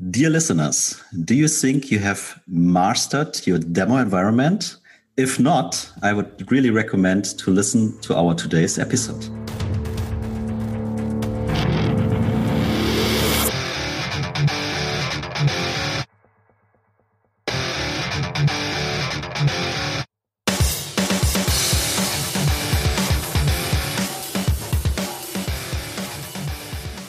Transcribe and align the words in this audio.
Dear 0.00 0.30
listeners, 0.30 1.02
do 1.24 1.34
you 1.34 1.48
think 1.48 1.90
you 1.90 1.98
have 1.98 2.40
mastered 2.46 3.44
your 3.48 3.58
demo 3.58 3.96
environment? 3.96 4.76
If 5.16 5.40
not, 5.40 5.90
I 6.04 6.12
would 6.12 6.52
really 6.52 6.70
recommend 6.70 7.24
to 7.38 7.50
listen 7.50 7.98
to 8.02 8.14
our 8.16 8.32
today's 8.34 8.78
episode. 8.78 9.28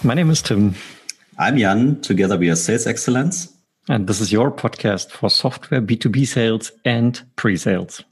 My 0.04 0.16
name 0.16 0.32
is 0.32 0.42
Tim. 0.42 0.74
I'm 1.42 1.58
Jan. 1.58 2.02
Together 2.02 2.38
we 2.38 2.50
are 2.50 2.56
Sales 2.58 2.86
Excellence. 2.86 3.48
And 3.88 4.08
this 4.08 4.20
is 4.20 4.30
your 4.30 4.52
podcast 4.52 5.10
for 5.12 5.30
software 5.30 5.82
B2B 5.82 6.28
sales 6.28 6.74
and 6.84 7.22
pre 7.38 7.56
sales. 7.56 8.04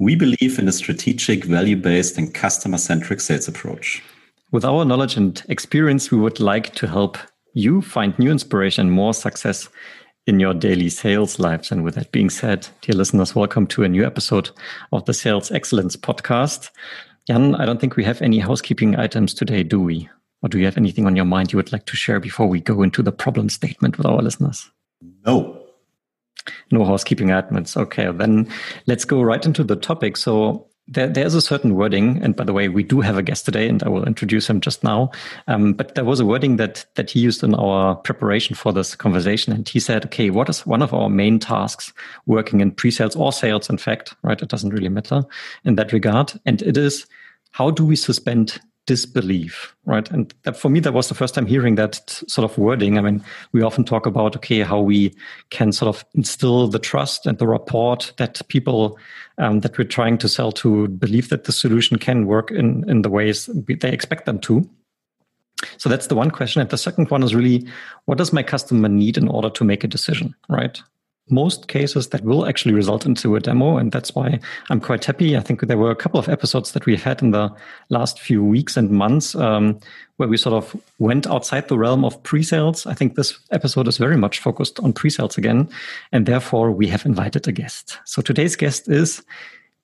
We 0.00 0.16
believe 0.16 0.58
in 0.58 0.66
a 0.66 0.72
strategic, 0.72 1.44
value 1.44 1.76
based, 1.76 2.18
and 2.18 2.34
customer 2.34 2.78
centric 2.78 3.20
sales 3.20 3.46
approach. 3.46 4.02
With 4.50 4.64
our 4.64 4.84
knowledge 4.84 5.16
and 5.16 5.40
experience, 5.48 6.10
we 6.10 6.18
would 6.18 6.40
like 6.40 6.74
to 6.74 6.88
help 6.88 7.16
you 7.52 7.80
find 7.80 8.18
new 8.18 8.32
inspiration 8.32 8.88
and 8.88 8.92
more 8.92 9.14
success 9.14 9.68
in 10.26 10.40
your 10.40 10.52
daily 10.52 10.88
sales 10.88 11.38
lives. 11.38 11.70
And 11.70 11.84
with 11.84 11.94
that 11.94 12.10
being 12.10 12.28
said, 12.28 12.66
dear 12.80 12.96
listeners, 12.96 13.36
welcome 13.36 13.68
to 13.68 13.84
a 13.84 13.88
new 13.88 14.04
episode 14.04 14.50
of 14.90 15.04
the 15.04 15.14
Sales 15.14 15.52
Excellence 15.52 15.94
podcast. 15.94 16.70
Jan, 17.28 17.54
I 17.54 17.66
don't 17.66 17.80
think 17.80 17.94
we 17.94 18.02
have 18.02 18.20
any 18.20 18.40
housekeeping 18.40 18.98
items 18.98 19.32
today, 19.32 19.62
do 19.62 19.80
we? 19.80 20.08
Or 20.44 20.48
do 20.48 20.58
you 20.58 20.66
have 20.66 20.76
anything 20.76 21.06
on 21.06 21.16
your 21.16 21.24
mind 21.24 21.54
you 21.54 21.56
would 21.56 21.72
like 21.72 21.86
to 21.86 21.96
share 21.96 22.20
before 22.20 22.46
we 22.46 22.60
go 22.60 22.82
into 22.82 23.02
the 23.02 23.10
problem 23.10 23.48
statement 23.48 23.96
with 23.96 24.06
our 24.06 24.20
listeners? 24.20 24.70
No. 25.24 25.58
No 26.70 26.84
housekeeping 26.84 27.32
items. 27.32 27.78
Okay, 27.78 28.12
then 28.12 28.46
let's 28.86 29.06
go 29.06 29.22
right 29.22 29.44
into 29.44 29.64
the 29.64 29.74
topic. 29.74 30.18
So 30.18 30.68
there, 30.86 31.08
there's 31.08 31.34
a 31.34 31.40
certain 31.40 31.76
wording, 31.76 32.22
and 32.22 32.36
by 32.36 32.44
the 32.44 32.52
way, 32.52 32.68
we 32.68 32.82
do 32.82 33.00
have 33.00 33.16
a 33.16 33.22
guest 33.22 33.46
today, 33.46 33.66
and 33.70 33.82
I 33.84 33.88
will 33.88 34.04
introduce 34.04 34.50
him 34.50 34.60
just 34.60 34.84
now. 34.84 35.12
Um, 35.48 35.72
but 35.72 35.94
there 35.94 36.04
was 36.04 36.20
a 36.20 36.26
wording 36.26 36.56
that 36.56 36.84
that 36.96 37.08
he 37.08 37.20
used 37.20 37.42
in 37.42 37.54
our 37.54 37.94
preparation 37.94 38.54
for 38.54 38.70
this 38.70 38.94
conversation, 38.94 39.50
and 39.50 39.66
he 39.66 39.80
said, 39.80 40.04
"Okay, 40.04 40.28
what 40.28 40.50
is 40.50 40.66
one 40.66 40.82
of 40.82 40.92
our 40.92 41.08
main 41.08 41.38
tasks 41.38 41.94
working 42.26 42.60
in 42.60 42.70
pre-sales 42.70 43.16
or 43.16 43.32
sales? 43.32 43.70
In 43.70 43.78
fact, 43.78 44.14
right? 44.22 44.42
It 44.42 44.50
doesn't 44.50 44.74
really 44.74 44.90
matter 44.90 45.24
in 45.64 45.76
that 45.76 45.94
regard, 45.94 46.38
and 46.44 46.60
it 46.60 46.76
is." 46.76 47.06
How 47.52 47.70
do 47.70 47.86
we 47.86 47.94
suspend 47.94 48.60
disbelief, 48.86 49.74
right? 49.86 50.10
And 50.10 50.34
that, 50.42 50.56
for 50.56 50.68
me, 50.68 50.80
that 50.80 50.92
was 50.92 51.08
the 51.08 51.14
first 51.14 51.34
time 51.34 51.46
hearing 51.46 51.76
that 51.76 51.96
sort 52.28 52.50
of 52.50 52.58
wording. 52.58 52.98
I 52.98 53.00
mean, 53.00 53.24
we 53.52 53.62
often 53.62 53.84
talk 53.84 54.06
about, 54.06 54.36
okay, 54.36 54.60
how 54.60 54.80
we 54.80 55.14
can 55.50 55.72
sort 55.72 55.94
of 55.94 56.04
instill 56.14 56.68
the 56.68 56.78
trust 56.78 57.26
and 57.26 57.38
the 57.38 57.46
rapport 57.46 57.98
that 58.18 58.40
people 58.48 58.98
um, 59.38 59.60
that 59.60 59.78
we're 59.78 59.84
trying 59.84 60.18
to 60.18 60.28
sell 60.28 60.52
to 60.52 60.88
believe 60.88 61.28
that 61.30 61.44
the 61.44 61.52
solution 61.52 61.98
can 61.98 62.26
work 62.26 62.50
in, 62.50 62.88
in 62.88 63.02
the 63.02 63.10
ways 63.10 63.46
they 63.46 63.90
expect 63.90 64.26
them 64.26 64.38
to. 64.40 64.68
So 65.78 65.88
that's 65.88 66.08
the 66.08 66.14
one 66.14 66.30
question. 66.30 66.60
And 66.60 66.70
the 66.70 66.78
second 66.78 67.10
one 67.10 67.22
is 67.22 67.34
really, 67.34 67.66
what 68.04 68.18
does 68.18 68.32
my 68.32 68.42
customer 68.42 68.88
need 68.88 69.16
in 69.16 69.28
order 69.28 69.50
to 69.50 69.64
make 69.64 69.82
a 69.82 69.88
decision, 69.88 70.34
right? 70.48 70.80
Most 71.30 71.68
cases 71.68 72.08
that 72.08 72.22
will 72.22 72.46
actually 72.46 72.74
result 72.74 73.06
into 73.06 73.34
a 73.34 73.40
demo. 73.40 73.78
And 73.78 73.90
that's 73.90 74.14
why 74.14 74.38
I'm 74.70 74.80
quite 74.80 75.04
happy. 75.04 75.36
I 75.36 75.40
think 75.40 75.60
there 75.60 75.78
were 75.78 75.90
a 75.90 75.96
couple 75.96 76.20
of 76.20 76.28
episodes 76.28 76.72
that 76.72 76.84
we 76.84 76.96
had 76.96 77.22
in 77.22 77.30
the 77.30 77.50
last 77.88 78.20
few 78.20 78.44
weeks 78.44 78.76
and 78.76 78.90
months 78.90 79.34
um, 79.34 79.80
where 80.16 80.28
we 80.28 80.36
sort 80.36 80.54
of 80.54 80.76
went 80.98 81.26
outside 81.26 81.68
the 81.68 81.78
realm 81.78 82.04
of 82.04 82.22
pre-sales. 82.22 82.86
I 82.86 82.94
think 82.94 83.14
this 83.14 83.38
episode 83.50 83.88
is 83.88 83.96
very 83.96 84.16
much 84.16 84.38
focused 84.38 84.78
on 84.80 84.92
pre-sales 84.92 85.38
again. 85.38 85.68
And 86.12 86.26
therefore 86.26 86.70
we 86.70 86.86
have 86.88 87.06
invited 87.06 87.48
a 87.48 87.52
guest. 87.52 87.98
So 88.04 88.20
today's 88.20 88.54
guest 88.54 88.88
is 88.88 89.22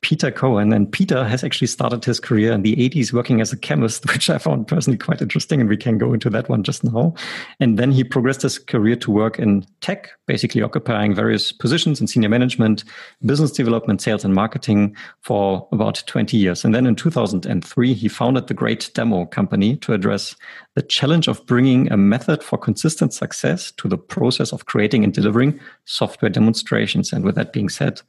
Peter 0.02 0.30
Cohan. 0.30 0.72
And 0.72 0.90
Peter 0.90 1.24
has 1.24 1.44
actually 1.44 1.66
started 1.66 2.04
his 2.04 2.20
career 2.20 2.52
in 2.52 2.62
the 2.62 2.74
80s 2.76 3.12
working 3.12 3.40
as 3.40 3.52
a 3.52 3.56
chemist, 3.56 4.06
which 4.12 4.30
I 4.30 4.38
found 4.38 4.66
personally 4.66 4.98
quite 4.98 5.20
interesting. 5.20 5.60
And 5.60 5.68
we 5.68 5.76
can 5.76 5.98
go 5.98 6.12
into 6.12 6.30
that 6.30 6.48
one 6.48 6.62
just 6.62 6.84
now. 6.84 7.14
And 7.58 7.78
then 7.78 7.90
he 7.90 8.04
progressed 8.04 8.42
his 8.42 8.58
career 8.58 8.96
to 8.96 9.10
work 9.10 9.38
in 9.38 9.64
tech, 9.80 10.10
basically 10.26 10.62
occupying 10.62 11.14
various 11.14 11.52
positions 11.52 12.00
in 12.00 12.06
senior 12.06 12.28
management, 12.28 12.84
business 13.24 13.50
development, 13.50 14.00
sales, 14.00 14.24
and 14.24 14.34
marketing 14.34 14.96
for 15.22 15.68
about 15.72 16.02
20 16.06 16.36
years. 16.36 16.64
And 16.64 16.74
then 16.74 16.86
in 16.86 16.96
2003, 16.96 17.94
he 17.94 18.08
founded 18.08 18.46
the 18.46 18.54
Great 18.54 18.90
Demo 18.94 19.26
Company 19.26 19.76
to 19.78 19.92
address 19.92 20.34
the 20.76 20.82
challenge 20.82 21.28
of 21.28 21.44
bringing 21.46 21.90
a 21.92 21.96
method 21.96 22.42
for 22.42 22.56
consistent 22.56 23.12
success 23.12 23.72
to 23.72 23.88
the 23.88 23.98
process 23.98 24.52
of 24.52 24.66
creating 24.66 25.04
and 25.04 25.12
delivering 25.12 25.58
software 25.84 26.30
demonstrations. 26.30 27.12
And 27.12 27.24
with 27.24 27.34
that 27.34 27.52
being 27.52 27.68
said, 27.68 28.00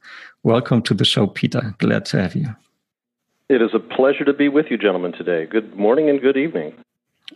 welcome 0.42 0.82
to 0.82 0.94
the 0.94 1.04
show, 1.04 1.26
Peter. 1.26 1.74
Glad 1.78 2.04
to 2.06 2.20
have 2.20 2.34
you. 2.34 2.54
It 3.48 3.60
is 3.60 3.74
a 3.74 3.78
pleasure 3.78 4.24
to 4.24 4.32
be 4.32 4.48
with 4.48 4.66
you, 4.70 4.78
gentlemen, 4.78 5.12
today. 5.12 5.46
Good 5.46 5.76
morning 5.76 6.08
and 6.08 6.20
good 6.20 6.36
evening. 6.36 6.74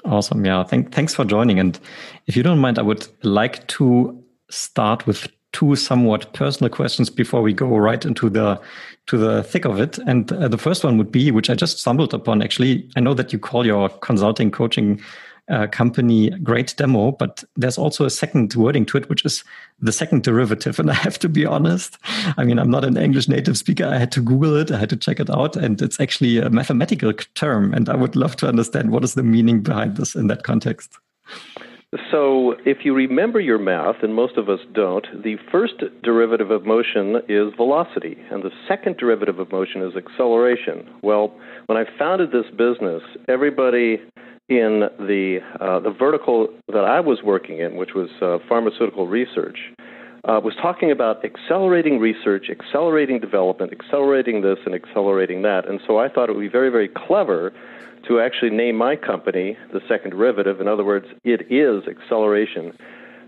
Awesome. 0.05 0.44
Yeah. 0.44 0.65
Thank, 0.65 0.93
thanks 0.93 1.15
for 1.15 1.25
joining. 1.25 1.59
And 1.59 1.78
if 2.27 2.37
you 2.37 2.43
don't 2.43 2.59
mind, 2.59 2.78
I 2.78 2.83
would 2.83 3.06
like 3.22 3.67
to 3.69 4.22
start 4.49 5.06
with 5.06 5.28
two 5.53 5.75
somewhat 5.77 6.33
personal 6.33 6.71
questions 6.71 7.09
before 7.09 7.41
we 7.43 7.53
go 7.53 7.77
right 7.77 8.05
into 8.05 8.28
the 8.28 8.61
to 9.06 9.17
the 9.17 9.43
thick 9.43 9.65
of 9.65 9.81
it. 9.81 9.99
And 9.99 10.31
uh, 10.33 10.49
the 10.49 10.59
first 10.59 10.84
one 10.84 10.99
would 10.99 11.12
be, 11.12 11.31
which 11.31 11.49
I 11.49 11.55
just 11.55 11.78
stumbled 11.78 12.12
upon. 12.12 12.43
Actually, 12.43 12.88
I 12.97 13.00
know 13.00 13.15
that 13.15 13.33
you 13.33 13.38
call 13.38 13.65
your 13.65 13.88
consulting 13.88 14.50
coaching 14.50 15.00
uh, 15.48 15.66
company 15.68 16.30
great 16.30 16.74
demo, 16.76 17.12
but 17.12 17.44
there's 17.56 17.78
also 17.78 18.04
a 18.04 18.10
second 18.10 18.54
wording 18.54 18.84
to 18.86 18.98
it, 18.98 19.08
which 19.08 19.24
is 19.24 19.44
the 19.80 19.92
second 19.92 20.22
derivative. 20.22 20.78
And 20.78 20.90
I 20.90 20.94
have 20.94 21.18
to 21.20 21.28
be 21.28 21.46
honest, 21.46 21.98
I 22.36 22.44
mean, 22.44 22.58
I'm 22.58 22.70
not 22.70 22.84
an 22.84 22.96
English 22.96 23.28
native 23.28 23.56
speaker. 23.56 23.84
I 23.86 23.98
had 23.98 24.12
to 24.12 24.20
Google 24.20 24.56
it, 24.56 24.70
I 24.70 24.78
had 24.78 24.90
to 24.90 24.96
check 24.96 25.20
it 25.20 25.30
out, 25.30 25.56
and 25.56 25.80
it's 25.80 26.00
actually 26.00 26.38
a 26.38 26.50
mathematical 26.50 27.12
term. 27.34 27.72
And 27.74 27.88
I 27.88 27.96
would 27.96 28.16
love 28.16 28.36
to 28.36 28.48
understand 28.48 28.90
what 28.90 29.04
is 29.04 29.14
the 29.14 29.22
meaning 29.22 29.62
behind 29.62 29.96
this 29.96 30.14
in 30.14 30.26
that 30.28 30.42
context. 30.42 30.98
So, 32.10 32.56
if 32.66 32.84
you 32.84 32.94
remember 32.94 33.40
your 33.40 33.58
math, 33.58 34.02
and 34.02 34.12
most 34.12 34.36
of 34.36 34.48
us 34.48 34.58
don't, 34.74 35.06
the 35.22 35.36
first 35.50 35.74
derivative 36.02 36.50
of 36.50 36.66
motion 36.66 37.22
is 37.28 37.54
velocity, 37.54 38.18
and 38.30 38.42
the 38.42 38.50
second 38.68 38.96
derivative 38.96 39.38
of 39.38 39.52
motion 39.52 39.82
is 39.82 39.94
acceleration. 39.96 40.88
Well, 41.02 41.32
when 41.66 41.78
I 41.78 41.84
founded 41.96 42.32
this 42.32 42.50
business, 42.50 43.02
everybody 43.28 44.02
in 44.48 44.88
the 44.98 45.40
uh, 45.60 45.80
the 45.80 45.90
vertical 45.90 46.48
that 46.68 46.84
I 46.84 47.00
was 47.00 47.22
working 47.22 47.58
in, 47.58 47.76
which 47.76 47.94
was 47.94 48.10
uh, 48.22 48.38
pharmaceutical 48.48 49.08
research, 49.08 49.58
uh, 50.24 50.40
was 50.42 50.54
talking 50.60 50.90
about 50.90 51.24
accelerating 51.24 51.98
research, 51.98 52.46
accelerating 52.50 53.18
development, 53.20 53.72
accelerating 53.72 54.42
this 54.42 54.58
and 54.64 54.74
accelerating 54.74 55.42
that. 55.42 55.68
And 55.68 55.80
so 55.86 55.98
I 55.98 56.08
thought 56.08 56.28
it 56.28 56.34
would 56.34 56.40
be 56.40 56.48
very, 56.48 56.70
very 56.70 56.88
clever 56.88 57.52
to 58.08 58.20
actually 58.20 58.50
name 58.50 58.76
my 58.76 58.94
company 58.94 59.56
the 59.72 59.80
second 59.88 60.10
derivative. 60.10 60.60
In 60.60 60.68
other 60.68 60.84
words, 60.84 61.06
it 61.24 61.50
is 61.50 61.82
acceleration. 61.88 62.72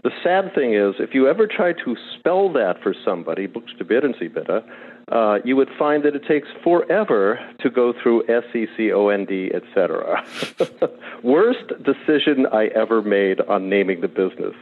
The 0.05 0.11
sad 0.23 0.55
thing 0.55 0.75
is, 0.75 0.95
if 1.01 1.15
you 1.15 1.29
ever 1.29 1.49
try 1.49 1.73
to 1.73 1.97
spell 2.17 2.53
that 2.53 2.77
for 2.83 2.95
somebody, 3.05 3.47
bitte, 3.47 4.65
uh, 5.11 5.39
you 5.45 5.57
would 5.57 5.71
find 5.79 6.05
that 6.05 6.15
it 6.15 6.25
takes 6.27 6.49
forever 6.63 7.39
to 7.61 7.71
go 7.71 7.93
through 8.03 8.23
S 8.29 8.45
E 8.55 8.67
C 8.77 8.93
O 8.93 9.09
N 9.09 9.25
D, 9.25 9.51
etc. 9.55 10.25
Worst 11.23 11.69
decision 11.83 12.47
I 12.53 12.67
ever 12.69 13.03
made 13.03 13.41
on 13.43 13.69
naming 13.69 14.01
the 14.01 14.09
business. 14.09 14.55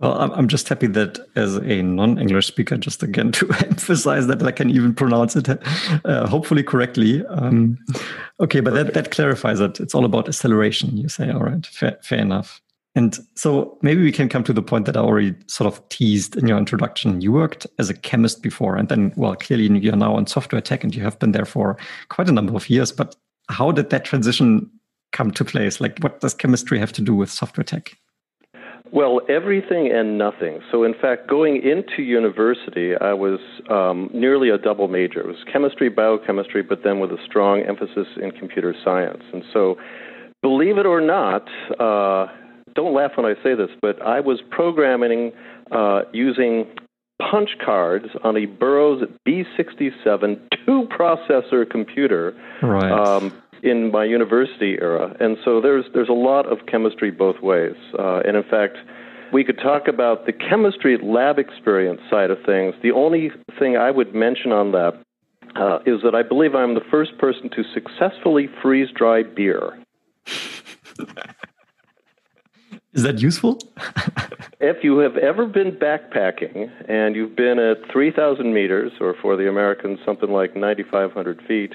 Well, 0.00 0.32
I'm 0.34 0.48
just 0.48 0.68
happy 0.68 0.88
that 0.88 1.20
as 1.36 1.56
a 1.56 1.80
non-English 1.80 2.48
speaker, 2.48 2.76
just 2.76 3.04
again 3.04 3.30
to 3.32 3.48
emphasize 3.60 4.26
that 4.26 4.42
I 4.42 4.50
can 4.50 4.68
even 4.68 4.94
pronounce 4.94 5.36
it, 5.36 5.48
uh, 5.48 6.26
hopefully 6.26 6.64
correctly. 6.64 7.24
Um, 7.26 7.78
okay, 8.40 8.58
but 8.58 8.74
that, 8.74 8.94
that 8.94 9.12
clarifies 9.12 9.60
it. 9.60 9.78
It's 9.78 9.94
all 9.94 10.04
about 10.04 10.28
acceleration. 10.28 10.96
You 10.96 11.08
say, 11.08 11.30
all 11.30 11.44
right, 11.44 11.64
fair, 11.64 11.98
fair 12.02 12.18
enough. 12.18 12.60
And 12.94 13.18
so 13.34 13.78
maybe 13.80 14.02
we 14.02 14.12
can 14.12 14.28
come 14.28 14.44
to 14.44 14.52
the 14.52 14.62
point 14.62 14.84
that 14.84 14.96
I 14.96 15.00
already 15.00 15.34
sort 15.46 15.72
of 15.72 15.88
teased 15.88 16.36
in 16.36 16.46
your 16.46 16.58
introduction. 16.58 17.22
You 17.22 17.32
worked 17.32 17.66
as 17.78 17.88
a 17.88 17.94
chemist 17.94 18.42
before, 18.42 18.76
and 18.76 18.88
then, 18.88 19.12
well, 19.16 19.34
clearly 19.34 19.66
you're 19.78 19.96
now 19.96 20.18
in 20.18 20.26
software 20.26 20.60
tech 20.60 20.84
and 20.84 20.94
you 20.94 21.02
have 21.02 21.18
been 21.18 21.32
there 21.32 21.46
for 21.46 21.78
quite 22.10 22.28
a 22.28 22.32
number 22.32 22.54
of 22.54 22.68
years. 22.68 22.92
But 22.92 23.16
how 23.48 23.72
did 23.72 23.90
that 23.90 24.04
transition 24.04 24.70
come 25.12 25.30
to 25.32 25.44
place? 25.44 25.80
Like, 25.80 25.98
what 26.00 26.20
does 26.20 26.34
chemistry 26.34 26.78
have 26.78 26.92
to 26.92 27.02
do 27.02 27.14
with 27.14 27.30
software 27.30 27.64
tech? 27.64 27.96
Well, 28.92 29.22
everything 29.26 29.90
and 29.90 30.18
nothing. 30.18 30.60
So, 30.70 30.84
in 30.84 30.92
fact, 30.92 31.26
going 31.26 31.62
into 31.62 32.02
university, 32.02 32.94
I 32.94 33.14
was 33.14 33.40
um, 33.70 34.10
nearly 34.12 34.50
a 34.50 34.58
double 34.58 34.86
major. 34.86 35.20
It 35.20 35.26
was 35.26 35.42
chemistry, 35.50 35.88
biochemistry, 35.88 36.62
but 36.62 36.84
then 36.84 37.00
with 37.00 37.10
a 37.10 37.16
strong 37.24 37.62
emphasis 37.62 38.06
in 38.20 38.32
computer 38.32 38.74
science. 38.84 39.22
And 39.32 39.44
so, 39.50 39.78
believe 40.42 40.76
it 40.76 40.84
or 40.84 41.00
not, 41.00 41.48
uh, 41.80 42.26
don't 42.74 42.94
laugh 42.94 43.12
when 43.16 43.26
I 43.26 43.34
say 43.42 43.54
this, 43.54 43.70
but 43.80 44.00
I 44.02 44.20
was 44.20 44.40
programming 44.50 45.32
uh, 45.70 46.02
using 46.12 46.66
punch 47.30 47.50
cards 47.64 48.06
on 48.24 48.36
a 48.36 48.46
Burroughs 48.46 49.04
B67 49.26 50.40
two 50.66 50.88
processor 50.90 51.68
computer 51.68 52.34
right. 52.62 52.90
um, 52.90 53.32
in 53.62 53.90
my 53.90 54.04
university 54.04 54.76
era. 54.80 55.16
And 55.20 55.36
so 55.44 55.60
there's, 55.60 55.84
there's 55.94 56.08
a 56.08 56.14
lot 56.14 56.46
of 56.46 56.66
chemistry 56.66 57.10
both 57.10 57.40
ways. 57.40 57.76
Uh, 57.98 58.20
and 58.26 58.36
in 58.36 58.42
fact, 58.44 58.76
we 59.32 59.44
could 59.44 59.58
talk 59.58 59.88
about 59.88 60.26
the 60.26 60.32
chemistry 60.32 60.98
lab 61.02 61.38
experience 61.38 62.00
side 62.10 62.30
of 62.30 62.38
things. 62.44 62.74
The 62.82 62.92
only 62.92 63.30
thing 63.58 63.76
I 63.76 63.90
would 63.90 64.14
mention 64.14 64.52
on 64.52 64.72
that 64.72 65.00
uh, 65.56 65.78
is 65.86 66.02
that 66.02 66.14
I 66.14 66.22
believe 66.22 66.54
I'm 66.54 66.74
the 66.74 66.84
first 66.90 67.16
person 67.18 67.50
to 67.50 67.62
successfully 67.72 68.48
freeze 68.62 68.88
dry 68.94 69.22
beer. 69.22 69.78
Is 72.92 73.02
that 73.04 73.20
useful? 73.20 73.58
if 74.60 74.84
you 74.84 74.98
have 74.98 75.16
ever 75.16 75.46
been 75.46 75.72
backpacking 75.72 76.70
and 76.88 77.16
you've 77.16 77.34
been 77.34 77.58
at 77.58 77.90
3,000 77.90 78.52
meters, 78.52 78.92
or 79.00 79.14
for 79.20 79.36
the 79.36 79.48
Americans, 79.48 79.98
something 80.04 80.30
like 80.30 80.54
9,500 80.54 81.42
feet, 81.42 81.74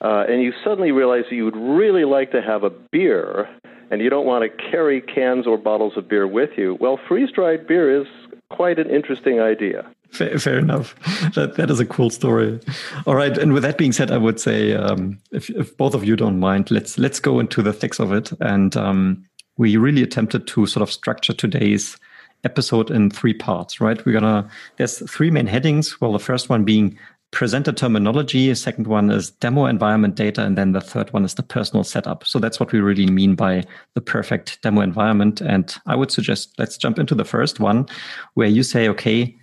uh, 0.00 0.24
and 0.28 0.42
you 0.42 0.52
suddenly 0.64 0.92
realize 0.92 1.24
that 1.30 1.36
you 1.36 1.44
would 1.44 1.56
really 1.56 2.04
like 2.04 2.32
to 2.32 2.42
have 2.42 2.64
a 2.64 2.70
beer, 2.70 3.48
and 3.90 4.00
you 4.00 4.10
don't 4.10 4.26
want 4.26 4.42
to 4.42 4.70
carry 4.70 5.00
cans 5.00 5.46
or 5.46 5.56
bottles 5.56 5.96
of 5.96 6.08
beer 6.08 6.26
with 6.26 6.50
you, 6.56 6.76
well, 6.80 6.98
freeze 7.08 7.30
dried 7.30 7.66
beer 7.66 8.00
is 8.00 8.06
quite 8.50 8.78
an 8.78 8.90
interesting 8.90 9.40
idea. 9.40 9.86
Fair, 10.10 10.38
fair, 10.38 10.58
enough. 10.58 10.94
That 11.34 11.56
that 11.56 11.70
is 11.70 11.80
a 11.80 11.86
cool 11.86 12.10
story. 12.10 12.58
All 13.06 13.14
right, 13.14 13.36
and 13.36 13.52
with 13.52 13.62
that 13.62 13.76
being 13.76 13.92
said, 13.92 14.10
I 14.10 14.16
would 14.16 14.40
say 14.40 14.74
um, 14.74 15.18
if, 15.32 15.50
if 15.50 15.76
both 15.76 15.94
of 15.94 16.04
you 16.04 16.16
don't 16.16 16.40
mind, 16.40 16.70
let's 16.70 16.98
let's 16.98 17.20
go 17.20 17.38
into 17.38 17.62
the 17.62 17.72
thicks 17.72 18.00
of 18.00 18.12
it. 18.12 18.32
And 18.40 18.74
um, 18.76 19.27
we 19.58 19.76
really 19.76 20.02
attempted 20.02 20.46
to 20.48 20.66
sort 20.66 20.82
of 20.82 20.90
structure 20.90 21.34
today's 21.34 21.96
episode 22.44 22.90
in 22.90 23.10
three 23.10 23.34
parts. 23.34 23.80
Right? 23.80 24.04
We're 24.06 24.18
gonna 24.18 24.48
there's 24.76 24.98
three 25.10 25.30
main 25.30 25.46
headings. 25.46 26.00
Well, 26.00 26.12
the 26.12 26.18
first 26.18 26.48
one 26.48 26.64
being 26.64 26.98
presenter 27.30 27.72
terminology. 27.72 28.54
Second 28.54 28.86
one 28.86 29.10
is 29.10 29.30
demo 29.30 29.66
environment 29.66 30.14
data. 30.14 30.42
And 30.42 30.56
then 30.56 30.72
the 30.72 30.80
third 30.80 31.12
one 31.12 31.24
is 31.24 31.34
the 31.34 31.42
personal 31.42 31.84
setup. 31.84 32.26
So 32.26 32.38
that's 32.38 32.58
what 32.58 32.72
we 32.72 32.80
really 32.80 33.06
mean 33.06 33.34
by 33.34 33.64
the 33.94 34.00
perfect 34.00 34.60
demo 34.62 34.80
environment. 34.80 35.40
And 35.40 35.74
I 35.86 35.94
would 35.94 36.10
suggest 36.10 36.54
let's 36.58 36.78
jump 36.78 36.98
into 36.98 37.14
the 37.14 37.24
first 37.24 37.60
one 37.60 37.86
where 38.34 38.48
you 38.48 38.62
say, 38.62 38.88
okay, 38.88 39.36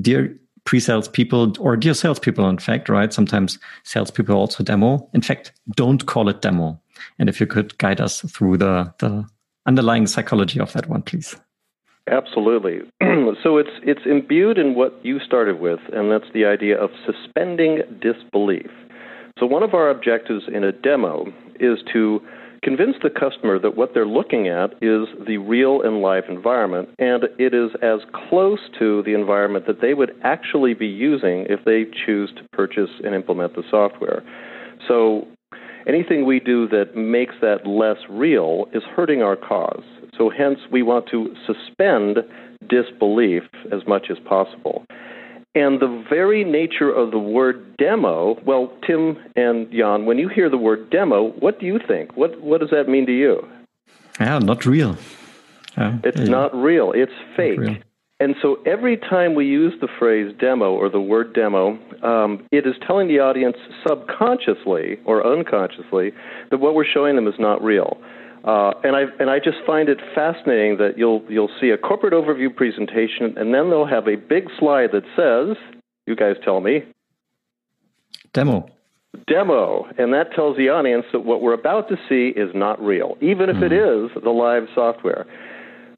dear 0.00 0.34
pre-sales 0.64 1.08
people 1.08 1.54
or 1.60 1.76
dear 1.76 1.94
salespeople, 1.94 2.48
in 2.48 2.58
fact, 2.58 2.88
right? 2.88 3.12
Sometimes 3.12 3.58
salespeople 3.84 4.34
also 4.34 4.62
demo. 4.62 5.08
In 5.14 5.22
fact, 5.22 5.52
don't 5.76 6.06
call 6.06 6.28
it 6.28 6.42
demo. 6.42 6.80
And 7.18 7.28
if 7.28 7.40
you 7.40 7.46
could 7.46 7.76
guide 7.78 8.00
us 8.00 8.20
through 8.20 8.58
the, 8.58 8.92
the 8.98 9.24
underlying 9.68 10.06
psychology 10.06 10.58
of 10.58 10.72
that 10.72 10.88
one, 10.88 11.02
please. 11.02 11.36
Absolutely. 12.10 12.78
so 13.42 13.58
it's 13.58 13.76
it's 13.82 14.06
imbued 14.06 14.58
in 14.58 14.74
what 14.74 14.98
you 15.04 15.20
started 15.20 15.60
with, 15.60 15.80
and 15.92 16.10
that's 16.10 16.32
the 16.32 16.46
idea 16.46 16.76
of 16.76 16.90
suspending 17.06 17.82
disbelief. 18.00 18.70
So 19.38 19.46
one 19.46 19.62
of 19.62 19.74
our 19.74 19.90
objectives 19.90 20.44
in 20.52 20.64
a 20.64 20.72
demo 20.72 21.26
is 21.60 21.78
to 21.92 22.20
convince 22.62 22.96
the 23.02 23.10
customer 23.10 23.58
that 23.58 23.76
what 23.76 23.92
they're 23.94 24.06
looking 24.06 24.48
at 24.48 24.72
is 24.82 25.06
the 25.26 25.36
real 25.36 25.82
and 25.82 26.00
live 26.00 26.24
environment, 26.28 26.88
and 26.98 27.24
it 27.38 27.54
is 27.54 27.70
as 27.82 28.00
close 28.28 28.58
to 28.78 29.02
the 29.04 29.14
environment 29.14 29.66
that 29.66 29.80
they 29.80 29.94
would 29.94 30.12
actually 30.24 30.74
be 30.74 30.86
using 30.86 31.46
if 31.48 31.64
they 31.64 31.84
choose 32.06 32.32
to 32.36 32.42
purchase 32.52 32.90
and 33.04 33.14
implement 33.14 33.54
the 33.54 33.62
software. 33.70 34.22
So 34.88 35.28
anything 35.88 36.26
we 36.26 36.40
do 36.40 36.68
that 36.68 36.96
makes 36.96 37.34
that 37.40 37.66
less 37.66 37.98
real 38.08 38.66
is 38.72 38.82
hurting 38.94 39.22
our 39.22 39.36
cause. 39.36 39.82
So, 40.16 40.30
hence, 40.30 40.58
we 40.70 40.82
want 40.82 41.06
to 41.10 41.34
suspend 41.46 42.18
disbelief 42.68 43.44
as 43.72 43.86
much 43.86 44.06
as 44.10 44.18
possible. 44.18 44.84
And 45.54 45.80
the 45.80 46.04
very 46.08 46.44
nature 46.44 46.90
of 46.90 47.10
the 47.10 47.18
word 47.18 47.76
demo, 47.78 48.38
well, 48.44 48.72
Tim 48.86 49.16
and 49.34 49.70
Jan, 49.72 50.06
when 50.06 50.18
you 50.18 50.28
hear 50.28 50.50
the 50.50 50.58
word 50.58 50.90
demo, 50.90 51.30
what 51.40 51.58
do 51.58 51.66
you 51.66 51.80
think? 51.86 52.16
What, 52.16 52.40
what 52.40 52.60
does 52.60 52.70
that 52.70 52.88
mean 52.88 53.06
to 53.06 53.12
you? 53.12 53.46
Yeah, 54.20 54.38
not 54.38 54.66
real. 54.66 54.96
it's 56.04 56.18
yeah. 56.18 56.26
not 56.26 56.54
real, 56.54 56.92
it's 56.92 57.12
fake. 57.36 57.58
Real. 57.58 57.76
And 58.20 58.34
so 58.42 58.58
every 58.66 58.96
time 58.96 59.34
we 59.34 59.46
use 59.46 59.74
the 59.80 59.88
phrase 59.98 60.34
demo 60.40 60.72
or 60.72 60.88
the 60.88 61.00
word 61.00 61.34
demo, 61.34 61.78
um, 62.02 62.44
it 62.50 62.66
is 62.66 62.74
telling 62.84 63.06
the 63.06 63.20
audience 63.20 63.56
subconsciously 63.86 64.98
or 65.04 65.24
unconsciously 65.24 66.12
that 66.50 66.58
what 66.58 66.74
we're 66.74 66.84
showing 66.84 67.14
them 67.14 67.28
is 67.28 67.38
not 67.38 67.62
real. 67.62 67.96
Uh, 68.44 68.72
and 68.82 68.96
I 68.96 69.02
and 69.20 69.30
I 69.30 69.38
just 69.38 69.58
find 69.66 69.88
it 69.88 69.98
fascinating 70.14 70.78
that 70.78 70.96
you'll 70.96 71.22
you'll 71.28 71.50
see 71.60 71.70
a 71.70 71.78
corporate 71.78 72.12
overview 72.12 72.54
presentation, 72.54 73.36
and 73.36 73.52
then 73.52 73.70
they'll 73.70 73.86
have 73.86 74.06
a 74.08 74.16
big 74.16 74.48
slide 74.58 74.90
that 74.92 75.02
says, 75.16 75.56
"You 76.06 76.16
guys 76.16 76.36
tell 76.44 76.60
me." 76.60 76.84
Demo. 78.32 78.68
Demo, 79.26 79.86
and 79.98 80.12
that 80.12 80.32
tells 80.34 80.56
the 80.56 80.68
audience 80.68 81.04
that 81.12 81.24
what 81.24 81.42
we're 81.42 81.54
about 81.54 81.88
to 81.88 81.96
see 82.08 82.28
is 82.38 82.50
not 82.54 82.80
real, 82.80 83.16
even 83.20 83.48
if 83.48 83.56
mm. 83.56 83.64
it 83.64 83.72
is 83.72 84.22
the 84.22 84.30
live 84.30 84.68
software. 84.74 85.26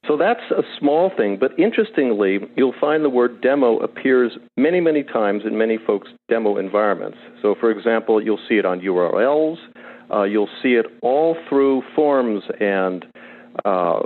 So 0.07 0.17
that's 0.17 0.41
a 0.51 0.63
small 0.79 1.11
thing, 1.15 1.37
but 1.39 1.59
interestingly, 1.59 2.39
you'll 2.57 2.75
find 2.81 3.05
the 3.05 3.11
word 3.11 3.43
demo 3.43 3.79
appears 3.79 4.33
many, 4.57 4.81
many 4.81 5.03
times 5.03 5.43
in 5.45 5.59
many 5.59 5.79
folks' 5.79 6.09
demo 6.29 6.57
environments. 6.57 7.19
So, 7.43 7.55
for 7.59 7.71
example, 7.71 8.23
you'll 8.23 8.41
see 8.49 8.57
it 8.57 8.65
on 8.65 8.81
URLs. 8.81 9.59
Uh, 10.13 10.23
you'll 10.23 10.49
see 10.63 10.71
it 10.71 10.87
all 11.03 11.37
through 11.49 11.83
forms 11.95 12.43
and 12.59 13.05
uh, 13.65 14.01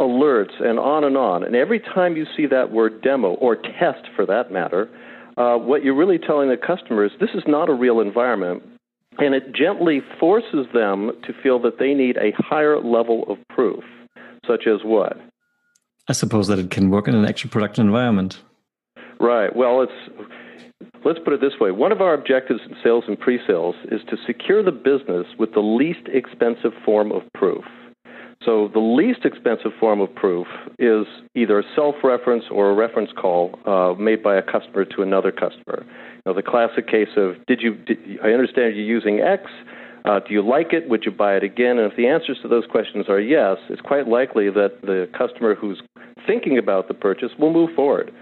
alerts 0.00 0.60
and 0.60 0.78
on 0.78 1.04
and 1.04 1.16
on. 1.16 1.44
And 1.44 1.54
every 1.54 1.80
time 1.80 2.16
you 2.16 2.26
see 2.36 2.46
that 2.46 2.72
word 2.72 3.02
demo 3.02 3.34
or 3.34 3.56
test 3.56 4.08
for 4.16 4.26
that 4.26 4.50
matter, 4.50 4.88
uh, 5.36 5.56
what 5.56 5.84
you're 5.84 5.96
really 5.96 6.18
telling 6.18 6.48
the 6.48 6.56
customer 6.56 7.04
is 7.04 7.12
this 7.20 7.30
is 7.34 7.44
not 7.46 7.68
a 7.68 7.74
real 7.74 8.00
environment. 8.00 8.62
And 9.18 9.34
it 9.34 9.54
gently 9.54 10.00
forces 10.18 10.66
them 10.72 11.12
to 11.24 11.32
feel 11.42 11.60
that 11.60 11.78
they 11.78 11.94
need 11.94 12.16
a 12.16 12.32
higher 12.36 12.80
level 12.80 13.24
of 13.28 13.38
proof, 13.48 13.84
such 14.46 14.66
as 14.66 14.80
what? 14.84 15.18
I 16.08 16.12
suppose 16.12 16.48
that 16.48 16.58
it 16.58 16.70
can 16.70 16.90
work 16.90 17.08
in 17.08 17.14
an 17.14 17.24
actual 17.24 17.50
production 17.50 17.86
environment. 17.86 18.40
Right. 19.18 19.54
Well, 19.54 19.82
it's 19.82 20.28
let's 21.04 21.18
put 21.18 21.32
it 21.32 21.40
this 21.40 21.58
way 21.60 21.70
one 21.70 21.92
of 21.92 22.00
our 22.00 22.14
objectives 22.14 22.60
in 22.68 22.76
sales 22.82 23.04
and 23.06 23.18
pre 23.18 23.38
sales 23.46 23.74
is 23.90 24.00
to 24.10 24.16
secure 24.26 24.62
the 24.62 24.72
business 24.72 25.26
with 25.38 25.52
the 25.54 25.60
least 25.60 26.08
expensive 26.12 26.72
form 26.84 27.12
of 27.12 27.22
proof. 27.32 27.64
So, 28.44 28.68
the 28.72 28.80
least 28.80 29.24
expensive 29.24 29.72
form 29.80 30.00
of 30.00 30.14
proof 30.14 30.46
is 30.78 31.06
either 31.34 31.58
a 31.58 31.62
self 31.74 31.94
reference 32.04 32.44
or 32.50 32.70
a 32.70 32.74
reference 32.74 33.10
call 33.16 33.58
uh, 33.64 33.94
made 33.98 34.22
by 34.22 34.36
a 34.36 34.42
customer 34.42 34.84
to 34.84 35.02
another 35.02 35.32
customer. 35.32 35.86
You 35.86 36.22
know, 36.26 36.34
the 36.34 36.42
classic 36.42 36.86
case 36.86 37.08
of, 37.16 37.36
did 37.46 37.62
you, 37.62 37.74
did, 37.74 37.98
I 38.22 38.30
understand 38.30 38.76
you're 38.76 38.84
using 38.84 39.20
X. 39.20 39.44
Uh, 40.04 40.20
do 40.20 40.34
you 40.34 40.46
like 40.46 40.72
it? 40.72 40.88
Would 40.88 41.04
you 41.04 41.10
buy 41.10 41.36
it 41.36 41.42
again? 41.42 41.78
And 41.78 41.90
if 41.90 41.96
the 41.96 42.06
answers 42.06 42.38
to 42.42 42.48
those 42.48 42.66
questions 42.66 43.06
are 43.08 43.20
yes, 43.20 43.56
it's 43.70 43.80
quite 43.80 44.06
likely 44.06 44.50
that 44.50 44.82
the 44.82 45.08
customer 45.16 45.54
who's 45.54 45.82
thinking 46.26 46.58
about 46.58 46.88
the 46.88 46.94
purchase 46.94 47.30
will 47.38 47.52
move 47.52 47.70
forward. 47.74 48.12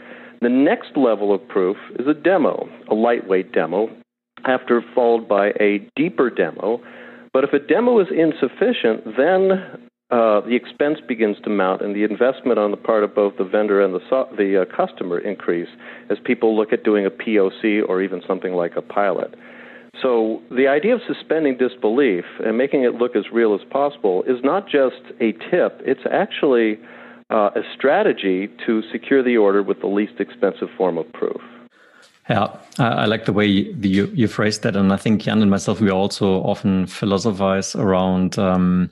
The 0.40 0.48
next 0.48 0.96
level 0.96 1.34
of 1.34 1.46
proof 1.48 1.76
is 1.98 2.06
a 2.06 2.14
demo, 2.14 2.68
a 2.88 2.94
lightweight 2.94 3.52
demo, 3.52 3.88
after 4.44 4.82
followed 4.94 5.28
by 5.28 5.48
a 5.60 5.86
deeper 5.96 6.30
demo. 6.30 6.80
But 7.32 7.44
if 7.44 7.52
a 7.52 7.58
demo 7.58 7.98
is 8.00 8.08
insufficient, 8.10 9.16
then 9.16 9.88
uh, 10.10 10.40
the 10.42 10.54
expense 10.54 10.98
begins 11.08 11.36
to 11.44 11.50
mount, 11.50 11.80
and 11.80 11.96
the 11.96 12.04
investment 12.04 12.58
on 12.58 12.70
the 12.70 12.76
part 12.76 13.02
of 13.02 13.14
both 13.14 13.38
the 13.38 13.44
vendor 13.44 13.82
and 13.82 13.94
the, 13.94 14.00
so- 14.10 14.28
the 14.36 14.62
uh, 14.62 14.76
customer 14.76 15.18
increase 15.18 15.68
as 16.10 16.18
people 16.24 16.56
look 16.56 16.72
at 16.72 16.84
doing 16.84 17.06
a 17.06 17.10
POC 17.10 17.80
or 17.88 18.02
even 18.02 18.20
something 18.26 18.52
like 18.52 18.76
a 18.76 18.82
pilot. 18.82 19.34
So 20.00 20.42
the 20.50 20.68
idea 20.68 20.94
of 20.94 21.02
suspending 21.06 21.58
disbelief 21.58 22.24
and 22.44 22.56
making 22.56 22.82
it 22.84 22.94
look 22.94 23.14
as 23.14 23.24
real 23.30 23.54
as 23.54 23.60
possible 23.70 24.22
is 24.22 24.42
not 24.42 24.66
just 24.66 25.02
a 25.20 25.32
tip; 25.50 25.80
it's 25.84 26.06
actually 26.10 26.78
uh, 27.30 27.50
a 27.54 27.62
strategy 27.76 28.48
to 28.66 28.82
secure 28.90 29.22
the 29.22 29.36
order 29.36 29.62
with 29.62 29.80
the 29.80 29.86
least 29.86 30.14
expensive 30.18 30.68
form 30.76 30.96
of 30.96 31.10
proof. 31.12 31.40
Yeah, 32.30 32.56
I 32.78 33.06
like 33.06 33.24
the 33.24 33.32
way 33.32 33.46
you, 33.46 34.10
you 34.14 34.28
phrased 34.28 34.62
that. 34.62 34.76
And 34.76 34.92
I 34.92 34.96
think 34.96 35.22
Jan 35.22 35.42
and 35.42 35.50
myself, 35.50 35.80
we 35.80 35.90
also 35.90 36.40
often 36.42 36.86
philosophize 36.86 37.74
around 37.74 38.38
um, 38.38 38.90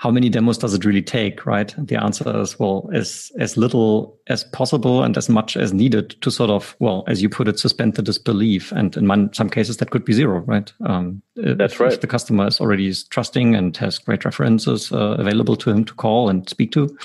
how 0.00 0.10
many 0.10 0.30
demos 0.30 0.56
does 0.56 0.72
it 0.72 0.86
really 0.86 1.02
take, 1.02 1.44
right? 1.44 1.74
The 1.76 2.02
answer 2.02 2.40
is, 2.40 2.58
well, 2.58 2.88
as, 2.90 3.30
as 3.38 3.58
little 3.58 4.18
as 4.28 4.44
possible 4.44 5.02
and 5.02 5.14
as 5.18 5.28
much 5.28 5.58
as 5.58 5.74
needed 5.74 6.16
to 6.22 6.30
sort 6.30 6.48
of, 6.48 6.74
well, 6.78 7.04
as 7.06 7.20
you 7.20 7.28
put 7.28 7.48
it, 7.48 7.58
suspend 7.58 7.96
the 7.96 8.02
disbelief. 8.02 8.72
And 8.72 8.96
in 8.96 9.30
some 9.34 9.50
cases, 9.50 9.76
that 9.76 9.90
could 9.90 10.06
be 10.06 10.14
zero, 10.14 10.38
right? 10.46 10.72
Um, 10.86 11.20
That's 11.36 11.74
if, 11.74 11.80
right. 11.80 11.92
If 11.92 12.00
the 12.00 12.06
customer 12.06 12.46
is 12.46 12.62
already 12.62 12.90
trusting 13.10 13.54
and 13.54 13.76
has 13.76 13.98
great 13.98 14.24
references 14.24 14.90
uh, 14.90 15.16
available 15.18 15.56
to 15.56 15.68
him 15.68 15.84
to 15.84 15.92
call 15.92 16.30
and 16.30 16.48
speak 16.48 16.72
to, 16.72 16.96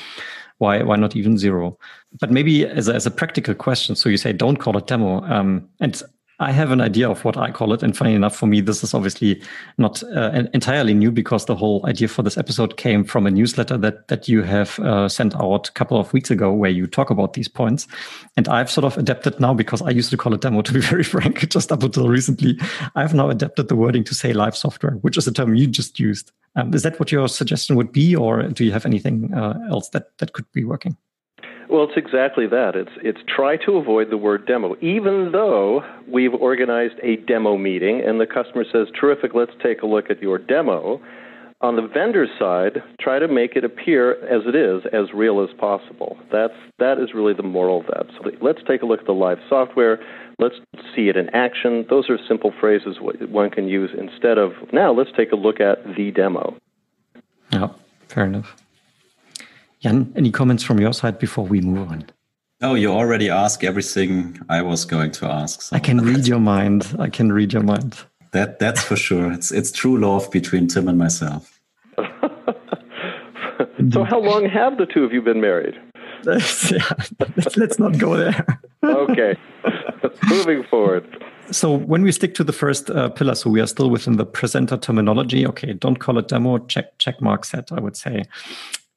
why 0.59 0.81
why 0.81 0.95
not 0.95 1.17
even 1.17 1.37
zero? 1.37 1.77
But 2.21 2.31
maybe 2.31 2.65
as 2.65 2.87
a, 2.87 2.95
as 2.95 3.05
a 3.05 3.11
practical 3.11 3.55
question, 3.55 3.97
so 3.97 4.07
you 4.07 4.15
say 4.15 4.31
don't 4.31 4.55
call 4.55 4.77
it 4.77 4.87
demo, 4.87 5.21
um, 5.23 5.67
and 5.81 6.01
I 6.39 6.51
have 6.51 6.71
an 6.71 6.81
idea 6.81 7.09
of 7.09 7.23
what 7.23 7.37
I 7.37 7.51
call 7.51 7.73
it. 7.73 7.81
And 7.81 7.95
funny 7.95 8.13
enough, 8.13 8.35
for 8.35 8.45
me, 8.45 8.59
this 8.61 8.83
is 8.83 8.93
obviously 8.93 9.41
not 9.77 10.03
uh, 10.03 10.43
entirely 10.53 10.93
new 10.93 11.11
because 11.11 11.45
the 11.45 11.55
whole 11.55 11.85
idea 11.85 12.07
for 12.07 12.23
this 12.23 12.37
episode 12.37 12.77
came 12.77 13.03
from 13.03 13.25
a 13.25 13.31
newsletter 13.31 13.77
that 13.77 14.07
that 14.09 14.27
you 14.27 14.41
have 14.41 14.77
uh, 14.79 15.07
sent 15.07 15.35
out 15.35 15.69
a 15.69 15.71
couple 15.71 15.97
of 15.97 16.11
weeks 16.13 16.31
ago, 16.31 16.51
where 16.51 16.71
you 16.71 16.87
talk 16.87 17.09
about 17.09 17.33
these 17.33 17.47
points. 17.47 17.87
And 18.35 18.47
I've 18.47 18.69
sort 18.69 18.85
of 18.85 18.97
adapted 18.97 19.39
now 19.39 19.53
because 19.53 19.81
I 19.81 19.91
used 19.91 20.09
to 20.11 20.17
call 20.17 20.33
it 20.33 20.41
demo. 20.41 20.61
To 20.65 20.73
be 20.73 20.79
very 20.81 21.03
frank, 21.03 21.47
just 21.49 21.71
up 21.71 21.83
until 21.83 22.09
recently, 22.09 22.57
I've 22.95 23.13
now 23.13 23.29
adapted 23.29 23.67
the 23.67 23.75
wording 23.75 24.03
to 24.05 24.15
say 24.15 24.33
live 24.33 24.57
software, 24.57 24.93
which 25.03 25.15
is 25.15 25.27
a 25.27 25.31
term 25.31 25.53
you 25.53 25.67
just 25.67 25.99
used. 25.99 26.31
Um, 26.55 26.73
is 26.73 26.81
that 26.81 26.99
what 26.99 27.11
your 27.11 27.27
suggestion 27.27 27.75
would 27.75 27.91
be, 27.91 28.15
or 28.15 28.43
do 28.47 28.65
you 28.65 28.71
have 28.71 28.85
anything 28.85 29.31
uh, 29.31 29.59
else 29.69 29.89
that 29.89 30.17
that 30.17 30.33
could 30.33 30.51
be 30.53 30.63
working? 30.63 30.97
Well, 31.69 31.83
it's 31.83 31.97
exactly 31.97 32.47
that. 32.47 32.75
It's 32.75 32.91
it's 33.01 33.19
try 33.27 33.57
to 33.65 33.77
avoid 33.77 34.09
the 34.09 34.17
word 34.17 34.45
demo, 34.45 34.75
even 34.81 35.31
though 35.31 35.83
we've 36.07 36.33
organized 36.33 36.95
a 37.01 37.17
demo 37.17 37.57
meeting 37.57 38.01
and 38.05 38.19
the 38.19 38.27
customer 38.27 38.65
says, 38.71 38.87
"Terrific, 38.99 39.33
let's 39.33 39.53
take 39.63 39.81
a 39.81 39.85
look 39.85 40.09
at 40.09 40.21
your 40.21 40.37
demo." 40.37 41.01
On 41.61 41.77
the 41.77 41.87
vendor 41.87 42.27
side, 42.37 42.83
try 42.99 43.17
to 43.17 43.27
make 43.27 43.55
it 43.55 43.63
appear 43.63 44.11
as 44.25 44.45
it 44.45 44.55
is, 44.55 44.83
as 44.91 45.13
real 45.13 45.41
as 45.41 45.49
possible. 45.57 46.17
That's 46.31 46.53
that 46.79 46.99
is 46.99 47.13
really 47.13 47.33
the 47.33 47.43
moral 47.43 47.79
of 47.79 47.87
that. 47.87 48.05
So 48.17 48.29
let's 48.41 48.59
take 48.67 48.81
a 48.81 48.85
look 48.85 48.99
at 48.99 49.05
the 49.05 49.13
live 49.13 49.39
software. 49.49 49.99
Let's 50.37 50.55
see 50.95 51.07
it 51.07 51.15
in 51.15 51.29
action. 51.29 51.85
Those 51.89 52.09
are 52.09 52.17
simple 52.27 52.51
phrases 52.59 52.97
one 52.99 53.49
can 53.49 53.67
use 53.67 53.91
instead 53.97 54.37
of 54.37 54.51
now. 54.73 54.91
Let's 54.91 55.11
take 55.15 55.31
a 55.31 55.37
look 55.37 55.59
at 55.59 55.95
the 55.95 56.11
demo. 56.11 56.57
Yeah, 57.51 57.69
fair 58.09 58.25
enough. 58.25 58.64
Jan, 59.81 60.11
any 60.15 60.31
comments 60.31 60.63
from 60.63 60.79
your 60.79 60.93
side 60.93 61.19
before 61.19 61.45
we 61.45 61.61
move 61.61 61.89
on? 61.89 62.05
No, 62.61 62.73
you 62.73 62.91
already 62.91 63.29
asked 63.29 63.63
everything 63.63 64.39
I 64.49 64.61
was 64.61 64.85
going 64.85 65.11
to 65.11 65.27
ask. 65.27 65.61
So 65.61 65.75
I 65.75 65.79
can 65.79 66.01
read 66.11 66.25
your 66.27 66.39
mind. 66.39 66.95
I 66.99 67.09
can 67.09 67.31
read 67.31 67.53
your 67.53 67.63
mind. 67.63 67.97
That 68.31 68.59
that's 68.59 68.83
for 68.83 68.95
sure. 68.95 69.31
It's 69.31 69.51
it's 69.51 69.71
true 69.71 69.97
love 69.97 70.31
between 70.31 70.67
Tim 70.67 70.87
and 70.87 70.97
myself. 70.97 71.59
so, 73.91 74.03
how 74.03 74.19
long 74.19 74.49
have 74.49 74.77
the 74.77 74.85
two 74.85 75.03
of 75.03 75.13
you 75.13 75.21
been 75.21 75.41
married? 75.41 75.79
let's, 76.25 76.71
let's 77.55 77.77
not 77.77 77.97
go 77.99 78.17
there. 78.17 78.45
okay, 78.83 79.35
moving 80.27 80.63
forward. 80.63 81.05
So 81.51 81.71
when 81.77 82.01
we 82.01 82.11
stick 82.11 82.33
to 82.35 82.43
the 82.43 82.51
first 82.51 82.89
uh, 82.89 83.09
pillar, 83.09 83.35
so 83.35 83.49
we 83.51 83.61
are 83.61 83.67
still 83.67 83.91
within 83.91 84.17
the 84.17 84.25
presenter 84.25 84.77
terminology. 84.77 85.45
Okay, 85.45 85.73
don't 85.73 85.97
call 85.97 86.17
it 86.17 86.27
demo. 86.27 86.57
Check 86.57 86.97
check 86.97 87.21
mark 87.21 87.45
set. 87.45 87.71
I 87.71 87.79
would 87.79 87.95
say. 87.95 88.23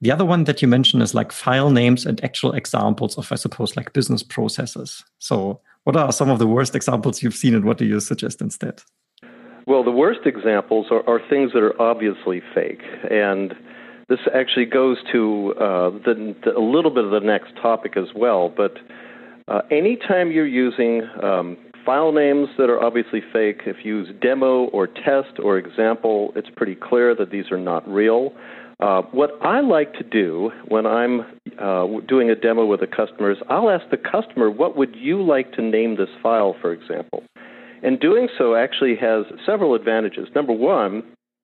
The 0.01 0.13
other 0.13 0.25
one 0.25 0.45
that 0.45 0.63
you 0.63 0.69
mentioned 0.69 1.03
is 1.03 1.15
like 1.15 1.33
file 1.33 1.71
names 1.71 2.07
and 2.07 2.23
actual 2.23 2.53
examples 2.53 3.19
of, 3.19 3.33
I 3.33 3.35
suppose, 3.35 3.77
like 3.77 3.93
business 3.93 4.23
processes. 4.23 5.05
So, 5.19 5.61
what 5.85 5.97
are 5.97 6.13
some 6.13 6.31
of 6.31 6.39
the 6.39 6.47
worst 6.47 6.77
examples 6.77 7.23
you've 7.23 7.35
seen, 7.35 7.55
and 7.55 7.65
what 7.65 7.79
do 7.79 7.85
you 7.85 7.99
suggest 7.99 8.41
instead? 8.41 8.83
Well, 9.67 9.83
the 9.83 9.91
worst 9.91 10.21
examples 10.25 10.87
are, 10.91 11.07
are 11.09 11.21
things 11.29 11.53
that 11.53 11.63
are 11.63 11.81
obviously 11.81 12.43
fake. 12.55 12.83
And 13.11 13.55
this 14.09 14.21
actually 14.35 14.67
goes 14.67 14.99
to 15.13 15.55
uh, 15.61 15.91
the, 15.91 16.35
the, 16.45 16.57
a 16.57 16.61
little 16.61 16.91
bit 16.91 17.05
of 17.05 17.11
the 17.11 17.21
next 17.21 17.55
topic 17.61 17.97
as 17.97 18.09
well. 18.15 18.49
But 18.49 18.79
uh, 19.47 19.63
anytime 19.71 20.31
you're 20.31 20.47
using 20.47 21.03
um, 21.23 21.57
file 21.85 22.13
names 22.13 22.49
that 22.57 22.71
are 22.71 22.83
obviously 22.83 23.23
fake, 23.33 23.63
if 23.67 23.85
you 23.85 23.99
use 23.99 24.09
demo 24.21 24.65
or 24.67 24.87
test 24.87 25.39
or 25.43 25.59
example, 25.59 26.33
it's 26.37 26.49
pretty 26.57 26.75
clear 26.75 27.15
that 27.15 27.31
these 27.31 27.51
are 27.51 27.59
not 27.59 27.87
real. 27.89 28.33
Uh, 28.81 29.03
what 29.11 29.31
I 29.43 29.61
like 29.61 29.95
to 29.95 30.05
do 30.05 30.53
when 30.69 30.87
I'm 30.87 31.23
uh, 31.61 31.87
doing 32.07 32.31
a 32.31 32.37
demo 32.37 32.65
with 32.65 32.81
a 32.81 32.87
customer 32.87 33.33
is 33.33 33.39
I'll 33.49 33.71
ask 33.71 33.85
the 33.91 33.97
customer, 33.97 34.51
what 34.51 34.77
would 34.77 34.95
you 34.95 35.21
like 35.21 35.53
to 35.55 35.63
name 35.63 35.97
this 35.97 36.09
file, 36.23 36.55
for 36.61 36.73
example? 36.73 37.25
And 37.83 37.99
doing 37.99 38.29
so 38.39 38.55
actually 38.55 38.95
has 38.97 39.25
several 39.45 39.75
advantages. 39.75 40.29
Number 40.35 40.53
one, 40.53 41.03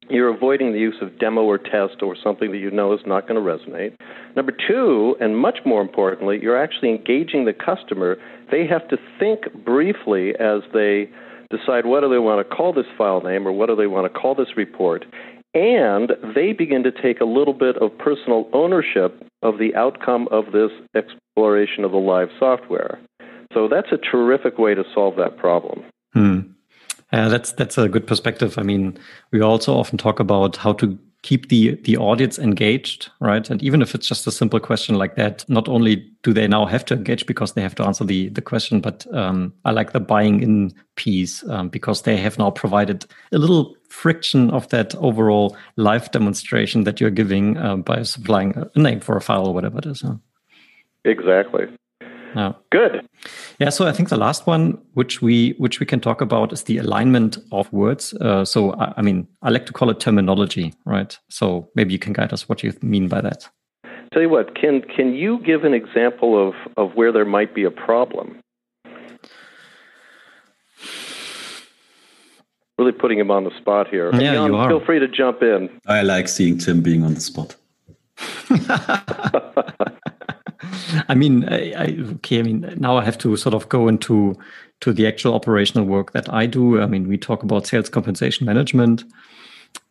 you're 0.09 0.33
avoiding 0.33 0.73
the 0.73 0.79
use 0.79 0.97
of 1.01 1.19
demo 1.19 1.43
or 1.43 1.59
test 1.59 2.03
or 2.03 2.15
something 2.23 2.53
that 2.53 2.59
you 2.59 2.71
know 2.71 2.93
is 2.93 3.01
not 3.07 3.27
going 3.27 3.43
to 3.43 3.51
resonate. 3.51 3.97
Number 4.37 4.53
two, 4.53 5.17
and 5.21 5.37
much 5.37 5.59
more 5.65 5.81
importantly, 5.81 6.39
you're 6.41 6.63
actually 6.63 6.91
engaging 6.91 7.47
the 7.47 7.53
customer. 7.53 8.17
They 8.51 8.67
have 8.67 8.87
to 8.89 8.97
think 9.19 9.65
briefly 9.65 10.35
as 10.39 10.61
they 10.73 11.09
decide 11.51 11.87
what 11.87 12.01
do 12.01 12.09
they 12.09 12.19
want 12.19 12.47
to 12.47 12.55
call 12.55 12.73
this 12.73 12.87
file 12.97 13.23
name 13.23 13.47
or 13.47 13.53
what 13.53 13.67
do 13.67 13.77
they 13.77 13.87
want 13.87 14.13
to 14.13 14.19
call 14.19 14.35
this 14.35 14.57
report 14.57 15.05
and 15.55 16.13
they 16.35 16.53
begin 16.53 16.83
to 16.83 16.91
take 16.91 17.21
a 17.21 17.25
little 17.25 17.55
bit 17.55 17.77
of 17.77 17.97
personal 17.99 18.49
ownership 18.53 19.25
of 19.43 19.59
the 19.59 19.75
outcome 19.75 20.29
of 20.31 20.53
this 20.53 20.71
exploration 20.95 21.85
of 21.85 21.93
the 21.93 21.99
live 21.99 22.29
software. 22.39 22.99
So 23.53 23.69
that's 23.69 23.93
a 23.93 23.99
terrific 23.99 24.59
way 24.59 24.75
to 24.75 24.85
solve 24.93 25.17
that 25.17 25.37
problem. 25.39 25.85
Hmm. 26.13 26.41
Yeah, 27.13 27.29
that's 27.29 27.53
that's 27.53 27.79
a 27.79 27.89
good 27.89 28.07
perspective. 28.07 28.59
I 28.59 28.63
mean, 28.63 28.99
we 29.31 29.41
also 29.41 29.75
often 29.75 29.99
talk 29.99 30.19
about 30.19 30.57
how 30.57 30.73
to 30.75 30.99
keep 31.25 31.49
the 31.49 31.75
the 31.85 31.97
audience 31.97 32.39
engaged, 32.39 33.11
right? 33.19 33.51
And 33.51 33.63
even 33.63 33.83
if 33.83 33.95
it's 33.95 34.07
just 34.07 34.27
a 34.27 34.31
simple 34.31 34.61
question 34.61 34.95
like 34.97 35.17
that, 35.17 35.45
not 35.49 35.69
only 35.69 35.97
do 36.23 36.33
they 36.35 36.47
now 36.47 36.67
have 36.67 36.85
to 36.85 36.95
engage 36.95 37.27
because 37.27 37.55
they 37.55 37.63
have 37.63 37.75
to 37.77 37.85
answer 37.85 38.05
the 38.05 38.29
the 38.29 38.43
question, 38.43 38.81
but 38.81 39.07
um, 39.13 39.53
I 39.65 39.73
like 39.73 39.93
the 39.93 40.01
buying 40.01 40.43
in 40.43 40.73
piece 40.97 41.43
um, 41.49 41.71
because 41.71 42.03
they 42.03 42.19
have 42.19 42.39
now 42.39 42.51
provided 42.51 43.07
a 43.33 43.39
little 43.39 43.75
friction 43.89 44.51
of 44.51 44.69
that 44.69 44.95
overall 44.97 45.57
live 45.77 46.11
demonstration 46.11 46.85
that 46.85 47.01
you're 47.01 47.11
giving 47.11 47.57
uh, 47.57 47.77
by 47.77 48.03
supplying 48.03 48.55
a 48.57 48.79
name 48.79 49.01
for 49.01 49.17
a 49.17 49.21
file 49.21 49.47
or 49.47 49.55
whatever 49.55 49.79
it 49.79 49.87
is. 49.87 50.03
Huh? 50.03 50.17
Exactly. 51.05 51.67
Yeah. 52.35 52.53
Good. 52.71 53.07
Yeah. 53.59 53.71
So 53.71 53.87
I 53.87 53.93
think 53.93 54.09
the 54.09 54.17
last 54.17 54.47
one, 54.47 54.79
which 54.95 55.23
we 55.23 55.55
which 55.59 55.81
we 55.81 55.87
can 55.87 56.01
talk 56.01 56.21
about, 56.21 56.53
is 56.53 56.65
the 56.65 56.79
alignment 56.79 57.39
of 57.53 57.73
words. 57.73 58.13
Uh, 58.15 58.45
so 58.45 58.73
I, 58.75 58.95
I, 58.97 59.03
mean, 59.03 59.27
I 59.43 59.51
like 59.51 59.67
to 59.67 59.73
call 59.73 59.91
it 59.91 60.01
terminology, 60.01 60.75
right? 60.85 61.17
So 61.31 61.69
maybe 61.75 61.93
you 61.93 61.99
can 61.99 62.13
guide 62.13 62.33
us 62.33 62.49
what 62.49 62.63
you 62.63 62.73
mean 62.83 63.09
by 63.09 63.21
that. 63.21 63.49
Tell 64.13 64.23
you 64.23 64.29
what, 64.29 64.55
can 64.55 64.83
can 64.83 65.15
you 65.15 65.39
give 65.39 65.65
an 65.65 65.75
example 65.75 66.49
of 66.49 66.55
of 66.77 66.95
where 66.95 67.13
there 67.13 67.25
might 67.25 67.55
be 67.55 67.65
a 67.65 67.71
problem? 67.71 68.41
Really 72.77 72.93
putting 72.93 73.19
him 73.21 73.31
on 73.31 73.45
the 73.45 73.57
spot 73.57 73.89
here. 73.89 74.11
Yeah, 74.13 74.35
Jan, 74.35 74.51
you 74.51 74.57
are. 74.57 74.69
Feel 74.69 74.85
free 74.85 74.99
to 74.99 75.07
jump 75.07 75.43
in. 75.43 75.71
I 75.87 76.03
like 76.03 76.27
seeing 76.27 76.59
Tim 76.59 76.83
being 76.83 77.05
on 77.05 77.15
the 77.15 77.21
spot. 77.21 77.55
I 81.09 81.15
mean, 81.15 81.49
I, 81.49 81.73
I, 81.73 81.97
okay. 82.15 82.39
I 82.39 82.43
mean, 82.43 82.75
now 82.77 82.97
I 82.97 83.05
have 83.05 83.19
to 83.19 83.37
sort 83.37 83.55
of 83.55 83.69
go 83.69 83.89
into 83.89 84.37
to 84.81 84.93
the 84.93 85.07
actual 85.07 85.35
operational 85.35 85.87
work 85.87 86.13
that 86.13 86.33
I 86.33 86.47
do. 86.47 86.81
I 86.81 86.87
mean, 86.87 87.09
we 87.09 87.17
talk 87.17 87.43
about 87.43 87.67
sales 87.67 87.89
compensation 87.89 88.47
management, 88.47 89.05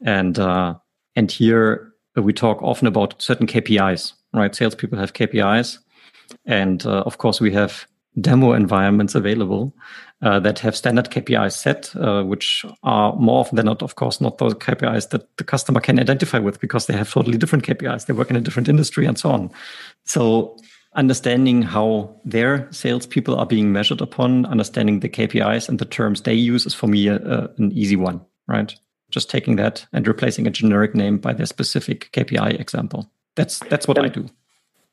and 0.05 0.37
uh, 0.39 0.75
and 1.15 1.31
here 1.31 1.93
we 2.15 2.33
talk 2.33 2.61
often 2.61 2.87
about 2.87 3.21
certain 3.21 3.47
KPIs. 3.47 4.13
Right, 4.33 4.55
salespeople 4.55 4.97
have 4.97 5.13
KPIs, 5.13 5.77
and 6.45 6.85
uh, 6.85 7.03
of 7.05 7.19
course 7.19 7.39
we 7.39 7.51
have 7.51 7.85
demo 8.19 8.53
environments 8.53 9.15
available 9.15 9.73
uh, 10.21 10.39
that 10.39 10.59
have 10.59 10.75
standard 10.75 11.09
KPIs 11.09 11.53
set, 11.53 11.95
uh, 11.95 12.23
which 12.23 12.65
are 12.83 13.15
more 13.15 13.39
often 13.39 13.55
than 13.55 13.65
not, 13.65 13.81
of 13.81 13.95
course, 13.95 14.21
not 14.21 14.37
those 14.37 14.53
KPIs 14.53 15.09
that 15.09 15.35
the 15.37 15.43
customer 15.43 15.79
can 15.79 15.99
identify 15.99 16.39
with 16.39 16.59
because 16.59 16.85
they 16.85 16.93
have 16.93 17.11
totally 17.11 17.37
different 17.37 17.65
KPIs. 17.65 18.05
They 18.05 18.13
work 18.13 18.29
in 18.29 18.35
a 18.35 18.41
different 18.41 18.69
industry 18.69 19.05
and 19.05 19.17
so 19.17 19.31
on. 19.31 19.51
So 20.05 20.57
understanding 20.95 21.61
how 21.61 22.15
their 22.23 22.71
salespeople 22.71 23.35
are 23.35 23.45
being 23.45 23.71
measured 23.71 24.01
upon, 24.01 24.45
understanding 24.45 24.99
the 24.99 25.09
KPIs 25.09 25.69
and 25.69 25.79
the 25.79 25.85
terms 25.85 26.21
they 26.21 26.33
use 26.33 26.65
is 26.65 26.73
for 26.73 26.87
me 26.87 27.07
a, 27.07 27.15
a, 27.15 27.49
an 27.57 27.71
easy 27.71 27.95
one, 27.95 28.21
right? 28.47 28.73
Just 29.09 29.29
taking 29.29 29.55
that 29.57 29.85
and 29.93 30.07
replacing 30.07 30.47
a 30.47 30.51
generic 30.51 30.95
name 30.95 31.17
by 31.17 31.33
their 31.33 31.45
specific 31.45 32.11
KPI 32.13 32.59
example. 32.59 33.11
That's 33.35 33.59
that's 33.59 33.87
what 33.87 33.97
and, 33.97 34.07
I 34.07 34.09
do. 34.09 34.27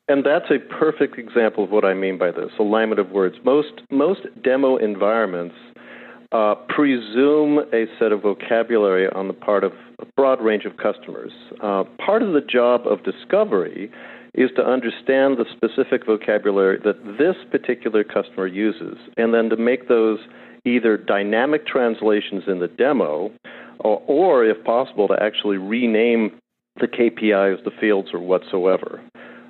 And 0.07 0.25
that's 0.25 0.49
a 0.51 0.59
perfect 0.59 1.17
example 1.17 1.63
of 1.63 1.71
what 1.71 1.85
I 1.85 1.93
mean 1.93 2.17
by 2.17 2.31
this 2.31 2.51
alignment 2.59 2.99
of 2.99 3.11
words. 3.11 3.35
Most 3.43 3.81
most 3.89 4.21
demo 4.43 4.77
environments 4.77 5.55
uh, 6.31 6.55
presume 6.69 7.59
a 7.73 7.85
set 7.99 8.11
of 8.11 8.21
vocabulary 8.21 9.09
on 9.09 9.27
the 9.27 9.33
part 9.33 9.63
of 9.63 9.73
a 9.99 10.05
broad 10.15 10.41
range 10.41 10.65
of 10.65 10.77
customers. 10.77 11.31
Uh, 11.61 11.83
part 12.03 12.21
of 12.21 12.33
the 12.33 12.41
job 12.41 12.87
of 12.87 13.03
discovery 13.03 13.91
is 14.33 14.49
to 14.55 14.65
understand 14.65 15.37
the 15.37 15.45
specific 15.55 16.05
vocabulary 16.05 16.79
that 16.83 17.17
this 17.17 17.35
particular 17.51 18.03
customer 18.03 18.47
uses, 18.47 18.97
and 19.17 19.33
then 19.33 19.49
to 19.49 19.57
make 19.57 19.87
those 19.87 20.19
either 20.65 20.97
dynamic 20.97 21.65
translations 21.65 22.43
in 22.47 22.59
the 22.59 22.67
demo, 22.67 23.31
or, 23.79 24.01
or 24.07 24.45
if 24.45 24.63
possible, 24.63 25.07
to 25.07 25.15
actually 25.21 25.57
rename 25.57 26.31
the 26.79 26.87
KPIs, 26.87 27.63
the 27.63 27.71
fields, 27.79 28.09
or 28.13 28.19
whatsoever. 28.19 29.01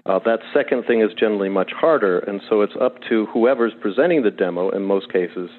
Uh, 0.06 0.20
that 0.26 0.40
second 0.54 0.84
thing 0.86 1.02
is 1.02 1.12
generally 1.18 1.50
much 1.50 1.72
harder, 1.72 2.20
and 2.20 2.42
so 2.50 2.62
it's 2.62 2.74
up 2.82 2.96
to 3.08 3.28
whoever's 3.28 3.74
presenting 3.82 4.24
the 4.24 4.32
demo 4.32 4.70
in 4.72 4.84
most 4.84 5.12
cases 5.12 5.50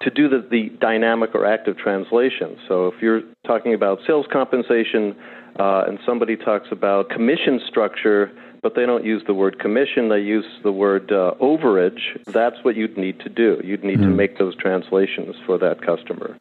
to 0.00 0.10
do 0.10 0.28
the, 0.28 0.46
the 0.50 0.70
dynamic 0.80 1.34
or 1.34 1.46
active 1.46 1.76
translation. 1.76 2.56
So 2.66 2.88
if 2.88 2.94
you're 3.00 3.22
talking 3.46 3.74
about 3.74 3.98
sales 4.06 4.26
compensation 4.32 5.14
uh, 5.58 5.84
and 5.86 5.98
somebody 6.06 6.36
talks 6.36 6.68
about 6.72 7.10
commission 7.10 7.60
structure, 7.68 8.32
but 8.62 8.74
they 8.74 8.86
don't 8.86 9.04
use 9.04 9.22
the 9.26 9.34
word 9.34 9.58
commission. 9.58 10.08
They 10.08 10.20
use 10.20 10.46
the 10.62 10.72
word 10.72 11.12
uh, 11.12 11.34
overage. 11.40 12.00
That's 12.26 12.56
what 12.62 12.76
you'd 12.76 12.96
need 12.96 13.20
to 13.20 13.28
do. 13.28 13.60
You'd 13.64 13.84
need 13.84 13.98
mm. 13.98 14.02
to 14.02 14.08
hmm. 14.08 14.16
make 14.16 14.38
those 14.38 14.56
translations 14.56 15.34
for 15.44 15.58
that 15.58 15.82
customer. 15.82 16.38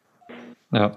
Yeah. 0.71 0.95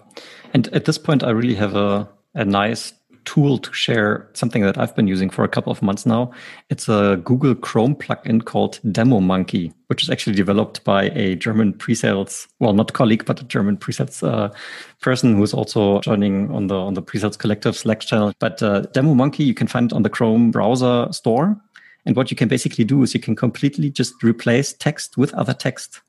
And 0.53 0.69
at 0.69 0.85
this 0.85 0.99
point, 0.99 1.25
I 1.25 1.31
really 1.31 1.55
have 1.55 1.75
a, 1.75 2.09
a 2.35 2.45
nice 2.45 2.93
tool 3.25 3.59
to 3.59 3.73
share 3.73 4.29
something 4.35 4.63
that 4.63 4.79
I've 4.79 4.95
been 4.95 5.07
using 5.07 5.31
for 5.31 5.45
a 5.45 5.49
couple 5.49 5.71
of 5.71 5.83
months 5.83 6.07
now. 6.07 6.31
It's 6.71 6.89
a 6.89 7.21
Google 7.25 7.55
Chrome 7.55 7.95
plugin 7.95 8.45
called 8.45 8.81
Demo 8.91 9.21
Monkey, 9.21 9.73
which 9.89 10.03
is 10.03 10.11
actually 10.11 10.37
developed 10.37 10.85
by 10.85 11.05
a 11.11 11.35
German 11.35 11.73
pre-sales, 11.73 12.49
well, 12.61 12.73
not 12.73 12.93
colleague, 12.93 13.25
but 13.25 13.41
a 13.41 13.45
German 13.45 13.77
pre-sales 13.77 14.23
uh, 14.23 14.53
person 15.01 15.37
who's 15.37 15.55
also 15.55 16.01
joining 16.01 16.51
on 16.51 16.69
the 16.69 16.77
on 16.77 16.95
the 16.95 17.03
pre-sales 17.03 17.37
collective 17.37 17.77
Slack 17.77 18.01
channel. 18.01 18.33
But 18.39 18.63
uh, 18.63 18.81
Demo 18.93 19.15
Monkey, 19.15 19.45
you 19.45 19.55
can 19.55 19.67
find 19.67 19.91
it 19.91 19.95
on 19.95 20.03
the 20.03 20.11
Chrome 20.11 20.51
browser 20.51 21.09
store. 21.13 21.61
And 22.07 22.17
what 22.17 22.31
you 22.31 22.37
can 22.37 22.49
basically 22.49 22.85
do 22.85 23.03
is 23.03 23.15
you 23.15 23.21
can 23.21 23.35
completely 23.35 23.91
just 23.91 24.23
replace 24.23 24.75
text 24.75 25.17
with 25.17 25.33
other 25.35 25.55
text. 25.55 26.03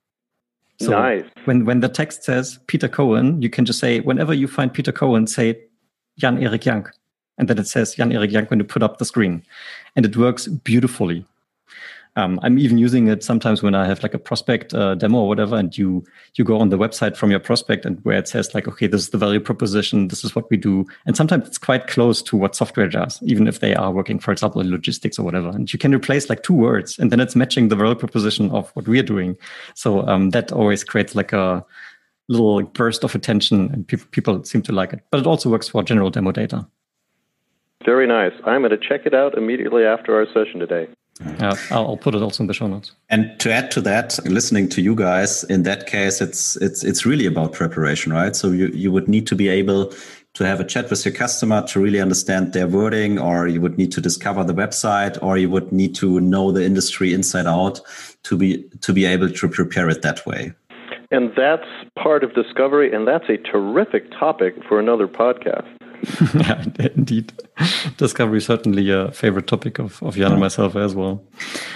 So 0.79 0.91
nice. 0.91 1.23
when 1.45 1.63
when 1.63 1.79
the 1.79 1.87
text 1.87 2.23
says 2.23 2.59
Peter 2.67 2.89
Cohan, 2.89 3.41
you 3.41 3.49
can 3.49 3.63
just 3.63 3.79
say 3.79 4.01
whenever 4.01 4.33
you 4.33 4.47
find 4.47 4.73
Peter 4.73 4.91
Cohan, 4.91 5.25
say 5.25 5.57
Jan 6.17 6.43
Erik 6.43 6.61
Jank 6.61 6.89
and 7.37 7.47
then 7.47 7.57
it 7.57 7.67
says 7.67 7.95
Jan 7.95 8.11
Erik 8.11 8.31
Jank 8.31 8.49
when 8.49 8.59
you 8.59 8.65
put 8.65 8.83
up 8.83 8.97
the 8.97 9.05
screen, 9.05 9.43
and 9.95 10.05
it 10.05 10.17
works 10.17 10.47
beautifully. 10.47 11.25
Um, 12.17 12.39
I'm 12.43 12.57
even 12.57 12.77
using 12.77 13.09
it 13.09 13.25
sometimes 13.25 13.61
when 13.61 13.75
I 13.75 13.85
have 13.85 14.01
like 14.01 14.13
a 14.13 14.17
prospect 14.17 14.73
uh, 14.73 14.95
demo 14.95 15.19
or 15.19 15.27
whatever, 15.27 15.57
and 15.57 15.77
you 15.77 16.05
you 16.35 16.45
go 16.45 16.57
on 16.59 16.69
the 16.69 16.77
website 16.77 17.17
from 17.17 17.29
your 17.29 17.41
prospect 17.41 17.85
and 17.85 17.99
where 18.05 18.17
it 18.17 18.29
says 18.29 18.55
like, 18.55 18.69
okay, 18.69 18.87
this 18.87 19.01
is 19.01 19.09
the 19.09 19.17
value 19.17 19.41
proposition, 19.41 20.07
this 20.07 20.23
is 20.23 20.33
what 20.33 20.49
we 20.49 20.55
do, 20.55 20.85
and 21.05 21.17
sometimes 21.17 21.45
it's 21.45 21.57
quite 21.57 21.87
close 21.87 22.21
to 22.21 22.37
what 22.37 22.55
software 22.55 22.87
does, 22.87 23.21
even 23.23 23.47
if 23.47 23.59
they 23.59 23.75
are 23.75 23.91
working, 23.91 24.17
for 24.17 24.31
example, 24.31 24.61
in 24.61 24.71
logistics 24.71 25.19
or 25.19 25.23
whatever. 25.23 25.49
And 25.49 25.71
you 25.73 25.77
can 25.77 25.93
replace 25.93 26.29
like 26.29 26.41
two 26.41 26.53
words, 26.53 26.97
and 26.97 27.11
then 27.11 27.19
it's 27.19 27.35
matching 27.35 27.67
the 27.67 27.75
value 27.75 27.95
proposition 27.95 28.49
of 28.51 28.69
what 28.75 28.87
we 28.87 28.97
are 28.97 29.03
doing. 29.03 29.35
So 29.73 30.07
um, 30.07 30.29
that 30.29 30.53
always 30.53 30.85
creates 30.85 31.15
like 31.15 31.33
a 31.33 31.65
little 32.29 32.63
burst 32.63 33.03
of 33.03 33.13
attention, 33.13 33.69
and 33.73 33.85
pe- 33.85 33.97
people 34.11 34.41
seem 34.45 34.61
to 34.61 34.71
like 34.71 34.93
it. 34.93 35.01
But 35.11 35.19
it 35.19 35.27
also 35.27 35.49
works 35.49 35.67
for 35.67 35.83
general 35.83 36.11
demo 36.11 36.31
data. 36.31 36.65
Very 37.85 38.07
nice. 38.07 38.33
I'm 38.45 38.61
going 38.61 38.71
to 38.71 38.77
check 38.77 39.05
it 39.05 39.13
out 39.13 39.37
immediately 39.37 39.85
after 39.85 40.15
our 40.15 40.25
session 40.33 40.59
today. 40.59 40.87
Yeah, 41.21 41.53
I'll, 41.71 41.87
I'll, 41.87 41.97
put 41.97 42.13
it 42.13 42.21
also 42.21 42.43
in 42.43 42.47
the 42.47 42.53
show 42.53 42.67
notes. 42.67 42.91
And 43.09 43.39
to 43.39 43.53
add 43.53 43.71
to 43.71 43.81
that, 43.81 44.19
listening 44.25 44.67
to 44.69 44.81
you 44.81 44.95
guys, 44.95 45.45
in 45.45 45.63
that 45.63 45.87
case, 45.87 46.19
it's 46.19 46.57
it's 46.57 46.83
it's 46.83 47.05
really 47.05 47.25
about 47.25 47.53
preparation, 47.53 48.11
right? 48.11 48.35
So 48.35 48.51
you 48.51 48.67
you 48.67 48.91
would 48.91 49.07
need 49.07 49.25
to 49.27 49.35
be 49.35 49.47
able 49.47 49.93
to 50.33 50.45
have 50.45 50.59
a 50.59 50.65
chat 50.65 50.89
with 50.89 51.05
your 51.05 51.13
customer 51.13 51.61
to 51.67 51.79
really 51.79 52.01
understand 52.01 52.51
their 52.51 52.67
wording, 52.67 53.17
or 53.17 53.47
you 53.47 53.61
would 53.61 53.77
need 53.77 53.93
to 53.93 54.01
discover 54.01 54.43
the 54.43 54.53
website, 54.53 55.17
or 55.21 55.37
you 55.37 55.49
would 55.49 55.71
need 55.71 55.95
to 55.95 56.19
know 56.19 56.51
the 56.51 56.65
industry 56.65 57.13
inside 57.13 57.47
out 57.47 57.79
to 58.23 58.37
be 58.37 58.63
to 58.81 58.91
be 58.91 59.05
able 59.05 59.29
to 59.29 59.47
prepare 59.47 59.89
it 59.89 60.01
that 60.01 60.25
way. 60.25 60.53
And 61.11 61.31
that's 61.37 61.67
part 61.97 62.25
of 62.25 62.33
discovery, 62.33 62.93
and 62.93 63.07
that's 63.07 63.29
a 63.29 63.37
terrific 63.37 64.11
topic 64.11 64.55
for 64.67 64.81
another 64.81 65.07
podcast. 65.07 65.67
yeah, 66.35 66.63
indeed. 66.95 67.33
Discovery 67.97 68.37
is 68.37 68.45
certainly 68.45 68.89
a 68.91 69.11
favorite 69.11 69.47
topic 69.47 69.79
of, 69.79 70.01
of 70.03 70.15
Jan 70.15 70.31
and 70.31 70.39
myself 70.39 70.75
as 70.75 70.95
well. 70.95 71.23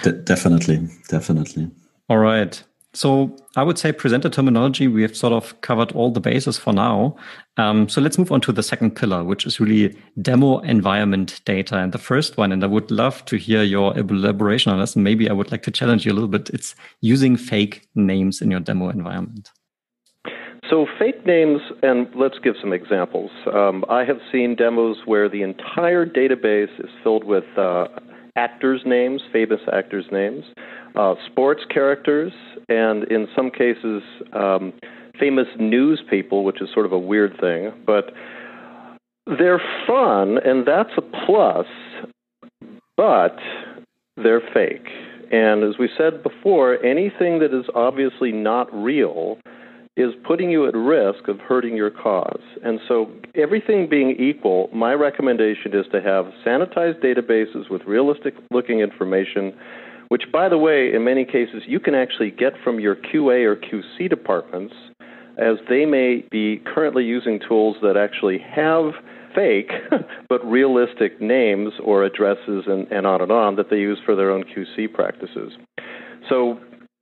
De 0.02 0.12
definitely, 0.12 0.88
definitely. 1.08 1.70
All 2.08 2.18
right. 2.18 2.62
So 2.92 3.36
I 3.54 3.62
would 3.62 3.78
say 3.78 3.92
presenter 3.92 4.28
terminology, 4.28 4.88
we 4.88 5.02
have 5.02 5.16
sort 5.16 5.32
of 5.32 5.60
covered 5.60 5.92
all 5.92 6.10
the 6.10 6.20
bases 6.20 6.58
for 6.58 6.72
now. 6.72 7.16
Um, 7.56 7.88
so 7.88 8.00
let's 8.00 8.18
move 8.18 8.32
on 8.32 8.40
to 8.42 8.52
the 8.52 8.64
second 8.64 8.96
pillar, 8.96 9.22
which 9.22 9.46
is 9.46 9.60
really 9.60 9.96
demo 10.20 10.58
environment 10.60 11.40
data. 11.44 11.76
And 11.76 11.92
the 11.92 11.98
first 11.98 12.36
one, 12.36 12.50
and 12.50 12.64
I 12.64 12.66
would 12.66 12.90
love 12.90 13.24
to 13.26 13.36
hear 13.36 13.62
your 13.62 13.96
elaboration 13.96 14.72
on 14.72 14.80
this. 14.80 14.96
Maybe 14.96 15.30
I 15.30 15.32
would 15.32 15.52
like 15.52 15.62
to 15.64 15.70
challenge 15.70 16.04
you 16.04 16.10
a 16.10 16.14
little 16.14 16.28
bit. 16.28 16.50
It's 16.50 16.74
using 17.00 17.36
fake 17.36 17.86
names 17.94 18.42
in 18.42 18.50
your 18.50 18.60
demo 18.60 18.88
environment. 18.88 19.50
So, 20.70 20.86
fake 21.00 21.26
names, 21.26 21.60
and 21.82 22.06
let's 22.14 22.38
give 22.44 22.54
some 22.60 22.72
examples. 22.72 23.32
Um, 23.52 23.84
I 23.90 24.04
have 24.04 24.18
seen 24.30 24.54
demos 24.54 24.98
where 25.04 25.28
the 25.28 25.42
entire 25.42 26.06
database 26.06 26.70
is 26.78 26.88
filled 27.02 27.24
with 27.24 27.42
uh, 27.58 27.86
actors' 28.36 28.82
names, 28.86 29.20
famous 29.32 29.60
actors' 29.72 30.04
names, 30.12 30.44
uh, 30.94 31.16
sports 31.26 31.62
characters, 31.68 32.32
and 32.68 33.02
in 33.10 33.26
some 33.34 33.50
cases, 33.50 34.04
um, 34.32 34.72
famous 35.18 35.48
news 35.58 36.00
people, 36.08 36.44
which 36.44 36.62
is 36.62 36.68
sort 36.72 36.86
of 36.86 36.92
a 36.92 36.98
weird 36.98 37.36
thing. 37.40 37.72
But 37.84 38.12
they're 39.26 39.62
fun, 39.88 40.38
and 40.44 40.64
that's 40.66 40.90
a 40.96 41.02
plus, 41.26 41.66
but 42.96 43.36
they're 44.16 44.42
fake. 44.54 44.86
And 45.32 45.64
as 45.64 45.78
we 45.80 45.88
said 45.98 46.22
before, 46.22 46.74
anything 46.84 47.40
that 47.40 47.52
is 47.52 47.66
obviously 47.74 48.30
not 48.30 48.72
real 48.72 49.38
is 49.96 50.12
putting 50.24 50.50
you 50.50 50.66
at 50.66 50.74
risk 50.74 51.28
of 51.28 51.38
hurting 51.40 51.76
your 51.76 51.90
cause. 51.90 52.40
And 52.64 52.80
so, 52.86 53.10
everything 53.34 53.88
being 53.88 54.12
equal, 54.18 54.70
my 54.72 54.94
recommendation 54.94 55.74
is 55.74 55.86
to 55.92 56.00
have 56.00 56.26
sanitized 56.46 57.02
databases 57.02 57.70
with 57.70 57.82
realistic 57.86 58.34
looking 58.50 58.80
information, 58.80 59.52
which, 60.08 60.22
by 60.32 60.48
the 60.48 60.58
way, 60.58 60.92
in 60.92 61.04
many 61.04 61.24
cases, 61.24 61.62
you 61.66 61.80
can 61.80 61.94
actually 61.94 62.30
get 62.30 62.52
from 62.62 62.80
your 62.80 62.96
QA 62.96 63.44
or 63.44 63.56
QC 63.56 64.08
departments, 64.08 64.74
as 65.38 65.56
they 65.68 65.84
may 65.86 66.24
be 66.30 66.62
currently 66.72 67.04
using 67.04 67.40
tools 67.46 67.76
that 67.82 67.96
actually 67.96 68.38
have 68.38 68.92
fake 69.34 69.70
but 70.28 70.44
realistic 70.44 71.20
names 71.20 71.72
or 71.84 72.04
addresses 72.04 72.64
and, 72.66 72.90
and 72.90 73.06
on 73.06 73.20
and 73.22 73.30
on 73.30 73.56
that 73.56 73.70
they 73.70 73.76
use 73.78 73.98
for 74.04 74.16
their 74.16 74.30
own 74.30 74.44
QC 74.44 74.92
practices. 74.92 75.52
So 76.28 76.60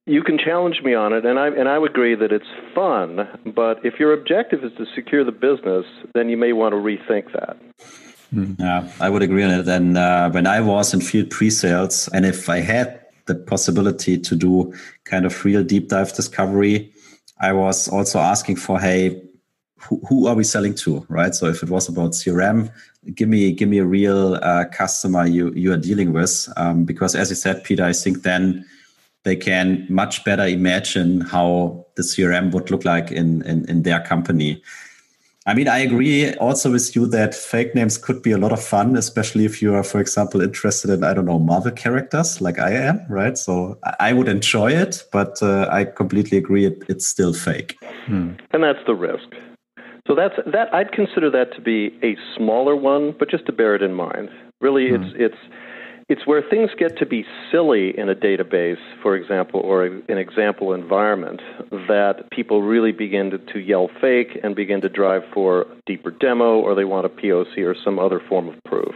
you 0.09 0.23
can 0.23 0.39
challenge 0.39 0.81
me 0.83 0.95
on 0.95 1.13
it, 1.13 1.25
and 1.25 1.39
I 1.39 1.49
and 1.49 1.69
I 1.69 1.79
would 1.79 1.91
agree 1.91 2.15
that 2.15 2.33
it's 2.33 2.49
fun. 2.75 3.29
But 3.55 3.85
if 3.85 4.01
your 4.01 4.13
objective 4.13 4.65
is 4.65 4.73
to 4.79 4.87
secure 4.95 5.25
the 5.25 5.33
business, 5.33 5.85
then 6.15 6.29
you 6.29 6.37
may 6.37 6.53
want 6.53 6.73
to 6.73 6.77
rethink 6.77 7.33
that. 7.33 7.57
Hmm. 8.31 8.55
Yeah, 8.59 8.91
I 9.01 9.11
would 9.11 9.23
agree 9.23 9.43
on 9.43 9.51
it. 9.51 9.69
And 9.69 9.97
uh, 9.97 10.31
when 10.31 10.47
I 10.47 10.61
was 10.61 10.93
in 10.93 11.01
field 11.01 11.31
pre-sales, 11.31 12.09
and 12.09 12.27
if 12.27 12.49
I 12.49 12.59
had 12.59 13.01
the 13.27 13.35
possibility 13.35 14.19
to 14.19 14.35
do 14.35 14.75
kind 15.05 15.25
of 15.25 15.45
real 15.45 15.63
deep 15.63 15.89
dive 15.89 16.13
discovery, 16.15 16.93
I 17.41 17.53
was 17.53 17.89
also 17.89 18.19
asking 18.19 18.57
for, 18.57 18.81
hey, 18.81 19.23
who, 19.81 20.01
who 20.09 20.27
are 20.27 20.35
we 20.35 20.45
selling 20.45 20.75
to, 20.77 21.07
right? 21.09 21.35
So 21.35 21.47
if 21.47 21.63
it 21.63 21.71
was 21.71 21.89
about 21.89 22.11
CRM, 22.13 22.71
give 23.15 23.29
me 23.29 23.53
give 23.53 23.69
me 23.69 23.79
a 23.79 23.87
real 23.87 24.35
uh, 24.43 24.65
customer 24.73 25.27
you 25.27 25.53
you 25.53 25.73
are 25.73 25.79
dealing 25.79 26.13
with, 26.13 26.49
um, 26.57 26.85
because 26.85 27.15
as 27.15 27.31
you 27.31 27.37
said, 27.37 27.65
Peter, 27.65 27.85
I 27.85 27.93
think 27.93 28.23
then 28.23 28.65
they 29.29 29.37
can 29.37 29.87
much 29.91 30.25
better 30.25 30.47
imagine 30.47 31.21
how 31.21 31.85
the 31.97 32.03
CRM 32.03 32.51
would 32.53 32.71
look 32.71 32.87
like 32.87 33.13
in, 33.13 33.43
in, 33.43 33.69
in 33.69 33.83
their 33.83 34.01
company. 34.01 34.63
I 35.45 35.53
mean, 35.53 35.69
I 35.69 35.79
agree 35.79 36.35
also 36.37 36.73
with 36.73 36.97
you 36.97 37.07
that 37.09 37.35
fake 37.35 37.75
names 37.75 37.99
could 37.99 38.23
be 38.23 38.33
a 38.33 38.39
lot 38.39 38.53
of 38.53 38.63
fun, 38.63 38.97
especially 38.97 39.45
if 39.45 39.61
you 39.61 39.75
are, 39.75 39.83
for 39.83 40.01
example, 40.01 40.41
interested 40.41 40.91
in, 40.91 41.05
I 41.05 41.13
don't 41.13 41.27
know, 41.27 41.39
Marvel 41.39 41.73
characters 41.73 42.41
like 42.41 42.59
I 42.59 42.71
am, 42.71 43.05
right? 43.11 43.37
So 43.37 43.79
I 44.01 44.15
would 44.15 44.29
enjoy 44.29 44.73
it, 44.73 45.05
but 45.13 45.43
uh, 45.43 45.69
I 45.71 45.85
completely 45.85 46.39
agree 46.39 46.65
it, 46.65 46.83
it's 46.89 47.07
still 47.07 47.35
fake. 47.35 47.77
Hmm. 48.07 48.33
And 48.53 48.63
that's 48.63 48.85
the 48.87 48.95
risk. 48.95 49.29
So 50.07 50.15
that's 50.15 50.37
that. 50.47 50.73
I'd 50.73 50.93
consider 50.93 51.31
that 51.31 51.53
to 51.55 51.61
be 51.61 51.93
a 52.03 52.17
smaller 52.35 52.75
one, 52.75 53.15
but 53.19 53.31
just 53.31 53.45
to 53.45 53.53
bear 53.53 53.75
it 53.75 53.83
in 53.83 53.93
mind. 53.93 54.31
Really, 54.63 54.89
hmm. 54.89 54.97
it's 54.97 55.13
it's 55.17 55.43
it's 56.09 56.27
where 56.27 56.43
things 56.43 56.71
get 56.79 56.97
to 56.99 57.07
be 57.07 57.25
silly 57.53 57.97
in 57.97 58.09
a 58.09 58.15
database, 58.15 58.79
for 59.03 59.15
example, 59.15 59.61
or 59.61 59.85
an 59.85 60.03
example 60.09 60.73
environment, 60.73 61.41
that 61.71 62.31
people 62.33 62.63
really 62.63 62.93
begin 62.93 63.31
to, 63.31 63.39
to 63.39 63.59
yell 63.59 63.91
fake 64.01 64.39
and 64.43 64.57
begin 64.57 64.81
to 64.81 64.89
drive 64.89 65.23
for 65.35 65.67
deeper 65.87 66.11
demo 66.11 66.59
or 66.61 66.75
they 66.75 66.85
want 66.85 67.05
a 67.05 67.11
POC 67.11 67.59
or 67.59 67.75
some 67.85 67.99
other 67.99 68.21
form 68.27 68.49
of 68.49 68.55
proof. 68.65 68.95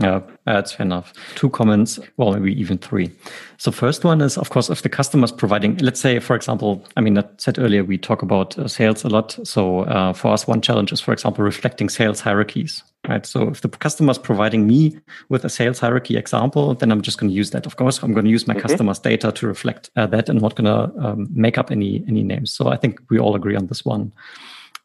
Yeah, 0.00 0.22
that's 0.46 0.72
fair 0.72 0.86
enough. 0.86 1.12
Two 1.34 1.50
comments, 1.50 2.00
well, 2.16 2.32
maybe 2.32 2.58
even 2.58 2.78
three. 2.78 3.10
So 3.58 3.70
first 3.70 4.02
one 4.02 4.22
is, 4.22 4.38
of 4.38 4.48
course, 4.48 4.70
if 4.70 4.80
the 4.80 4.88
customer 4.88 5.24
is 5.24 5.32
providing, 5.32 5.76
let's 5.76 6.00
say, 6.00 6.18
for 6.20 6.34
example, 6.34 6.82
I 6.96 7.02
mean, 7.02 7.18
I 7.18 7.24
said 7.36 7.58
earlier, 7.58 7.84
we 7.84 7.98
talk 7.98 8.22
about 8.22 8.58
uh, 8.58 8.66
sales 8.66 9.04
a 9.04 9.08
lot. 9.08 9.38
So 9.44 9.80
uh, 9.80 10.14
for 10.14 10.28
us, 10.32 10.46
one 10.46 10.62
challenge 10.62 10.90
is, 10.90 11.00
for 11.00 11.12
example, 11.12 11.44
reflecting 11.44 11.90
sales 11.90 12.20
hierarchies, 12.20 12.82
right? 13.08 13.26
So 13.26 13.48
if 13.48 13.60
the 13.60 13.68
customer 13.68 14.12
is 14.12 14.18
providing 14.18 14.66
me 14.66 14.98
with 15.28 15.44
a 15.44 15.50
sales 15.50 15.78
hierarchy 15.80 16.16
example, 16.16 16.74
then 16.74 16.90
I'm 16.90 17.02
just 17.02 17.18
going 17.18 17.28
to 17.28 17.36
use 17.36 17.50
that. 17.50 17.66
Of 17.66 17.76
course, 17.76 18.02
I'm 18.02 18.14
going 18.14 18.24
to 18.24 18.30
use 18.30 18.46
my 18.46 18.54
mm-hmm. 18.54 18.62
customer's 18.62 19.00
data 19.00 19.32
to 19.32 19.46
reflect 19.46 19.90
uh, 19.96 20.06
that 20.06 20.30
and 20.30 20.40
not 20.40 20.54
going 20.54 20.64
to 20.64 21.06
um, 21.06 21.28
make 21.30 21.58
up 21.58 21.70
any 21.70 22.02
any 22.08 22.22
names. 22.22 22.54
So 22.54 22.68
I 22.68 22.78
think 22.78 23.00
we 23.10 23.18
all 23.18 23.34
agree 23.34 23.56
on 23.56 23.66
this 23.66 23.84
one. 23.84 24.12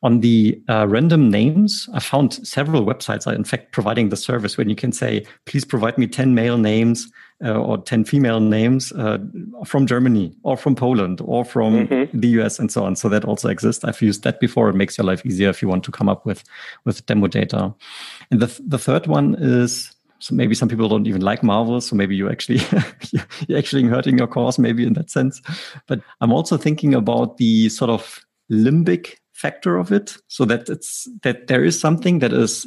On 0.03 0.19
the 0.19 0.61
uh, 0.69 0.87
random 0.87 1.29
names, 1.29 1.89
I 1.93 1.99
found 1.99 2.33
several 2.47 2.85
websites 2.85 3.25
are 3.27 3.33
in 3.33 3.43
fact 3.43 3.71
providing 3.71 4.09
the 4.09 4.17
service 4.17 4.57
when 4.57 4.69
you 4.69 4.75
can 4.75 4.91
say, 4.91 5.25
please 5.45 5.65
provide 5.65 5.97
me 5.97 6.07
10 6.07 6.35
male 6.35 6.57
names 6.57 7.11
uh, 7.43 7.53
or 7.53 7.77
10 7.77 8.05
female 8.05 8.39
names 8.39 8.91
uh, 8.93 9.17
from 9.65 9.87
Germany 9.87 10.35
or 10.43 10.57
from 10.57 10.75
Poland 10.75 11.21
or 11.23 11.43
from 11.43 11.87
mm-hmm. 11.87 12.19
the 12.19 12.27
US 12.39 12.59
and 12.59 12.71
so 12.71 12.83
on. 12.83 12.95
So 12.95 13.09
that 13.09 13.25
also 13.25 13.49
exists. 13.49 13.83
I've 13.83 14.01
used 14.01 14.23
that 14.23 14.39
before. 14.39 14.69
It 14.69 14.75
makes 14.75 14.97
your 14.97 15.05
life 15.05 15.25
easier 15.25 15.49
if 15.49 15.61
you 15.61 15.67
want 15.67 15.83
to 15.85 15.91
come 15.91 16.09
up 16.09 16.25
with, 16.25 16.43
with 16.85 17.05
demo 17.05 17.27
data. 17.27 17.73
And 18.31 18.39
the, 18.39 18.61
the 18.65 18.79
third 18.79 19.07
one 19.07 19.35
is 19.39 19.91
so 20.19 20.33
maybe 20.33 20.55
some 20.55 20.69
people 20.69 20.87
don't 20.87 21.07
even 21.07 21.21
like 21.21 21.43
Marvel, 21.43 21.81
so 21.81 21.95
maybe 21.95 22.15
you 22.15 22.29
actually 22.29 22.61
you're 23.47 23.59
actually 23.59 23.83
hurting 23.83 24.17
your 24.17 24.27
cause, 24.27 24.57
maybe 24.57 24.85
in 24.85 24.93
that 24.93 25.09
sense. 25.11 25.41
But 25.87 26.01
I'm 26.21 26.31
also 26.31 26.57
thinking 26.57 26.93
about 26.93 27.37
the 27.37 27.69
sort 27.69 27.91
of 27.91 28.25
limbic 28.51 29.17
factor 29.35 29.77
of 29.77 29.91
it, 29.91 30.17
so 30.27 30.45
that 30.45 30.69
it's 30.69 31.07
that 31.21 31.47
there 31.47 31.63
is 31.63 31.79
something 31.79 32.19
that 32.19 32.33
is 32.33 32.65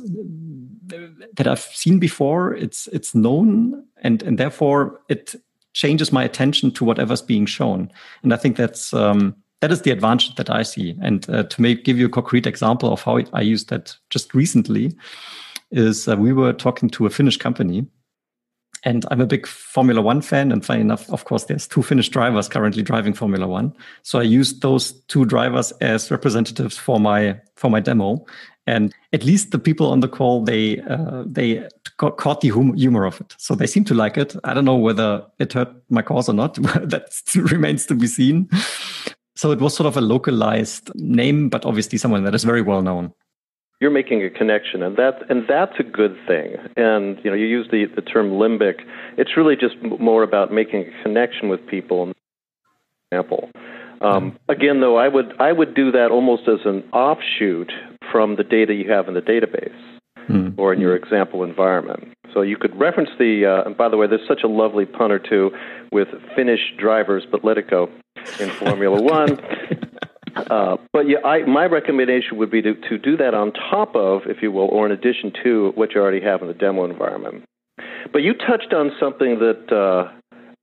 that 1.35 1.47
I've 1.47 1.61
seen 1.61 1.99
before. 1.99 2.55
It's 2.55 2.87
it's 2.89 3.15
known, 3.15 3.85
and 4.03 4.23
and 4.23 4.39
therefore 4.39 5.01
it 5.09 5.35
changes 5.73 6.13
my 6.13 6.25
attention 6.25 6.71
to 6.73 6.85
whatever's 6.85 7.23
being 7.23 7.47
shown. 7.47 7.91
And 8.23 8.33
I 8.33 8.37
think 8.37 8.57
that's 8.57 8.93
um, 8.93 9.35
that 9.61 9.73
is 9.73 9.83
the 9.83 9.91
advantage 9.91 10.35
that 10.37 10.51
I 10.51 10.63
see. 10.63 10.97
And 11.03 11.29
uh, 11.31 11.45
to 11.45 11.63
make 11.63 11.85
give 11.85 11.99
you 11.99 12.07
a 12.07 12.11
concrete 12.11 12.47
example 12.47 12.93
of 12.93 13.03
how 13.03 13.21
I 13.33 13.41
used 13.41 13.69
that 13.71 13.97
just 14.11 14.35
recently 14.35 14.93
is 15.71 16.09
uh, 16.09 16.17
we 16.17 16.33
were 16.33 16.53
talking 16.53 16.89
to 16.91 17.07
a 17.07 17.11
Finnish 17.11 17.37
company. 17.37 17.87
And 18.85 19.05
I'm 19.11 19.21
a 19.21 19.27
big 19.27 19.47
Formula 19.47 20.01
One 20.01 20.21
fan. 20.21 20.53
And 20.53 20.65
funny 20.65 20.81
enough, 20.81 21.11
of 21.11 21.25
course, 21.25 21.45
there's 21.45 21.67
two 21.67 21.83
Finnish 21.83 22.09
drivers 22.09 22.49
currently 22.49 22.83
driving 22.83 23.15
Formula 23.15 23.47
One. 23.47 23.75
So 24.03 24.19
I 24.19 24.23
used 24.23 24.63
those 24.63 24.93
two 25.09 25.25
drivers 25.25 25.73
as 25.81 26.11
representatives 26.11 26.77
for 26.77 27.01
my 27.01 27.41
for 27.57 27.71
my 27.71 27.81
demo. 27.81 28.25
And 28.67 28.95
at 29.15 29.25
least 29.25 29.51
the 29.51 29.59
people 29.59 29.91
on 29.91 30.01
the 30.01 30.09
call, 30.09 30.45
they 30.45 30.81
uh, 30.81 31.25
they 31.27 31.67
caught 31.97 32.41
the 32.41 32.51
hum- 32.51 32.75
humor 32.75 33.05
of 33.05 33.21
it. 33.21 33.35
So 33.39 33.55
they 33.55 33.67
seem 33.67 33.85
to 33.85 33.95
like 33.95 34.17
it. 34.17 34.37
I 34.45 34.55
don't 34.55 34.67
know 34.67 34.77
whether 34.77 35.25
it 35.39 35.53
hurt 35.55 35.69
my 35.89 36.03
cause 36.03 36.29
or 36.29 36.35
not. 36.35 36.55
that 36.63 37.11
remains 37.35 37.87
to 37.87 37.95
be 37.95 38.07
seen. 38.07 38.49
So 39.35 39.53
it 39.53 39.61
was 39.61 39.75
sort 39.75 39.87
of 39.87 39.97
a 39.97 40.01
localized 40.01 40.91
name, 40.97 41.49
but 41.49 41.65
obviously 41.65 41.97
someone 41.97 42.25
that 42.25 42.35
is 42.35 42.45
very 42.45 42.61
well 42.63 42.83
known 42.83 43.13
you're 43.81 43.91
making 43.91 44.23
a 44.25 44.31
connection 44.31 44.83
and 44.83 44.97
that 44.97 45.31
and 45.31 45.45
that's 45.49 45.79
a 45.79 45.83
good 45.85 46.17
thing. 46.27 46.57
And 46.77 47.19
you 47.23 47.31
know 47.31 47.37
you 47.37 47.47
use 47.47 47.69
the 47.71 47.87
the 47.95 48.03
term 48.03 48.31
limbic. 48.31 48.81
It's 49.17 49.37
really 49.37 49.57
just 49.57 49.77
more 49.83 50.23
about 50.23 50.53
making 50.53 50.87
a 50.87 51.03
connection 51.03 51.49
with 51.49 51.67
people 51.67 52.13
example. 53.11 53.51
Um, 54.01 54.39
again 54.49 54.81
though 54.81 54.97
i 54.97 55.09
would 55.09 55.41
i 55.41 55.51
would 55.51 55.75
do 55.75 55.91
that 55.91 56.13
almost 56.13 56.43
as 56.47 56.61
an 56.65 56.85
offshoot 56.93 57.73
from 58.13 58.37
the 58.37 58.45
data 58.45 58.73
you 58.73 58.89
have 58.93 59.09
in 59.09 59.15
the 59.15 59.21
database 59.21 59.75
mm. 60.29 60.55
or 60.57 60.73
in 60.73 60.81
your 60.81 60.95
example 60.95 61.43
environment. 61.43 62.15
So 62.33 62.43
you 62.43 62.57
could 62.57 62.79
reference 62.79 63.11
the 63.19 63.47
uh, 63.47 63.67
and 63.67 63.77
by 63.77 63.89
the 63.89 63.97
way 63.97 64.07
there's 64.07 64.27
such 64.29 64.43
a 64.45 64.49
lovely 64.49 64.87
pun 64.87 65.11
or 65.11 65.19
two 65.19 65.51
with 65.91 66.09
finnish 66.37 66.61
drivers 66.79 67.27
but 67.29 67.45
let 67.45 67.59
it 67.59 67.69
go 67.69 67.91
in 68.39 68.51
formula 68.51 69.01
one 69.01 69.37
Uh, 70.51 70.77
but 70.93 71.09
yeah, 71.09 71.19
I, 71.25 71.45
my 71.45 71.65
recommendation 71.65 72.37
would 72.39 72.51
be 72.51 72.63
to, 72.63 72.75
to 72.75 72.99
do 72.99 73.17
that 73.17 73.35
on 73.35 73.53
top 73.53 73.95
of, 73.95 74.23
if 74.27 74.43
you 74.43 74.53
will, 74.53 74.69
or 74.69 74.87
in 74.87 74.93
addition 74.93 75.33
to 75.45 75.73
what 75.75 75.95
you 75.95 76.01
already 76.01 76.21
have 76.21 76.43
in 76.43 76.49
the 76.49 76.55
demo 76.55 76.85
environment. 76.85 77.45
But 78.13 78.23
you 78.23 78.35
touched 78.35 78.73
on 78.73 78.91
something 78.99 79.39
that 79.39 79.73
uh, 79.73 80.13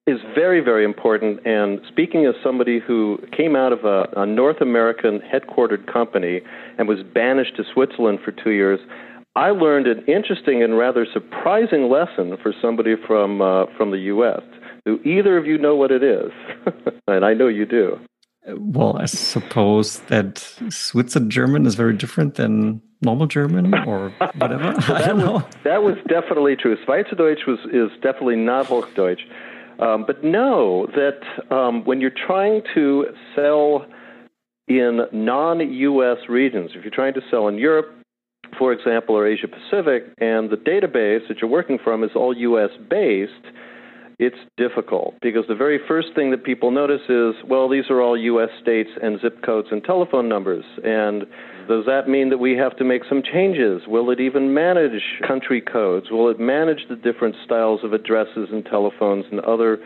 is 0.08 0.20
very, 0.36 0.62
very 0.62 0.86
important. 0.86 1.46
And 1.46 1.80
speaking 1.88 2.26
as 2.26 2.36
somebody 2.44 2.80
who 2.80 3.20
came 3.36 3.56
out 3.56 3.74
of 3.74 3.86
a, 3.86 4.08
a 4.22 4.26
North 4.26 4.62
American 4.62 5.20
headquartered 5.20 5.92
company 5.92 6.42
and 6.78 6.88
was 6.88 7.00
banished 7.14 7.56
to 7.58 7.64
Switzerland 7.74 8.20
for 8.24 8.32
two 8.32 8.52
years, 8.52 8.80
I 9.36 9.50
learned 9.50 9.88
an 9.88 10.06
interesting 10.08 10.64
and 10.64 10.78
rather 10.78 11.06
surprising 11.12 11.90
lesson 11.90 12.38
for 12.42 12.54
somebody 12.62 12.96
from 13.06 13.42
uh, 13.42 13.66
from 13.78 13.92
the 13.92 14.00
U.S. 14.00 14.42
Do 14.86 15.00
either 15.04 15.38
of 15.38 15.46
you 15.46 15.58
know 15.58 15.76
what 15.76 15.92
it 15.92 16.04
is? 16.04 16.32
and 17.08 17.26
I 17.26 17.34
know 17.34 17.48
you 17.48 17.66
do. 17.66 18.00
Well, 18.48 18.98
I 18.98 19.06
suppose 19.06 20.00
that 20.02 20.38
Swiss 20.70 21.18
German 21.28 21.66
is 21.66 21.76
very 21.76 21.96
different 21.96 22.36
than 22.36 22.82
normal 23.02 23.28
German 23.28 23.74
or 23.88 24.10
whatever. 24.38 24.74
that, 24.88 25.16
was, 25.16 25.44
that 25.64 25.84
was 25.84 25.96
definitely 26.08 26.56
true. 26.56 26.78
Schweizerdeutsch 26.86 27.48
was 27.48 27.60
is 27.74 27.92
definitely 28.02 28.36
not 28.36 28.68
Hochdeutsch. 28.68 29.22
Um, 29.80 30.06
but 30.08 30.24
know 30.24 30.88
that 30.96 31.54
um, 31.54 31.84
when 31.84 32.00
you're 32.00 32.12
trying 32.28 32.62
to 32.76 33.08
sell 33.36 33.86
in 34.68 35.02
non-U.S. 35.12 36.18
regions, 36.30 36.72
if 36.76 36.84
you're 36.84 36.94
trying 36.94 37.14
to 37.16 37.22
sell 37.30 37.48
in 37.48 37.58
Europe, 37.58 37.94
for 38.58 38.72
example, 38.72 39.16
or 39.16 39.28
Asia 39.28 39.48
Pacific, 39.48 40.06
and 40.18 40.50
the 40.50 40.56
database 40.56 41.28
that 41.28 41.40
you're 41.42 41.50
working 41.50 41.78
from 41.84 42.04
is 42.04 42.12
all 42.16 42.36
U.S. 42.36 42.70
based 42.90 43.34
it's 44.18 44.38
difficult 44.56 45.16
because 45.22 45.44
the 45.48 45.56
very 45.56 45.80
first 45.88 46.10
thing 46.16 46.32
that 46.32 46.44
people 46.44 46.72
notice 46.72 47.02
is, 47.10 47.36
well, 47.48 47.68
these 47.68 47.86
are 47.90 48.02
all 48.02 48.18
U.S. 48.18 48.50
states 48.62 48.90
and 49.02 49.20
zip 49.20 49.42
codes 49.44 49.68
and 49.72 49.84
telephone 49.84 50.30
numbers. 50.30 50.64
And 50.84 51.26
does 51.68 51.86
that 51.86 52.08
mean 52.08 52.30
that 52.30 52.38
we 52.38 52.56
have 52.58 52.78
to 52.78 52.86
make 52.86 53.02
some 53.10 53.22
changes? 53.22 53.82
Will 53.88 54.10
it 54.12 54.20
even 54.22 54.54
manage 54.54 55.02
country 55.28 55.62
codes? 55.62 56.08
Will 56.12 56.30
it 56.30 56.40
manage 56.40 56.88
the 56.90 56.96
different 56.96 57.36
styles 57.44 57.82
of 57.84 57.92
addresses 57.92 58.50
and 58.52 58.64
telephones 58.66 59.26
and 59.32 59.42
other? 59.42 59.80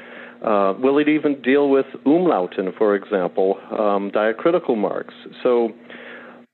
Uh, 0.45 0.73
will 0.79 0.99
it 0.99 1.09
even 1.09 1.41
deal 1.41 1.69
with 1.69 1.85
umlauten, 2.05 2.77
for 2.77 2.95
example, 2.95 3.57
um, 3.71 4.11
diacritical 4.11 4.77
marks? 4.77 5.13
So 5.43 5.69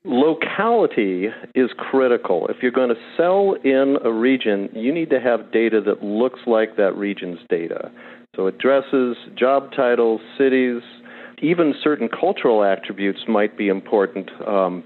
locality 0.05 1.27
is 1.53 1.69
critical. 1.77 2.47
If 2.47 2.57
you're 2.61 2.71
going 2.71 2.89
to 2.89 3.01
sell 3.17 3.55
in 3.63 3.97
a 4.03 4.11
region, 4.11 4.69
you 4.73 4.93
need 4.93 5.09
to 5.09 5.19
have 5.19 5.51
data 5.51 5.81
that 5.81 6.03
looks 6.03 6.39
like 6.45 6.77
that 6.77 6.95
region's 6.95 7.39
data. 7.49 7.91
So 8.35 8.47
addresses, 8.47 9.17
job 9.37 9.71
titles, 9.75 10.21
cities, 10.37 10.81
even 11.41 11.73
certain 11.83 12.07
cultural 12.07 12.63
attributes 12.63 13.21
might 13.27 13.57
be 13.57 13.67
important. 13.67 14.29
Um, 14.47 14.83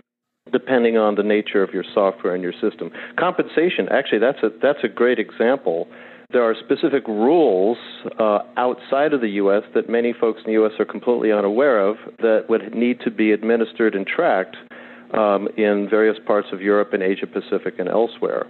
depending 0.51 0.97
on 0.97 1.13
the 1.13 1.21
nature 1.21 1.61
of 1.61 1.75
your 1.75 1.83
software 1.93 2.33
and 2.33 2.41
your 2.41 2.53
system. 2.53 2.89
Compensation, 3.19 3.87
actually, 3.91 4.17
that's 4.17 4.39
a 4.41 4.49
that's 4.59 4.79
a 4.83 4.87
great 4.87 5.19
example. 5.19 5.87
There 6.31 6.43
are 6.43 6.55
specific 6.55 7.07
rules 7.07 7.77
uh, 8.19 8.39
outside 8.57 9.13
of 9.13 9.21
the 9.21 9.29
U.S. 9.41 9.61
that 9.75 9.89
many 9.89 10.11
folks 10.11 10.39
in 10.39 10.45
the 10.45 10.53
U.S. 10.53 10.71
are 10.79 10.85
completely 10.85 11.31
unaware 11.31 11.79
of 11.79 11.97
that 12.19 12.45
would 12.49 12.73
need 12.73 12.99
to 13.01 13.11
be 13.11 13.31
administered 13.31 13.93
and 13.93 14.07
tracked 14.07 14.55
um, 15.13 15.47
in 15.57 15.87
various 15.89 16.17
parts 16.25 16.47
of 16.51 16.61
Europe 16.61 16.93
and 16.93 17.03
Asia 17.03 17.27
Pacific 17.27 17.75
and 17.79 17.89
elsewhere. 17.89 18.45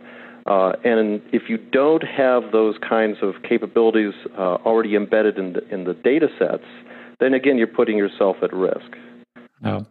Uh, 0.46 0.74
and 0.84 1.22
if 1.32 1.44
you 1.50 1.58
don't 1.58 2.04
have 2.04 2.52
those 2.52 2.76
kinds 2.78 3.18
of 3.22 3.36
capabilities 3.48 4.14
uh, 4.38 4.56
already 4.66 4.96
embedded 4.96 5.38
in 5.38 5.54
the, 5.54 5.68
in 5.70 5.84
the 5.84 5.94
data 5.94 6.28
sets, 6.40 6.64
then 7.20 7.34
again, 7.34 7.58
you're 7.58 7.68
putting 7.68 7.98
yourself 7.98 8.38
at 8.42 8.52
risk. 8.54 8.96
Yeah. 9.64 9.82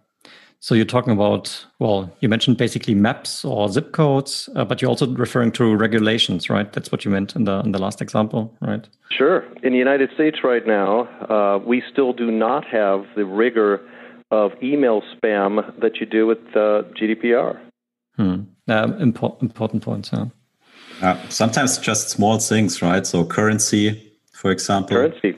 So 0.61 0.75
you're 0.75 0.87
talking 0.87 1.13
about, 1.13 1.67
well, 1.79 2.11
you 2.19 2.29
mentioned 2.29 2.57
basically 2.57 2.95
maps 2.95 3.45
or 3.45 3.69
zip 3.69 3.93
codes, 3.93 4.49
uh, 4.57 4.65
but 4.65 4.83
you're 4.83 4.89
also 4.89 5.07
referring 5.15 5.53
to 5.53 5.77
regulations, 5.77 6.51
right? 6.51 6.73
That's 6.73 6.91
what 6.91 7.05
you 7.05 7.13
meant 7.13 7.37
in 7.37 7.45
the 7.45 7.61
in 7.61 7.71
the 7.71 7.79
last 7.79 8.03
example, 8.03 8.53
right? 8.61 8.89
Sure. 9.11 9.45
In 9.63 9.73
the 9.73 9.79
United 9.79 10.11
States 10.15 10.39
right 10.43 10.67
now, 10.67 11.03
uh, 11.31 11.59
we 11.65 11.81
still 11.93 12.13
do 12.13 12.33
not 12.33 12.65
have 12.67 13.07
the 13.15 13.25
rigor 13.25 13.81
of 14.31 14.53
email 14.63 15.03
spam 15.03 15.79
that 15.81 15.97
you 15.97 16.07
do 16.07 16.27
with 16.27 16.39
uh, 16.55 16.83
GDPR. 16.99 17.59
Hmm. 18.17 18.43
Uh, 18.69 18.93
important, 19.01 19.43
important 19.43 19.83
points. 19.83 20.11
Yeah. 20.13 20.27
Uh, 21.01 21.17
sometimes 21.29 21.79
just 21.79 22.11
small 22.11 22.39
things, 22.39 22.83
right? 22.83 23.07
So 23.07 23.25
currency, 23.25 24.13
for 24.33 24.51
example. 24.51 24.97
Currency. 24.97 25.37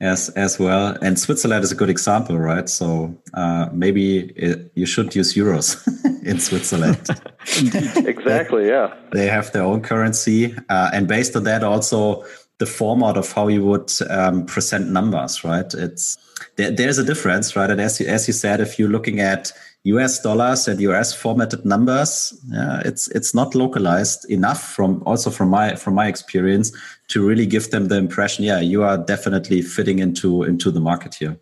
As 0.00 0.28
as 0.30 0.58
well, 0.58 0.98
and 1.02 1.18
Switzerland 1.18 1.62
is 1.62 1.70
a 1.70 1.74
good 1.76 1.88
example, 1.88 2.36
right? 2.36 2.68
So 2.68 3.16
uh, 3.32 3.68
maybe 3.72 4.32
it, 4.36 4.72
you 4.74 4.86
should 4.86 5.14
use 5.14 5.34
euros 5.34 5.78
in 6.24 6.40
Switzerland. 6.40 7.08
exactly. 8.06 8.66
Yeah. 8.66 8.92
They 9.12 9.28
have 9.28 9.52
their 9.52 9.62
own 9.62 9.82
currency, 9.82 10.56
uh, 10.68 10.90
and 10.92 11.06
based 11.06 11.36
on 11.36 11.44
that, 11.44 11.62
also 11.62 12.24
the 12.58 12.66
format 12.66 13.16
of 13.16 13.32
how 13.32 13.48
you 13.48 13.64
would 13.64 13.92
um, 14.08 14.46
present 14.46 14.90
numbers, 14.90 15.42
right? 15.42 15.72
It's 15.74 16.16
there, 16.56 16.70
there's 16.70 16.98
a 16.98 17.04
difference, 17.04 17.56
right? 17.56 17.70
And 17.70 17.80
as 17.80 18.00
you, 18.00 18.06
as 18.06 18.28
you 18.28 18.32
said, 18.32 18.60
if 18.60 18.78
you're 18.78 18.88
looking 18.88 19.20
at 19.20 19.52
US 19.84 20.20
dollars 20.20 20.68
and 20.68 20.80
US 20.80 21.12
formatted 21.12 21.64
numbers, 21.64 22.32
yeah, 22.48 22.80
it's 22.84 23.08
it's 23.08 23.34
not 23.34 23.54
localized 23.54 24.28
enough 24.30 24.62
from 24.62 25.02
also 25.04 25.30
from 25.30 25.50
my 25.50 25.74
from 25.74 25.94
my 25.94 26.06
experience 26.06 26.72
to 27.08 27.26
really 27.26 27.46
give 27.46 27.70
them 27.70 27.88
the 27.88 27.96
impression, 27.96 28.44
yeah, 28.44 28.60
you 28.60 28.82
are 28.82 28.98
definitely 28.98 29.60
fitting 29.60 29.98
into 29.98 30.44
into 30.44 30.70
the 30.70 30.80
market 30.80 31.14
here. 31.16 31.38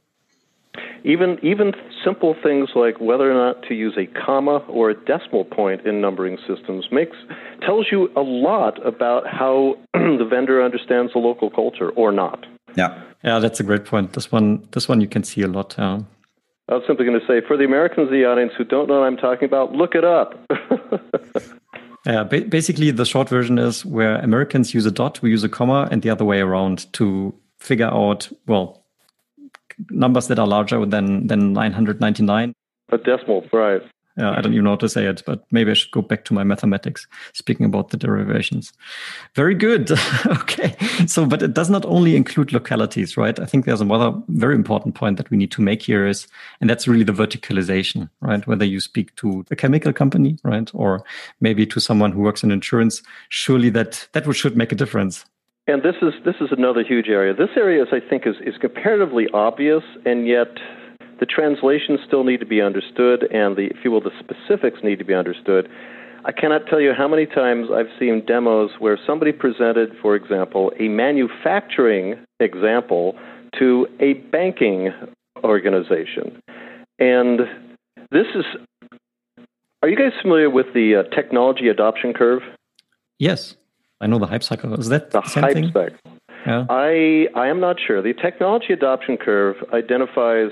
Even 1.04 1.38
even 1.42 1.72
simple 2.04 2.34
things 2.42 2.70
like 2.74 3.00
whether 3.00 3.30
or 3.30 3.34
not 3.34 3.62
to 3.68 3.74
use 3.74 3.96
a 3.96 4.06
comma 4.06 4.58
or 4.68 4.90
a 4.90 4.94
decimal 4.94 5.44
point 5.44 5.84
in 5.86 6.00
numbering 6.00 6.38
systems 6.46 6.86
makes 6.92 7.16
tells 7.60 7.86
you 7.90 8.10
a 8.16 8.20
lot 8.20 8.84
about 8.86 9.26
how 9.26 9.76
the 9.94 10.26
vendor 10.28 10.62
understands 10.62 11.12
the 11.12 11.18
local 11.18 11.50
culture 11.50 11.90
or 11.90 12.12
not. 12.12 12.46
Yeah. 12.76 13.02
Yeah, 13.24 13.38
that's 13.38 13.60
a 13.60 13.62
great 13.62 13.84
point. 13.84 14.12
This 14.12 14.30
one 14.30 14.66
this 14.72 14.88
one 14.88 15.00
you 15.00 15.08
can 15.08 15.24
see 15.24 15.42
a 15.42 15.48
lot. 15.48 15.74
Yeah. 15.78 16.00
I 16.68 16.74
was 16.74 16.84
simply 16.86 17.04
going 17.04 17.20
to 17.20 17.26
say 17.26 17.44
for 17.46 17.56
the 17.56 17.64
Americans 17.64 18.08
in 18.08 18.14
the 18.14 18.24
audience 18.24 18.52
who 18.56 18.64
don't 18.64 18.88
know 18.88 19.00
what 19.00 19.06
I'm 19.06 19.16
talking 19.16 19.44
about, 19.44 19.72
look 19.72 19.94
it 19.94 20.04
up. 20.04 20.38
yeah, 22.06 22.22
ba 22.24 22.42
basically 22.42 22.90
the 22.92 23.04
short 23.04 23.28
version 23.28 23.58
is 23.58 23.84
where 23.84 24.16
Americans 24.16 24.72
use 24.72 24.86
a 24.86 24.90
dot, 24.90 25.20
we 25.22 25.30
use 25.30 25.44
a 25.44 25.48
comma, 25.48 25.88
and 25.90 26.02
the 26.02 26.10
other 26.10 26.24
way 26.24 26.40
around 26.40 26.92
to 26.94 27.34
figure 27.58 27.86
out 27.86 28.28
well 28.46 28.81
numbers 29.90 30.28
that 30.28 30.38
are 30.38 30.46
larger 30.46 30.84
than 30.86 31.26
than 31.26 31.52
999. 31.52 32.52
A 32.90 32.98
decimal, 32.98 33.44
right? 33.52 33.82
Uh, 34.20 34.30
I 34.30 34.42
don't 34.42 34.52
even 34.52 34.64
know 34.64 34.70
how 34.70 34.76
to 34.76 34.88
say 34.88 35.06
it, 35.06 35.22
but 35.24 35.44
maybe 35.50 35.70
I 35.70 35.74
should 35.74 35.90
go 35.90 36.02
back 36.02 36.24
to 36.26 36.34
my 36.34 36.44
mathematics, 36.44 37.06
speaking 37.32 37.64
about 37.64 37.90
the 37.90 37.96
derivations. 37.96 38.72
Very 39.34 39.54
good. 39.54 39.90
okay. 40.26 40.76
So, 41.06 41.24
but 41.24 41.42
it 41.42 41.54
does 41.54 41.70
not 41.70 41.86
only 41.86 42.14
include 42.14 42.52
localities, 42.52 43.16
right? 43.16 43.38
I 43.38 43.46
think 43.46 43.64
there's 43.64 43.80
another 43.80 44.12
very 44.28 44.54
important 44.54 44.94
point 44.94 45.16
that 45.16 45.30
we 45.30 45.38
need 45.38 45.50
to 45.52 45.62
make 45.62 45.80
here 45.80 46.06
is, 46.06 46.26
and 46.60 46.68
that's 46.68 46.86
really 46.86 47.04
the 47.04 47.12
verticalization, 47.12 48.10
right? 48.20 48.46
Whether 48.46 48.66
you 48.66 48.80
speak 48.80 49.14
to 49.16 49.46
a 49.50 49.56
chemical 49.56 49.94
company, 49.94 50.36
right? 50.44 50.70
Or 50.74 51.02
maybe 51.40 51.64
to 51.66 51.80
someone 51.80 52.12
who 52.12 52.20
works 52.20 52.42
in 52.42 52.50
insurance, 52.50 53.02
surely 53.30 53.70
that, 53.70 54.06
that 54.12 54.30
should 54.34 54.56
make 54.58 54.72
a 54.72 54.76
difference. 54.76 55.24
And 55.66 55.82
this 55.82 55.94
is 56.02 56.12
this 56.24 56.34
is 56.40 56.48
another 56.50 56.82
huge 56.82 57.08
area. 57.08 57.34
This 57.34 57.50
area, 57.56 57.82
is, 57.82 57.88
I 57.92 58.00
think, 58.00 58.26
is, 58.26 58.34
is 58.44 58.54
comparatively 58.60 59.26
obvious, 59.32 59.84
and 60.04 60.26
yet 60.26 60.48
the 61.20 61.26
translations 61.26 62.00
still 62.04 62.24
need 62.24 62.40
to 62.40 62.46
be 62.46 62.60
understood, 62.60 63.22
and 63.32 63.56
the, 63.56 63.66
if 63.66 63.76
you 63.84 63.92
will, 63.92 64.00
the 64.00 64.10
specifics 64.18 64.80
need 64.82 64.98
to 64.98 65.04
be 65.04 65.14
understood. 65.14 65.68
I 66.24 66.32
cannot 66.32 66.66
tell 66.68 66.80
you 66.80 66.92
how 66.96 67.06
many 67.06 67.26
times 67.26 67.68
I've 67.72 67.90
seen 67.98 68.24
demos 68.26 68.70
where 68.80 68.98
somebody 69.06 69.30
presented, 69.32 69.90
for 70.00 70.16
example, 70.16 70.72
a 70.80 70.88
manufacturing 70.88 72.16
example 72.40 73.16
to 73.58 73.86
a 74.00 74.14
banking 74.14 74.90
organization. 75.44 76.42
And 76.98 77.40
this 78.10 78.26
is. 78.34 78.44
Are 79.82 79.88
you 79.88 79.96
guys 79.96 80.12
familiar 80.20 80.50
with 80.50 80.66
the 80.74 80.96
uh, 80.96 81.14
technology 81.14 81.68
adoption 81.68 82.14
curve? 82.14 82.42
Yes, 83.18 83.56
I 84.02 84.06
know 84.08 84.18
the 84.18 84.26
hype 84.26 84.42
cycle. 84.42 84.74
Is 84.74 84.88
that 84.88 85.12
the, 85.12 85.20
the 85.20 85.28
same 85.28 85.44
hype 85.44 85.54
thing? 85.54 85.72
cycle? 85.72 85.96
Yeah. 86.46 86.66
I 86.68 87.28
I 87.34 87.46
am 87.46 87.60
not 87.60 87.76
sure. 87.84 88.02
The 88.02 88.14
technology 88.14 88.72
adoption 88.72 89.16
curve 89.16 89.56
identifies 89.72 90.50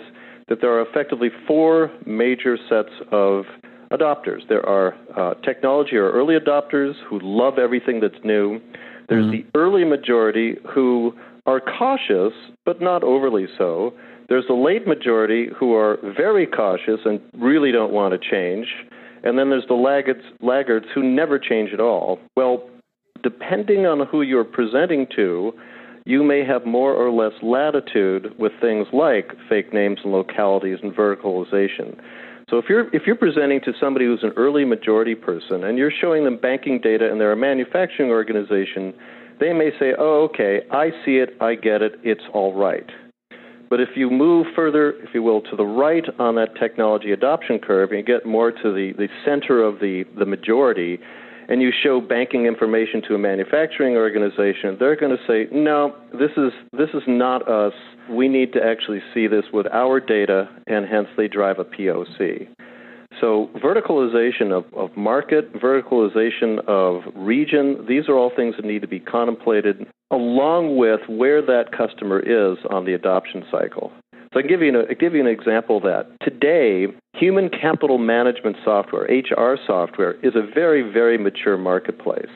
that 0.48 0.60
there 0.60 0.72
are 0.72 0.82
effectively 0.82 1.30
four 1.46 1.90
major 2.06 2.56
sets 2.68 2.90
of 3.10 3.44
adopters. 3.92 4.46
There 4.48 4.66
are 4.66 4.94
uh, 5.16 5.34
technology 5.42 5.96
or 5.96 6.10
early 6.10 6.36
adopters 6.38 6.94
who 7.08 7.18
love 7.22 7.58
everything 7.58 8.00
that's 8.00 8.22
new. 8.24 8.60
There's 9.08 9.26
mm-hmm. 9.26 9.50
the 9.52 9.58
early 9.58 9.84
majority 9.84 10.56
who 10.72 11.12
are 11.46 11.60
cautious, 11.60 12.32
but 12.64 12.80
not 12.80 13.02
overly 13.02 13.46
so. 13.58 13.92
There's 14.28 14.46
the 14.46 14.54
late 14.54 14.86
majority 14.86 15.48
who 15.58 15.74
are 15.74 15.98
very 16.16 16.46
cautious 16.46 17.00
and 17.04 17.20
really 17.36 17.72
don't 17.72 17.92
want 17.92 18.14
to 18.14 18.30
change. 18.30 18.68
And 19.24 19.36
then 19.36 19.50
there's 19.50 19.66
the 19.66 19.74
laggards, 19.74 20.22
laggards 20.40 20.86
who 20.94 21.02
never 21.02 21.38
change 21.38 21.72
at 21.72 21.80
all. 21.80 22.20
Well, 22.36 22.62
depending 23.22 23.86
on 23.86 24.06
who 24.06 24.22
you're 24.22 24.44
presenting 24.44 25.06
to, 25.16 25.52
you 26.04 26.22
may 26.22 26.44
have 26.44 26.64
more 26.66 26.92
or 26.92 27.10
less 27.10 27.32
latitude 27.42 28.34
with 28.38 28.52
things 28.60 28.86
like 28.92 29.32
fake 29.48 29.72
names 29.72 29.98
and 30.02 30.12
localities 30.12 30.78
and 30.82 30.92
verticalization. 30.92 32.00
So 32.48 32.58
if 32.58 32.64
you're 32.68 32.94
if 32.94 33.02
you're 33.06 33.16
presenting 33.16 33.60
to 33.60 33.72
somebody 33.78 34.06
who's 34.06 34.24
an 34.24 34.32
early 34.36 34.64
majority 34.64 35.14
person 35.14 35.62
and 35.62 35.78
you're 35.78 35.92
showing 35.92 36.24
them 36.24 36.36
banking 36.36 36.80
data 36.80 37.10
and 37.10 37.20
they're 37.20 37.32
a 37.32 37.36
manufacturing 37.36 38.10
organization, 38.10 38.92
they 39.38 39.52
may 39.52 39.70
say, 39.78 39.94
"Oh, 39.96 40.24
okay, 40.24 40.62
I 40.70 40.90
see 41.04 41.18
it, 41.18 41.36
I 41.40 41.54
get 41.54 41.80
it, 41.80 42.00
it's 42.02 42.24
all 42.32 42.54
right." 42.54 42.90
But 43.70 43.78
if 43.78 43.90
you 43.94 44.10
move 44.10 44.48
further, 44.56 44.94
if 45.04 45.14
you 45.14 45.22
will, 45.22 45.42
to 45.42 45.54
the 45.54 45.64
right 45.64 46.04
on 46.18 46.34
that 46.34 46.56
technology 46.56 47.12
adoption 47.12 47.60
curve 47.60 47.90
and 47.90 48.00
you 48.00 48.04
get 48.04 48.26
more 48.26 48.50
to 48.50 48.72
the, 48.72 48.92
the 48.98 49.08
center 49.24 49.62
of 49.62 49.78
the, 49.78 50.04
the 50.18 50.26
majority, 50.26 50.98
and 51.50 51.60
you 51.60 51.72
show 51.82 52.00
banking 52.00 52.46
information 52.46 53.02
to 53.08 53.14
a 53.16 53.18
manufacturing 53.18 53.96
organization, 53.96 54.76
they're 54.78 54.96
going 54.96 55.16
to 55.16 55.22
say, 55.26 55.48
"No, 55.52 55.94
this 56.12 56.30
is 56.36 56.52
this 56.72 56.90
is 56.94 57.02
not 57.06 57.46
us. 57.48 57.74
We 58.08 58.28
need 58.28 58.52
to 58.54 58.64
actually 58.64 59.02
see 59.12 59.26
this 59.26 59.44
with 59.52 59.66
our 59.72 60.00
data," 60.00 60.48
and 60.66 60.86
hence 60.86 61.08
they 61.16 61.28
drive 61.28 61.58
a 61.58 61.64
POC. 61.64 62.48
So 63.20 63.50
verticalization 63.56 64.52
of, 64.52 64.64
of 64.72 64.96
market, 64.96 65.52
verticalization 65.52 66.60
of 66.66 67.02
region, 67.14 67.84
these 67.86 68.08
are 68.08 68.14
all 68.14 68.30
things 68.34 68.54
that 68.56 68.64
need 68.64 68.82
to 68.82 68.88
be 68.88 69.00
contemplated 69.00 69.86
along 70.10 70.76
with 70.76 71.00
where 71.08 71.42
that 71.42 71.72
customer 71.76 72.20
is 72.20 72.58
on 72.70 72.84
the 72.84 72.94
adoption 72.94 73.44
cycle. 73.50 73.92
So 74.32 74.38
I 74.38 74.42
give 74.42 74.62
you 74.62 74.78
an, 74.78 74.86
give 75.00 75.14
you 75.14 75.20
an 75.20 75.26
example 75.26 75.78
of 75.78 75.82
that. 75.82 76.06
Today, 76.22 76.86
human 77.14 77.48
capital 77.48 77.98
management 77.98 78.56
software, 78.64 79.02
HR 79.02 79.58
software, 79.66 80.12
is 80.24 80.36
a 80.36 80.42
very, 80.54 80.88
very 80.88 81.18
mature 81.18 81.56
marketplace. 81.56 82.30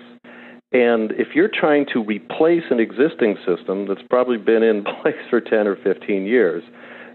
And 0.72 1.12
if 1.12 1.28
you're 1.36 1.50
trying 1.52 1.86
to 1.92 2.02
replace 2.02 2.64
an 2.70 2.80
existing 2.80 3.36
system 3.46 3.86
that's 3.86 4.02
probably 4.10 4.38
been 4.38 4.64
in 4.64 4.82
place 5.02 5.14
for 5.30 5.40
10 5.40 5.68
or 5.68 5.76
15 5.76 6.26
years, 6.26 6.64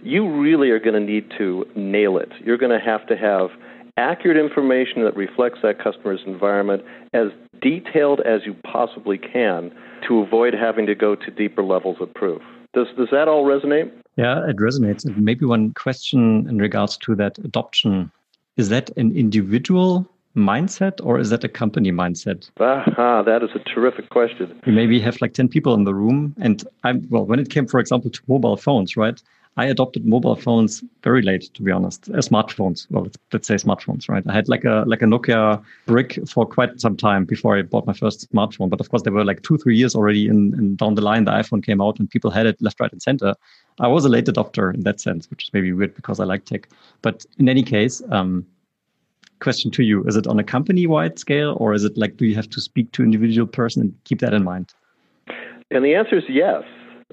you 0.02 0.40
really 0.40 0.70
are 0.70 0.80
going 0.80 0.94
to 0.94 1.12
need 1.12 1.30
to 1.38 1.66
nail 1.76 2.18
it. 2.18 2.32
You're 2.42 2.58
going 2.58 2.72
to 2.72 2.84
have 2.84 3.06
to 3.08 3.18
have 3.18 3.50
accurate 3.98 4.38
information 4.38 5.04
that 5.04 5.14
reflects 5.18 5.60
that 5.62 5.84
customer's 5.84 6.22
environment 6.26 6.84
as 7.14 7.28
detailed 7.62 8.22
as 8.22 8.40
you 8.46 8.56
possibly 8.64 9.18
can 9.18 9.74
to 10.08 10.20
avoid 10.20 10.54
having 10.54 10.86
to 10.86 10.96
go 10.96 11.16
to 11.16 11.32
deeper 11.32 11.64
levels 11.64 11.98
of 12.00 12.14
proof. 12.14 12.42
Does, 12.74 12.88
does 12.98 13.10
that 13.12 13.28
all 13.28 13.44
resonate? 13.44 13.92
Yeah, 14.20 14.50
it 14.50 14.58
resonates. 14.58 15.06
And 15.06 15.16
maybe 15.18 15.46
one 15.46 15.74
question 15.76 16.46
in 16.50 16.58
regards 16.58 16.98
to 16.98 17.16
that 17.16 17.38
adoption 17.38 18.12
is 18.58 18.68
that 18.68 18.90
an 18.98 19.16
individual 19.16 20.06
mindset 20.36 21.00
or 21.02 21.20
is 21.20 21.30
that 21.30 21.46
a 21.46 21.48
company 21.48 21.94
mindset? 21.94 22.50
Ah, 22.60 23.24
that 23.24 23.44
is 23.44 23.52
a 23.56 23.60
terrific 23.60 24.10
question. 24.10 24.60
You 24.66 24.74
maybe 24.74 25.00
have 25.00 25.22
like 25.22 25.34
10 25.34 25.48
people 25.48 25.74
in 25.74 25.86
the 25.86 25.94
room. 25.94 26.36
And 26.38 26.68
I'm, 26.84 27.08
well, 27.10 27.26
when 27.26 27.40
it 27.40 27.50
came, 27.50 27.66
for 27.66 27.80
example, 27.80 28.12
to 28.12 28.20
mobile 28.28 28.58
phones, 28.58 28.98
right? 28.98 29.24
I 29.60 29.66
adopted 29.66 30.06
mobile 30.06 30.38
phones 30.38 30.82
very 31.04 31.22
late, 31.22 31.54
to 31.54 31.62
be 31.62 31.70
honest. 31.70 32.10
Uh, 32.10 32.14
smartphones, 32.20 32.88
well, 32.90 33.10
let's, 33.34 33.46
say 33.46 33.56
smartphones, 33.56 34.08
right? 34.08 34.24
I 34.26 34.34
had 34.34 34.48
like 34.48 34.64
a 34.64 34.86
like 34.88 35.02
a 35.02 35.06
Nokia 35.06 35.62
brick 35.86 36.18
for 36.30 36.46
quite 36.46 36.80
some 36.80 36.96
time 36.96 37.26
before 37.26 37.58
I 37.58 37.64
bought 37.64 37.86
my 37.86 37.92
first 37.92 38.32
smartphone. 38.32 38.70
But 38.70 38.80
of 38.80 38.90
course, 38.90 39.02
there 39.02 39.12
were 39.12 39.26
like 39.26 39.42
two, 39.42 39.58
three 39.58 39.76
years 39.76 39.96
already 39.96 40.30
in, 40.30 40.54
in 40.58 40.78
down 40.78 40.96
the 40.96 41.02
line. 41.02 41.26
The 41.26 41.32
iPhone 41.32 41.62
came 41.62 41.82
out 41.82 42.00
and 42.00 42.10
people 42.10 42.32
had 42.32 42.46
it 42.46 42.56
left, 42.62 42.80
right, 42.80 42.90
and 42.90 43.02
center. 43.02 43.36
I 43.82 43.90
was 43.90 44.06
a 44.06 44.10
late 44.10 44.28
adopter 44.28 44.74
in 44.74 44.84
that 44.84 45.02
sense, 45.02 45.30
which 45.30 45.44
is 45.44 45.50
maybe 45.52 45.74
weird 45.74 45.94
because 45.94 46.22
I 46.22 46.24
like 46.24 46.46
tech. 46.46 46.70
But 47.02 47.26
in 47.38 47.50
any 47.50 47.64
case, 47.64 48.02
um, 48.12 48.46
question 49.42 49.72
to 49.72 49.84
you: 49.84 50.06
Is 50.06 50.16
it 50.16 50.26
on 50.26 50.40
a 50.40 50.44
company-wide 50.56 51.20
scale, 51.20 51.58
or 51.60 51.74
is 51.74 51.84
it 51.84 51.98
like 51.98 52.16
do 52.16 52.26
you 52.26 52.36
have 52.36 52.50
to 52.52 52.62
speak 52.62 52.94
to 52.94 53.04
individual 53.04 53.46
person 53.46 53.82
and 53.82 53.94
keep 54.06 54.20
that 54.22 54.34
in 54.34 54.46
mind? 54.46 54.74
And 55.70 55.84
the 55.84 55.96
answer 55.96 56.18
is 56.18 56.24
yes. 56.30 56.64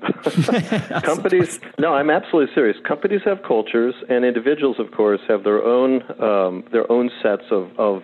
companies 1.03 1.59
no 1.79 1.95
i'm 1.95 2.11
absolutely 2.11 2.53
serious. 2.55 2.77
Companies 2.87 3.23
have 3.25 3.43
cultures 3.43 3.95
and 4.09 4.25
individuals 4.25 4.79
of 4.79 4.91
course 4.93 5.21
have 5.27 5.43
their 5.45 5.63
own 5.65 6.03
um, 6.21 6.65
their 6.71 6.91
own 6.93 7.11
sets 7.23 7.45
of, 7.51 7.71
of 7.79 8.03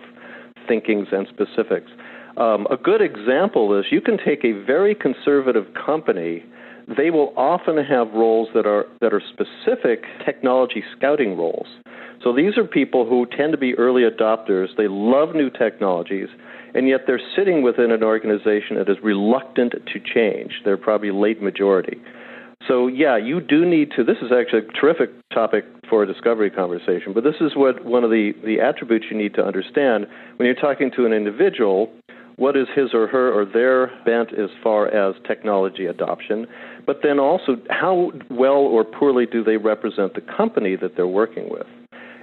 thinkings 0.67 1.07
and 1.11 1.27
specifics. 1.27 1.91
Um, 2.37 2.65
a 2.71 2.77
good 2.77 3.01
example 3.01 3.77
is 3.77 3.85
you 3.91 4.01
can 4.01 4.17
take 4.17 4.43
a 4.43 4.53
very 4.65 4.95
conservative 4.95 5.67
company 5.73 6.43
they 6.87 7.09
will 7.09 7.33
often 7.37 7.77
have 7.77 8.11
roles 8.13 8.49
that 8.53 8.65
are 8.65 8.85
that 9.01 9.13
are 9.13 9.21
specific 9.21 10.03
technology 10.25 10.83
scouting 10.95 11.37
roles. 11.37 11.67
So 12.23 12.33
these 12.33 12.57
are 12.57 12.63
people 12.63 13.07
who 13.07 13.25
tend 13.25 13.51
to 13.51 13.57
be 13.57 13.73
early 13.75 14.03
adopters. 14.03 14.75
They 14.77 14.87
love 14.87 15.35
new 15.35 15.49
technologies 15.49 16.29
and 16.73 16.87
yet 16.87 17.01
they're 17.05 17.21
sitting 17.35 17.61
within 17.61 17.91
an 17.91 18.03
organization 18.03 18.77
that 18.77 18.89
is 18.89 18.97
reluctant 19.03 19.73
to 19.73 19.99
change. 19.99 20.61
They're 20.65 20.77
probably 20.77 21.11
late 21.11 21.41
majority. 21.41 21.97
So, 22.67 22.87
yeah, 22.87 23.17
you 23.17 23.41
do 23.41 23.65
need 23.65 23.91
to. 23.97 24.03
This 24.03 24.17
is 24.21 24.31
actually 24.31 24.67
a 24.69 24.79
terrific 24.79 25.09
topic 25.33 25.65
for 25.89 26.03
a 26.03 26.07
discovery 26.07 26.49
conversation, 26.49 27.13
but 27.13 27.23
this 27.23 27.35
is 27.41 27.51
what 27.55 27.83
one 27.83 28.03
of 28.03 28.09
the, 28.09 28.31
the 28.43 28.61
attributes 28.61 29.05
you 29.11 29.17
need 29.17 29.33
to 29.35 29.43
understand 29.43 30.07
when 30.37 30.45
you're 30.45 30.55
talking 30.55 30.89
to 30.95 31.05
an 31.05 31.13
individual. 31.13 31.91
What 32.37 32.57
is 32.57 32.67
his 32.73 32.93
or 32.93 33.07
her 33.07 33.31
or 33.31 33.45
their 33.45 33.87
bent 34.05 34.33
as 34.33 34.49
far 34.63 34.87
as 34.87 35.15
technology 35.27 35.85
adoption? 35.85 36.47
But 36.85 37.01
then 37.03 37.19
also, 37.19 37.57
how 37.69 38.11
well 38.31 38.53
or 38.53 38.83
poorly 38.83 39.27
do 39.27 39.43
they 39.43 39.57
represent 39.57 40.15
the 40.15 40.21
company 40.21 40.75
that 40.77 40.95
they're 40.95 41.05
working 41.05 41.49
with? 41.49 41.67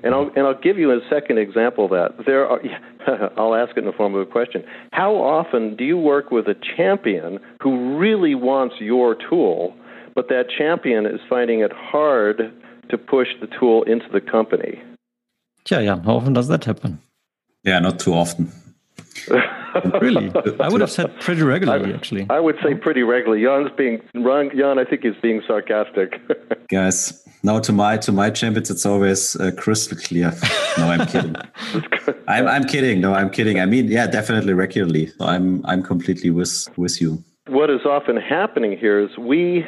And 0.03 0.15
I'll 0.15 0.31
and 0.35 0.47
I'll 0.47 0.61
give 0.61 0.79
you 0.79 0.91
a 0.93 1.01
second 1.11 1.39
example 1.39 1.85
of 1.85 1.91
that. 1.91 2.25
There 2.27 2.47
are 2.47 2.61
I'll 3.37 3.55
ask 3.55 3.77
it 3.77 3.81
in 3.81 3.87
the 3.87 3.93
form 3.93 4.15
of 4.15 4.21
a 4.21 4.31
question. 4.31 4.65
How 4.93 5.15
often 5.15 5.77
do 5.77 5.85
you 5.85 5.99
work 5.99 6.31
with 6.31 6.47
a 6.47 6.55
champion 6.77 7.39
who 7.63 7.99
really 7.99 8.35
wants 8.35 8.77
your 8.79 9.15
tool, 9.15 9.75
but 10.15 10.29
that 10.29 10.47
champion 10.57 11.07
is 11.07 11.21
finding 11.29 11.61
it 11.61 11.73
hard 11.73 12.53
to 12.91 12.99
push 12.99 13.29
the 13.41 13.49
tool 13.59 13.83
into 13.85 14.07
the 14.13 14.21
company? 14.21 14.83
Yeah, 15.71 15.81
yeah. 15.81 16.01
How 16.01 16.17
often 16.17 16.33
does 16.33 16.49
that 16.49 16.65
happen? 16.65 17.01
Yeah, 17.65 17.79
not 17.79 18.01
too 18.01 18.15
often. 18.15 18.51
really? 20.01 20.33
I 20.61 20.69
would 20.69 20.81
have 20.81 20.91
said 20.91 21.19
pretty 21.21 21.43
regularly, 21.43 21.93
I, 21.93 21.97
actually. 21.97 22.27
I 22.31 22.41
would 22.41 22.57
say 22.63 22.75
pretty 22.75 23.03
regularly. 23.03 23.43
Jan's 23.43 23.71
being 23.77 24.01
wrong. 24.15 24.51
Jan, 24.57 24.79
I 24.79 24.85
think, 24.85 25.05
is 25.05 25.15
being 25.23 25.43
sarcastic. 25.47 26.21
Guys, 26.69 27.23
now 27.43 27.59
to 27.61 27.73
my 27.73 27.97
to 27.99 28.13
my 28.13 28.31
champions, 28.31 28.71
it's 28.71 28.87
always 28.87 29.37
uh, 29.37 29.51
crystal 29.57 29.97
clear. 29.99 30.33
No, 30.79 30.89
I'm 30.89 31.07
kidding. 31.07 31.37
I'm 32.29 32.47
I'm 32.47 32.65
kidding. 32.65 33.01
No, 33.01 33.15
I'm 33.15 33.31
kidding. 33.31 33.61
I 33.61 33.67
mean, 33.67 33.89
yeah, 33.89 34.07
definitely 34.07 34.55
regularly. 34.55 35.07
So 35.19 35.27
I'm 35.27 35.65
I'm 35.67 35.83
completely 35.83 36.31
with 36.31 36.69
with 36.77 37.01
you. 37.01 37.23
What 37.49 37.71
is 37.71 37.85
often 37.85 38.17
happening 38.17 38.79
here 38.79 39.01
is 39.01 39.17
we 39.19 39.67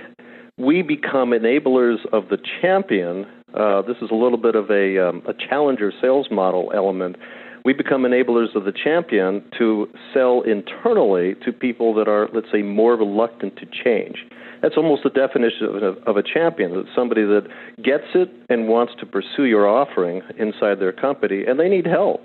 we 0.56 0.82
become 0.82 1.30
enablers 1.30 2.04
of 2.12 2.28
the 2.28 2.38
champion 2.60 3.26
Uh, 3.54 3.82
this 3.82 3.96
is 4.00 4.10
a 4.10 4.14
little 4.14 4.38
bit 4.38 4.54
of 4.54 4.70
a, 4.70 4.98
um, 4.98 5.22
a 5.26 5.34
challenger 5.34 5.92
sales 6.00 6.28
model 6.30 6.72
element. 6.74 7.16
We 7.64 7.72
become 7.72 8.02
enablers 8.02 8.54
of 8.56 8.64
the 8.64 8.72
champion 8.72 9.44
to 9.58 9.88
sell 10.12 10.42
internally 10.42 11.36
to 11.44 11.52
people 11.52 11.94
that 11.94 12.08
are, 12.08 12.28
let's 12.34 12.48
say, 12.52 12.62
more 12.62 12.96
reluctant 12.96 13.56
to 13.56 13.66
change. 13.66 14.16
That's 14.62 14.76
almost 14.76 15.02
the 15.02 15.10
definition 15.10 15.66
of 15.66 15.74
a, 15.76 16.10
of 16.10 16.16
a 16.16 16.22
champion. 16.22 16.72
It's 16.72 16.88
somebody 16.94 17.22
that 17.22 17.48
gets 17.82 18.06
it 18.14 18.30
and 18.48 18.68
wants 18.68 18.92
to 19.00 19.06
pursue 19.06 19.44
your 19.44 19.68
offering 19.68 20.22
inside 20.38 20.80
their 20.80 20.92
company, 20.92 21.44
and 21.46 21.58
they 21.58 21.68
need 21.68 21.86
help. 21.86 22.20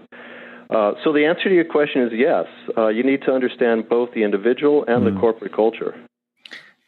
Uh, 0.69 0.93
so 1.03 1.13
the 1.13 1.25
answer 1.25 1.45
to 1.45 1.55
your 1.55 1.65
question 1.65 2.01
is 2.03 2.11
yes. 2.13 2.45
Uh, 2.77 2.87
you 2.87 3.03
need 3.03 3.21
to 3.23 3.31
understand 3.31 3.87
both 3.89 4.09
the 4.13 4.23
individual 4.23 4.83
and 4.87 5.03
mm. 5.03 5.05
the 5.05 5.11
hmm. 5.11 5.19
corporate 5.19 5.55
culture. 5.55 5.95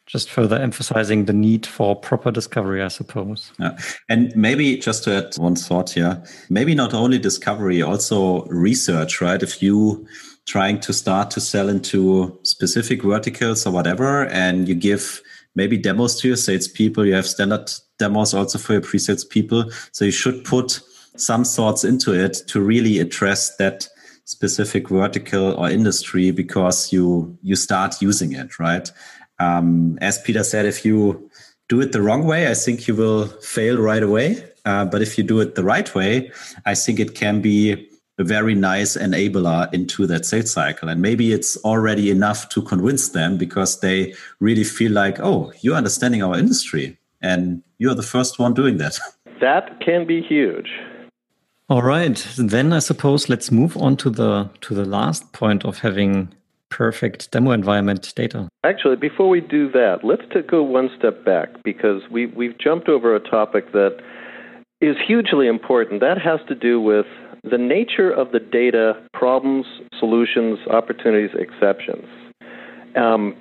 Just 0.10 0.32
further 0.32 0.56
emphasizing 0.56 1.26
the 1.26 1.34
need 1.34 1.68
for 1.68 1.96
proper 1.96 2.32
discovery, 2.32 2.82
I 2.82 2.88
suppose. 2.88 3.52
Yeah. 3.60 3.78
And 4.10 4.36
maybe 4.36 4.78
just 4.78 5.04
to 5.04 5.18
add 5.18 5.36
one 5.38 5.56
thought 5.56 5.92
here, 5.92 6.24
maybe 6.50 6.74
not 6.74 6.96
only 6.96 7.20
discovery, 7.20 7.84
also 7.84 8.44
research, 8.46 9.22
right? 9.22 9.42
If 9.44 9.62
you 9.62 10.08
trying 10.48 10.80
to 10.80 10.94
start 10.94 11.30
to 11.30 11.40
sell 11.40 11.70
into 11.70 12.40
specific 12.42 13.04
verticals 13.04 13.68
or 13.68 13.72
whatever, 13.72 14.26
and 14.30 14.68
you 14.68 14.74
give 14.74 15.22
maybe 15.54 15.78
demos 15.78 16.20
to 16.20 16.28
your 16.30 16.38
salespeople, 16.38 17.06
you 17.06 17.14
have 17.14 17.28
standard 17.28 17.72
demos 18.00 18.34
also 18.34 18.58
for 18.58 18.74
your 18.74 18.82
pre-sales 18.82 19.24
people. 19.24 19.66
So 19.92 20.06
you 20.06 20.12
should 20.12 20.44
put 20.44 20.82
some 21.18 21.44
thoughts 21.44 21.84
into 21.84 22.14
it 22.14 22.34
to 22.48 22.62
really 22.62 22.98
address 22.98 23.56
that 23.58 23.88
specific 24.26 24.90
vertical 24.90 25.54
or 25.54 25.70
industry 25.70 26.30
because 26.30 26.94
you 26.94 27.36
you 27.42 27.56
start 27.56 28.00
using 28.00 28.32
it 28.34 28.60
right 28.60 28.92
um, 29.40 29.98
as 30.02 30.22
peter 30.22 30.44
said 30.44 30.66
if 30.66 30.86
you 30.86 31.30
do 31.68 31.82
it 31.82 31.92
the 31.92 32.02
wrong 32.02 32.26
way 32.26 32.50
i 32.50 32.54
think 32.54 32.88
you 32.88 32.96
will 32.96 33.28
fail 33.42 33.78
right 33.78 34.04
away. 34.04 34.44
Uh, 34.66 34.84
but 34.86 35.02
if 35.02 35.18
you 35.18 35.24
do 35.24 35.40
it 35.40 35.56
the 35.56 35.64
right 35.64 35.96
way 35.96 36.32
i 36.66 36.76
think 36.76 37.00
it 37.00 37.16
can 37.16 37.42
be 37.42 37.90
a 38.20 38.24
very 38.24 38.54
nice 38.54 38.98
enabler 38.98 39.74
into 39.74 40.06
that 40.06 40.26
sales 40.26 40.52
cycle. 40.52 40.90
And 40.90 41.02
maybe 41.02 41.32
it's 41.32 41.56
already 41.64 42.12
enough 42.12 42.50
to 42.50 42.62
convince 42.62 43.10
them 43.10 43.38
because 43.38 43.80
they 43.80 44.14
really 44.42 44.66
feel 44.66 44.92
like 44.92 45.20
oh 45.22 45.54
you're 45.62 45.78
understanding 45.78 46.22
our 46.22 46.38
industry 46.38 46.98
and 47.22 47.64
you're 47.78 47.96
the 47.96 48.04
first 48.04 48.38
one 48.38 48.54
doing 48.54 48.78
that. 48.78 49.00
That 49.40 49.80
can 49.80 50.06
be 50.06 50.22
huge. 50.22 50.70
All 51.70 51.82
right. 51.82 52.18
Then 52.38 52.74
I 52.74 52.80
suppose 52.80 53.30
let's 53.30 53.52
move 53.52 53.78
on 53.78 53.96
to 53.98 54.10
the 54.10 54.50
to 54.62 54.74
the 54.74 54.84
last 54.84 55.32
point 55.32 55.64
of 55.64 55.80
having 55.80 56.28
perfect 56.70 57.32
demo 57.32 57.52
environment 57.52 58.14
data. 58.16 58.48
Actually, 58.64 58.96
before 58.96 59.30
we 59.30 59.42
do 59.42 59.70
that, 59.72 60.00
let's 60.04 60.22
go 60.50 60.64
one 60.64 60.90
step 60.98 61.26
back 61.26 61.50
because 61.64 62.02
we 62.12 62.28
we've 62.28 62.58
jumped 62.58 62.90
over 62.90 63.16
a 63.16 63.20
topic 63.20 63.72
that 63.74 63.98
is 64.82 64.96
hugely 65.06 65.48
important. 65.48 66.02
That 66.02 66.18
has 66.22 66.40
to 66.48 66.56
do 66.56 66.80
with 66.80 67.06
the 67.44 67.58
nature 67.58 68.12
of 68.12 68.32
the 68.32 68.40
data, 68.40 68.94
problems, 69.14 69.66
solutions, 70.00 70.60
opportunities, 70.70 71.32
exceptions. 71.38 72.06
Um, 72.96 73.36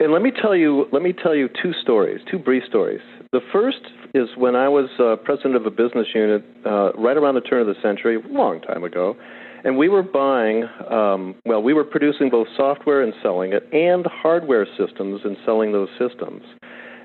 and 0.00 0.12
let 0.12 0.22
me 0.22 0.30
tell 0.30 0.56
you, 0.56 0.86
let 0.92 1.02
me 1.02 1.12
tell 1.12 1.34
you 1.34 1.48
two 1.48 1.72
stories, 1.82 2.20
two 2.30 2.38
brief 2.38 2.64
stories. 2.64 3.00
The 3.32 3.40
first 3.52 3.80
is 4.14 4.28
when 4.36 4.56
I 4.56 4.68
was 4.68 4.88
uh, 4.98 5.16
president 5.22 5.56
of 5.56 5.66
a 5.66 5.70
business 5.70 6.08
unit 6.14 6.44
uh, 6.64 6.92
right 6.94 7.16
around 7.16 7.34
the 7.34 7.40
turn 7.40 7.60
of 7.60 7.66
the 7.66 7.80
century, 7.82 8.16
a 8.16 8.28
long 8.28 8.60
time 8.60 8.84
ago, 8.84 9.16
and 9.64 9.76
we 9.76 9.88
were 9.88 10.02
buying, 10.02 10.64
um, 10.90 11.34
well, 11.44 11.62
we 11.62 11.72
were 11.72 11.84
producing 11.84 12.30
both 12.30 12.48
software 12.56 13.02
and 13.02 13.12
selling 13.22 13.52
it, 13.52 13.68
and 13.72 14.06
hardware 14.06 14.66
systems 14.76 15.20
and 15.24 15.36
selling 15.44 15.72
those 15.72 15.88
systems. 15.98 16.42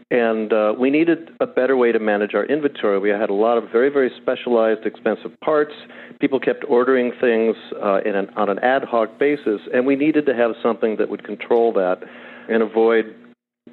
And 0.10 0.54
uh, 0.54 0.74
we 0.80 0.90
needed 0.90 1.32
a 1.42 1.46
better 1.46 1.76
way 1.76 1.92
to 1.92 2.00
manage 2.00 2.34
our 2.34 2.46
inventory. 2.46 2.98
We 2.98 3.10
had 3.10 3.30
a 3.30 3.34
lot 3.34 3.58
of 3.58 3.70
very, 3.70 3.90
very 3.90 4.10
specialized, 4.22 4.86
expensive 4.86 5.38
parts. 5.42 5.74
People 6.22 6.40
kept 6.40 6.64
ordering 6.68 7.12
things 7.20 7.58
uh, 7.76 8.00
an, 8.06 8.30
on 8.38 8.50
an 8.50 8.60
ad 8.60 8.86
hoc 8.86 9.20
basis, 9.20 9.60
and 9.74 9.86
we 9.86 9.98
needed 9.98 10.26
to 10.28 10.34
have 10.34 10.52
something 10.64 10.96
that 10.98 11.10
would 11.10 11.26
control 11.26 11.74
that 11.74 12.04
and 12.50 12.64
avoid 12.64 13.14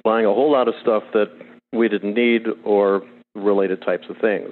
buying 0.03 0.25
a 0.25 0.33
whole 0.33 0.51
lot 0.51 0.67
of 0.67 0.73
stuff 0.81 1.03
that 1.13 1.31
we 1.71 1.87
didn't 1.87 2.13
need 2.13 2.47
or 2.65 3.01
related 3.33 3.81
types 3.81 4.07
of 4.09 4.17
things. 4.17 4.51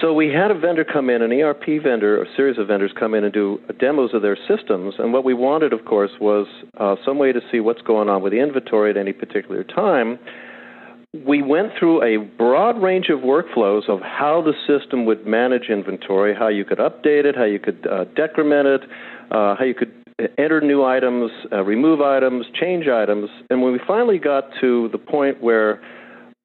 So 0.00 0.12
we 0.12 0.28
had 0.28 0.50
a 0.50 0.58
vendor 0.58 0.84
come 0.84 1.10
in, 1.10 1.22
an 1.22 1.32
ERP 1.32 1.82
vendor, 1.82 2.22
a 2.22 2.26
series 2.36 2.58
of 2.58 2.66
vendors 2.66 2.92
come 2.98 3.14
in 3.14 3.24
and 3.24 3.32
do 3.32 3.60
demos 3.78 4.14
of 4.14 4.22
their 4.22 4.36
systems. 4.48 4.94
And 4.98 5.12
what 5.12 5.24
we 5.24 5.34
wanted, 5.34 5.72
of 5.72 5.84
course, 5.84 6.10
was 6.20 6.46
uh, 6.78 6.96
some 7.04 7.18
way 7.18 7.32
to 7.32 7.40
see 7.50 7.60
what's 7.60 7.82
going 7.82 8.08
on 8.08 8.22
with 8.22 8.32
the 8.32 8.40
inventory 8.40 8.90
at 8.90 8.96
any 8.96 9.12
particular 9.12 9.62
time. 9.62 10.18
We 11.26 11.42
went 11.42 11.72
through 11.78 12.02
a 12.02 12.16
broad 12.16 12.82
range 12.82 13.10
of 13.10 13.20
workflows 13.20 13.88
of 13.88 14.00
how 14.00 14.42
the 14.42 14.54
system 14.66 15.04
would 15.04 15.26
manage 15.26 15.68
inventory, 15.68 16.34
how 16.34 16.48
you 16.48 16.64
could 16.64 16.78
update 16.78 17.26
it, 17.26 17.36
how 17.36 17.44
you 17.44 17.58
could 17.58 17.86
uh, 17.86 18.04
decrement 18.16 18.66
it, 18.66 18.80
uh, 19.30 19.56
how 19.56 19.64
you 19.64 19.74
could 19.74 19.92
enter 20.38 20.60
new 20.60 20.84
items, 20.84 21.30
uh, 21.52 21.62
remove 21.62 22.00
items, 22.00 22.46
change 22.58 22.88
items. 22.88 23.28
And 23.50 23.62
when 23.62 23.72
we 23.72 23.80
finally 23.86 24.18
got 24.18 24.44
to 24.60 24.88
the 24.90 24.98
point 24.98 25.42
where 25.42 25.82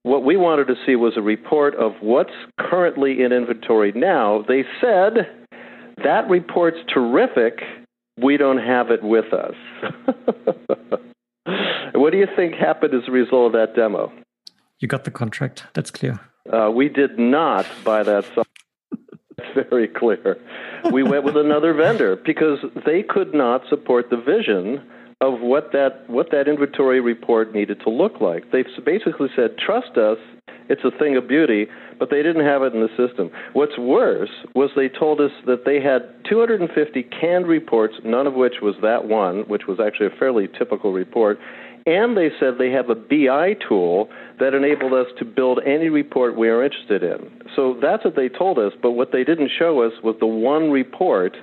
what 0.08 0.24
we 0.24 0.38
wanted 0.38 0.68
to 0.68 0.76
see 0.86 0.96
was 0.96 1.14
a 1.18 1.22
report 1.22 1.76
of 1.76 1.94
what's 2.02 2.34
currently 2.60 3.22
in 3.22 3.32
inventory 3.32 3.92
now. 3.94 4.44
They 4.48 4.64
said 4.80 5.28
that 6.04 6.30
report's 6.30 6.78
terrific. 6.94 7.62
We 8.18 8.38
don't 8.38 8.58
have 8.58 8.90
it 8.90 9.04
with 9.04 9.34
us. 9.34 9.56
what 11.94 12.12
do 12.12 12.18
you 12.18 12.28
think 12.36 12.56
happened 12.56 12.94
as 12.94 13.08
a 13.08 13.12
result 13.12 13.48
of 13.48 13.54
that 13.54 13.76
demo? 13.76 14.12
You 14.80 14.88
got 14.88 15.04
the 15.04 15.12
contract. 15.12 15.66
That's 15.74 15.92
clear. 15.92 16.20
Uh, 16.52 16.72
we 16.74 16.88
did 16.88 17.20
not 17.20 17.66
buy 17.84 18.04
that 18.04 18.24
software. 18.26 18.46
That's 19.38 19.70
very 19.70 19.88
clear. 19.88 20.38
We 20.92 21.04
went 21.04 21.26
with 21.26 21.38
another 21.38 21.74
vendor 21.74 22.16
because 22.16 22.60
they 22.86 23.04
could 23.04 23.34
not 23.34 23.64
support 23.70 24.10
the 24.10 24.18
vision 24.18 24.82
of 25.22 25.40
what 25.42 25.72
that 25.72 26.08
what 26.08 26.30
that 26.32 26.48
inventory 26.48 27.00
report 27.00 27.54
needed 27.54 27.80
to 27.82 27.90
look 27.90 28.22
like. 28.22 28.52
They 28.52 28.64
basically 28.86 29.30
said, 29.36 29.58
"Trust 29.58 29.98
us, 29.98 30.20
it's 30.70 30.84
a 30.84 30.92
thing 30.92 31.18
of 31.18 31.28
beauty," 31.28 31.68
but 31.98 32.10
they 32.10 32.22
didn't 32.22 32.46
have 32.46 32.62
it 32.62 32.74
in 32.74 32.82
the 32.82 32.90
system. 32.96 33.32
What's 33.54 33.78
worse 33.78 34.30
was 34.54 34.70
they 34.76 34.90
told 34.90 35.20
us 35.20 35.32
that 35.46 35.66
they 35.66 35.80
had 35.80 36.04
250 36.26 37.04
canned 37.04 37.48
reports, 37.48 37.96
none 38.04 38.28
of 38.28 38.36
which 38.36 38.62
was 38.62 38.76
that 38.82 39.06
one, 39.06 39.42
which 39.48 39.66
was 39.68 39.80
actually 39.80 40.08
a 40.08 40.18
fairly 40.20 40.48
typical 40.48 40.94
report. 40.94 41.40
And 41.88 42.18
they 42.18 42.30
said 42.38 42.58
they 42.58 42.72
have 42.72 42.90
a 42.90 42.96
BI 42.96 43.54
tool 43.66 44.10
that 44.40 44.54
enabled 44.54 44.92
us 44.94 45.08
to 45.20 45.26
build 45.26 45.62
any 45.66 45.88
report 45.88 46.36
we 46.36 46.50
are 46.50 46.62
interested 46.62 47.02
in. 47.02 47.32
So 47.56 47.78
that's 47.82 48.04
what 48.04 48.18
they 48.18 48.28
told 48.28 48.60
us, 48.60 48.74
but 48.82 48.92
what 48.92 49.14
they 49.14 49.24
didn't 49.24 49.50
show 49.58 49.82
us 49.82 49.94
was 50.04 50.18
the 50.20 50.28
one 50.28 50.70
report 50.70 51.38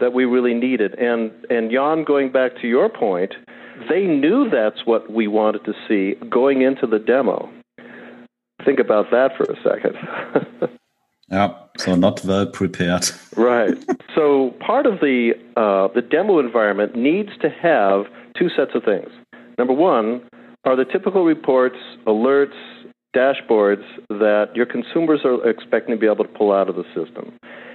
that 0.00 0.12
we 0.12 0.24
really 0.24 0.54
needed. 0.54 0.94
And 0.94 1.30
and 1.50 1.70
Jan, 1.70 2.04
going 2.04 2.32
back 2.32 2.56
to 2.60 2.68
your 2.68 2.88
point, 2.88 3.34
they 3.88 4.04
knew 4.04 4.48
that's 4.50 4.84
what 4.84 5.10
we 5.10 5.26
wanted 5.28 5.64
to 5.64 5.74
see 5.86 6.14
going 6.28 6.62
into 6.62 6.86
the 6.86 6.98
demo. 6.98 7.50
Think 8.64 8.80
about 8.80 9.10
that 9.10 9.36
for 9.36 9.44
a 9.44 9.56
second. 9.62 10.70
yeah, 11.30 11.54
so 11.78 11.94
not 11.94 12.24
well 12.24 12.46
prepared. 12.46 13.08
right. 13.36 13.76
So 14.14 14.54
part 14.60 14.86
of 14.86 15.00
the 15.00 15.32
uh, 15.56 15.88
the 15.94 16.02
demo 16.02 16.38
environment 16.38 16.96
needs 16.96 17.30
to 17.40 17.48
have 17.50 18.06
two 18.36 18.48
sets 18.50 18.72
of 18.74 18.84
things. 18.84 19.10
Number 19.58 19.74
one 19.74 20.22
are 20.64 20.76
the 20.76 20.84
typical 20.84 21.24
reports, 21.24 21.76
alerts, 22.06 22.58
dashboards 23.14 23.84
that 24.08 24.50
your 24.54 24.66
consumers 24.66 25.20
are 25.24 25.48
expecting 25.48 25.94
to 25.94 26.00
be 26.00 26.06
able 26.06 26.24
to 26.24 26.30
pull 26.30 26.52
out 26.52 26.68
of 26.68 26.76
the 26.76 26.84
system. 26.94 27.32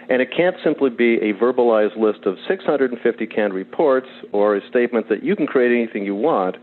And 0.10 0.22
it 0.22 0.30
can't 0.36 0.56
simply 0.63 0.89
be 0.89 1.16
a 1.16 1.34
verbalized 1.34 1.98
list 1.98 2.26
of 2.26 2.38
650 2.48 3.28
canned 3.28 3.54
reports 3.54 4.08
or 4.32 4.56
a 4.56 4.68
statement 4.68 5.10
that 5.10 5.24
you 5.24 5.36
can 5.36 5.48
create 5.48 5.72
anything 5.72 6.06
you 6.06 6.16
want. 6.16 6.58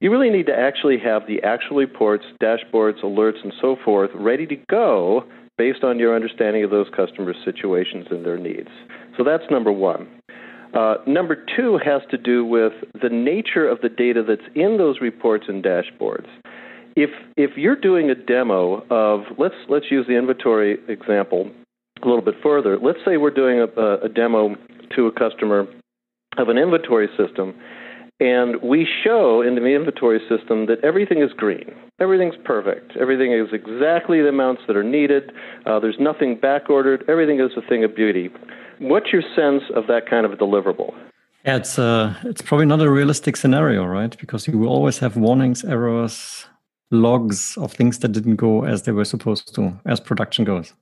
You 0.00 0.10
really 0.10 0.30
need 0.30 0.46
to 0.46 0.58
actually 0.58 0.98
have 0.98 1.26
the 1.26 1.42
actual 1.42 1.76
reports, 1.76 2.24
dashboards, 2.42 3.02
alerts, 3.04 3.42
and 3.42 3.52
so 3.60 3.76
forth 3.84 4.10
ready 4.14 4.46
to 4.46 4.56
go 4.68 5.24
based 5.58 5.84
on 5.84 5.98
your 5.98 6.16
understanding 6.16 6.64
of 6.64 6.70
those 6.70 6.88
customers' 6.96 7.36
situations 7.44 8.06
and 8.10 8.24
their 8.24 8.38
needs. 8.38 8.70
So 9.16 9.22
that's 9.22 9.44
number 9.50 9.70
one. 9.70 10.08
Uh, 10.74 10.96
number 11.06 11.36
two 11.56 11.78
has 11.84 12.00
to 12.10 12.16
do 12.16 12.44
with 12.44 12.72
the 13.00 13.10
nature 13.10 13.68
of 13.68 13.80
the 13.82 13.90
data 13.90 14.24
that's 14.26 14.48
in 14.54 14.78
those 14.78 15.00
reports 15.00 15.44
and 15.46 15.62
dashboards. 15.62 16.28
If 16.96 17.10
if 17.36 17.56
you're 17.56 17.76
doing 17.76 18.10
a 18.10 18.14
demo 18.14 18.84
of 18.90 19.24
let's 19.38 19.54
let's 19.68 19.86
use 19.90 20.06
the 20.06 20.16
inventory 20.16 20.78
example 20.88 21.50
a 22.04 22.08
little 22.08 22.24
bit 22.24 22.34
further. 22.42 22.78
Let's 22.78 22.98
say 23.04 23.16
we're 23.16 23.30
doing 23.30 23.60
a, 23.60 24.04
a 24.04 24.08
demo 24.08 24.56
to 24.96 25.06
a 25.06 25.12
customer 25.12 25.66
of 26.38 26.48
an 26.48 26.58
inventory 26.58 27.08
system, 27.16 27.54
and 28.20 28.60
we 28.62 28.86
show 29.04 29.42
in 29.42 29.54
the 29.54 29.64
inventory 29.66 30.20
system 30.28 30.66
that 30.66 30.78
everything 30.84 31.22
is 31.22 31.32
green. 31.32 31.74
Everything's 32.00 32.36
perfect. 32.44 32.96
Everything 32.96 33.32
is 33.32 33.48
exactly 33.52 34.20
the 34.22 34.28
amounts 34.28 34.62
that 34.66 34.76
are 34.76 34.84
needed. 34.84 35.32
Uh, 35.66 35.78
there's 35.80 35.98
nothing 35.98 36.38
back 36.38 36.70
ordered. 36.70 37.04
Everything 37.08 37.40
is 37.40 37.50
a 37.56 37.68
thing 37.68 37.84
of 37.84 37.94
beauty. 37.94 38.30
What's 38.78 39.12
your 39.12 39.22
sense 39.34 39.62
of 39.74 39.86
that 39.88 40.08
kind 40.08 40.24
of 40.24 40.32
deliverable? 40.32 40.94
Yeah, 41.44 41.56
it's 41.56 41.78
uh, 41.78 42.14
it's 42.24 42.42
probably 42.42 42.66
not 42.66 42.80
a 42.80 42.90
realistic 42.90 43.36
scenario, 43.36 43.84
right? 43.84 44.16
Because 44.18 44.46
you 44.46 44.58
will 44.58 44.68
always 44.68 44.98
have 44.98 45.16
warnings, 45.16 45.64
errors, 45.64 46.46
logs 46.92 47.56
of 47.56 47.72
things 47.72 47.98
that 47.98 48.12
didn't 48.12 48.36
go 48.36 48.64
as 48.64 48.82
they 48.82 48.92
were 48.92 49.04
supposed 49.04 49.52
to, 49.54 49.72
as 49.84 49.98
production 49.98 50.44
goes. 50.44 50.72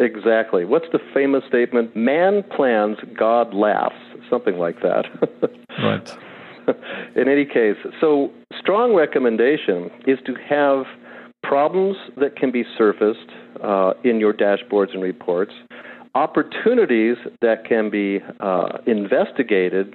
Exactly. 0.00 0.64
What's 0.64 0.86
the 0.92 0.98
famous 1.12 1.44
statement? 1.48 1.94
Man 1.94 2.42
plans, 2.42 2.98
God 3.16 3.54
laughs. 3.54 3.94
Something 4.28 4.58
like 4.58 4.80
that. 4.82 5.04
right. 5.82 6.16
In 7.14 7.28
any 7.28 7.44
case, 7.44 7.76
so 8.00 8.30
strong 8.58 8.94
recommendation 8.94 9.90
is 10.06 10.18
to 10.24 10.34
have 10.48 10.86
problems 11.42 11.96
that 12.16 12.36
can 12.36 12.50
be 12.50 12.64
surfaced 12.76 13.30
uh, 13.62 13.92
in 14.02 14.18
your 14.18 14.32
dashboards 14.32 14.94
and 14.94 15.02
reports, 15.02 15.52
opportunities 16.14 17.16
that 17.42 17.66
can 17.68 17.90
be 17.90 18.20
uh, 18.40 18.78
investigated, 18.86 19.94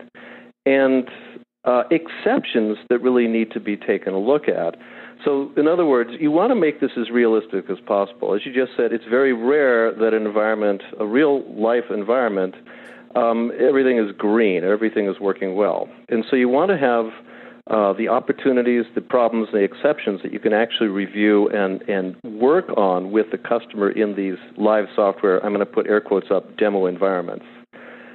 and 0.65 1.09
uh, 1.65 1.83
exceptions 1.91 2.77
that 2.89 2.99
really 3.01 3.27
need 3.27 3.51
to 3.51 3.59
be 3.59 3.75
taken 3.75 4.13
a 4.13 4.19
look 4.19 4.47
at. 4.47 4.75
So, 5.25 5.51
in 5.57 5.67
other 5.67 5.85
words, 5.85 6.11
you 6.19 6.31
want 6.31 6.51
to 6.51 6.55
make 6.55 6.79
this 6.79 6.91
as 6.97 7.09
realistic 7.09 7.69
as 7.69 7.77
possible. 7.85 8.33
As 8.33 8.45
you 8.45 8.53
just 8.53 8.71
said, 8.77 8.93
it's 8.93 9.05
very 9.05 9.33
rare 9.33 9.93
that 9.93 10.13
an 10.13 10.25
environment, 10.25 10.81
a 10.99 11.05
real 11.05 11.43
life 11.53 11.85
environment, 11.89 12.55
um, 13.15 13.51
everything 13.59 13.97
is 13.97 14.11
green, 14.17 14.63
everything 14.63 15.07
is 15.07 15.19
working 15.19 15.55
well. 15.55 15.89
And 16.07 16.23
so 16.29 16.35
you 16.35 16.47
want 16.47 16.71
to 16.71 16.77
have 16.77 17.07
uh, 17.69 17.93
the 17.93 18.07
opportunities, 18.07 18.85
the 18.95 19.01
problems, 19.01 19.49
the 19.51 19.59
exceptions 19.59 20.21
that 20.23 20.33
you 20.33 20.39
can 20.39 20.53
actually 20.53 20.87
review 20.87 21.49
and, 21.49 21.81
and 21.83 22.15
work 22.23 22.69
on 22.77 23.11
with 23.11 23.27
the 23.31 23.37
customer 23.37 23.91
in 23.91 24.15
these 24.15 24.37
live 24.57 24.85
software, 24.95 25.43
I'm 25.45 25.53
going 25.53 25.65
to 25.65 25.71
put 25.71 25.87
air 25.87 26.01
quotes 26.01 26.31
up, 26.31 26.57
demo 26.57 26.85
environments. 26.85 27.45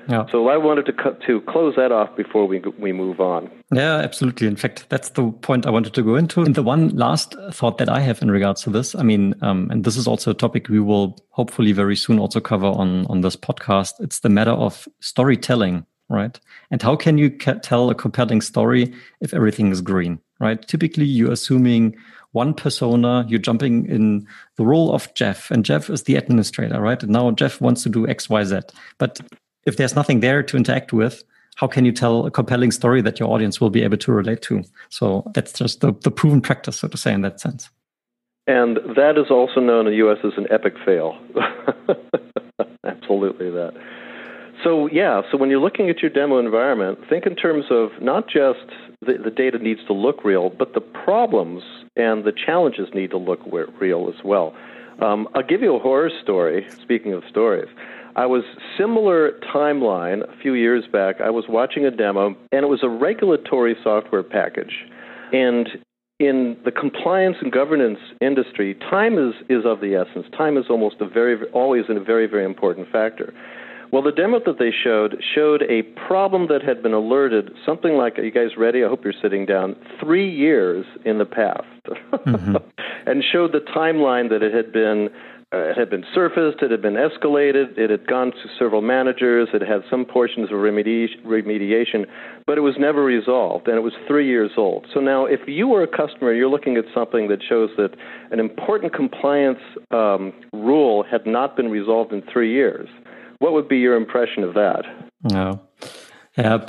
Yeah. 0.09 0.26
So 0.30 0.48
I 0.48 0.57
wanted 0.57 0.86
to 0.86 1.16
to 1.26 1.40
close 1.42 1.76
that 1.76 1.92
off 1.92 2.14
before 2.16 2.46
we 2.46 2.61
we 2.78 2.92
move 2.92 3.20
on. 3.20 3.50
Yeah, 3.72 3.96
absolutely. 3.96 4.46
In 4.46 4.57
fact, 4.57 4.86
that's 4.88 5.11
the 5.11 5.30
point 5.30 5.66
I 5.66 5.70
wanted 5.70 5.94
to 5.94 6.02
go 6.02 6.16
into. 6.16 6.42
And 6.42 6.55
the 6.55 6.62
one 6.62 6.90
last 6.90 7.34
thought 7.52 7.78
that 7.78 7.88
I 7.88 8.00
have 8.00 8.22
in 8.22 8.30
regards 8.30 8.62
to 8.62 8.70
this, 8.70 8.94
I 8.94 9.02
mean, 9.02 9.34
um, 9.42 9.68
and 9.70 9.84
this 9.84 9.96
is 9.96 10.07
also 10.07 10.30
a 10.30 10.34
topic 10.34 10.68
we 10.68 10.80
will 10.80 11.16
hopefully 11.30 11.72
very 11.72 11.96
soon 11.96 12.18
also 12.18 12.40
cover 12.40 12.66
on 12.66 13.07
on 13.07 13.22
this 13.22 13.36
podcast. 13.36 13.94
It's 14.00 14.20
the 14.20 14.28
matter 14.28 14.52
of 14.52 14.86
storytelling, 15.00 15.86
right? 16.09 16.38
And 16.70 16.82
how 16.82 16.96
can 16.96 17.18
you 17.18 17.30
ca- 17.30 17.61
tell 17.62 17.90
a 17.90 17.94
compelling 17.94 18.40
story 18.40 18.92
if 19.20 19.34
everything 19.34 19.72
is 19.72 19.80
green, 19.80 20.20
right? 20.40 20.61
Typically, 20.66 21.07
you're 21.07 21.32
assuming 21.32 21.96
one 22.34 22.52
persona, 22.52 23.24
you're 23.28 23.38
jumping 23.38 23.86
in 23.86 24.26
the 24.57 24.66
role 24.66 24.92
of 24.92 25.12
Jeff, 25.14 25.52
and 25.52 25.64
Jeff 25.64 25.88
is 25.88 26.02
the 26.02 26.16
administrator, 26.16 26.80
right? 26.80 27.00
And 27.00 27.12
now 27.12 27.30
Jeff 27.30 27.61
wants 27.61 27.84
to 27.84 27.88
do 27.88 28.09
X, 28.09 28.28
Y, 28.28 28.42
Z. 28.42 28.61
But 28.98 29.20
if 29.67 29.77
there's 29.77 29.95
nothing 29.95 30.21
there 30.21 30.43
to 30.43 30.57
interact 30.57 30.93
with, 30.93 31.25
how 31.57 31.67
can 31.67 31.85
you 31.85 31.93
tell 31.93 32.27
a 32.27 32.31
compelling 32.31 32.73
story 32.73 33.01
that 33.03 33.21
your 33.21 33.31
audience 33.31 33.61
will 33.61 33.71
be 33.71 33.83
able 33.83 33.97
to 33.99 34.12
relate 34.12 34.43
to? 34.43 34.65
So 34.89 35.31
that's 35.35 35.53
just 35.53 35.81
the, 35.81 35.93
the 36.03 36.11
proven 36.11 36.41
practice, 36.41 36.81
so 36.81 36.89
to 36.89 36.97
say, 36.97 37.12
in 37.12 37.23
that 37.23 37.41
sense. 37.41 37.71
And 38.47 38.79
that 38.97 39.17
is 39.17 39.31
also 39.31 39.61
known 39.61 39.87
in 39.87 39.93
the 39.93 39.99
U.S. 39.99 40.19
as 40.25 40.33
an 40.37 40.47
epic 40.51 40.75
fail. 40.85 41.17
Absolutely 42.85 43.51
that. 43.51 43.73
So, 44.62 44.89
yeah, 44.91 45.23
so 45.31 45.37
when 45.39 45.51
you're 45.51 45.61
looking 45.61 45.91
at 45.91 46.01
your 46.01 46.11
demo 46.11 46.39
environment, 46.39 46.99
think 47.09 47.27
in 47.27 47.37
terms 47.37 47.67
of 47.71 47.91
not 48.01 48.27
just 48.29 48.65
the, 49.01 49.19
the 49.23 49.31
data 49.31 49.59
needs 49.59 49.81
to 49.87 49.93
look 49.93 50.25
real, 50.25 50.51
but 50.51 50.75
the 50.75 50.81
problems 50.81 51.62
and 51.97 52.25
the 52.25 52.33
challenges 52.33 52.89
need 52.95 53.11
to 53.11 53.19
look 53.19 53.41
real 53.79 54.12
as 54.15 54.25
well. 54.25 54.55
Um, 55.01 55.29
I'll 55.35 55.43
give 55.43 55.61
you 55.61 55.75
a 55.75 55.79
horror 55.79 56.11
story, 56.23 56.67
speaking 56.81 57.12
of 57.12 57.25
stories. 57.29 57.69
I 58.17 58.27
was 58.27 58.45
similar 58.79 59.33
timeline 59.55 60.23
a 60.23 60.37
few 60.41 60.55
years 60.55 60.85
back. 60.91 61.21
I 61.21 61.31
was 61.31 61.45
watching 61.49 61.85
a 61.85 61.91
demo, 61.91 62.37
and 62.53 62.65
it 62.65 62.69
was 62.69 62.81
a 62.83 62.89
regulatory 62.89 63.77
software 63.83 64.23
package. 64.23 64.73
And 65.33 65.69
in 66.21 66.57
the 66.65 66.71
compliance 66.71 67.37
and 67.41 67.51
governance 67.51 67.99
industry, 68.21 68.75
time 68.75 69.19
is, 69.19 69.35
is 69.49 69.65
of 69.65 69.81
the 69.81 69.95
essence. 69.97 70.27
Time 70.37 70.57
is 70.57 70.67
almost 70.71 70.97
a 71.01 71.09
very, 71.09 71.43
always 71.53 71.85
a 71.89 71.99
very, 71.99 72.27
very 72.27 72.45
important 72.45 72.91
factor. 72.93 73.35
Well, 73.93 74.03
the 74.03 74.12
demo 74.12 74.41
that 74.45 74.59
they 74.59 74.73
showed 74.73 75.23
showed 75.35 75.62
a 75.62 75.83
problem 76.09 76.49
that 76.49 76.62
had 76.62 76.83
been 76.83 76.95
alerted, 76.95 77.53
something 77.65 77.95
like, 77.95 78.19
are 78.19 78.25
you 78.25 78.33
guys 78.33 78.57
ready? 78.57 78.83
I 78.83 78.89
hope 78.89 79.05
you're 79.05 79.15
sitting 79.23 79.47
down, 79.47 79.77
three 80.01 80.29
years 80.29 80.85
in 81.05 81.19
the 81.19 81.25
past, 81.25 81.62
mm-hmm. 81.87 82.57
and 83.07 83.23
showed 83.33 83.53
the 83.53 83.61
timeline 83.61 84.31
that 84.31 84.43
it 84.43 84.53
had 84.53 84.73
been 84.73 85.11
uh, 85.55 85.70
it 85.70 85.76
had 85.76 85.88
been 85.88 86.05
surfaced, 86.12 86.62
it 86.62 86.70
had 86.70 86.82
been 86.82 86.94
escalated, 86.94 87.78
it 87.78 87.88
had 87.88 88.07
gone 88.07 88.32
to 88.32 88.48
several 88.59 88.82
managers, 88.82 89.48
it 89.55 89.62
had 89.62 89.82
some 89.88 90.05
portions 90.05 90.46
of 90.50 90.57
remedi- 90.57 91.22
remediation, 91.24 92.07
but 92.46 92.59
it 92.59 92.62
was 92.62 92.74
never 92.78 93.05
resolved, 93.05 93.68
and 93.68 93.76
it 93.76 93.82
was 93.82 93.92
three 94.09 94.26
years 94.26 94.50
old. 94.57 94.86
So 94.92 95.00
now, 95.00 95.26
if 95.26 95.40
you 95.46 95.68
were 95.68 95.82
a 95.82 95.86
customer, 95.86 96.32
you're 96.32 96.48
looking 96.48 96.76
at 96.76 96.84
something 96.92 97.28
that 97.28 97.40
shows 97.48 97.70
that 97.76 97.90
an 98.32 98.40
important 98.40 98.92
compliance 98.92 99.61
um, 99.92 100.32
rule 100.52 101.05
had 101.05 101.24
not 101.26 101.57
been 101.57 101.70
resolved 101.70 102.12
in 102.12 102.22
three 102.32 102.52
years. 102.52 102.88
What 103.38 103.52
would 103.52 103.68
be 103.68 103.78
your 103.78 103.94
impression 103.94 104.42
of 104.42 104.55
that? 104.55 104.82
No. 105.22 105.61
Yeah, 106.36 106.66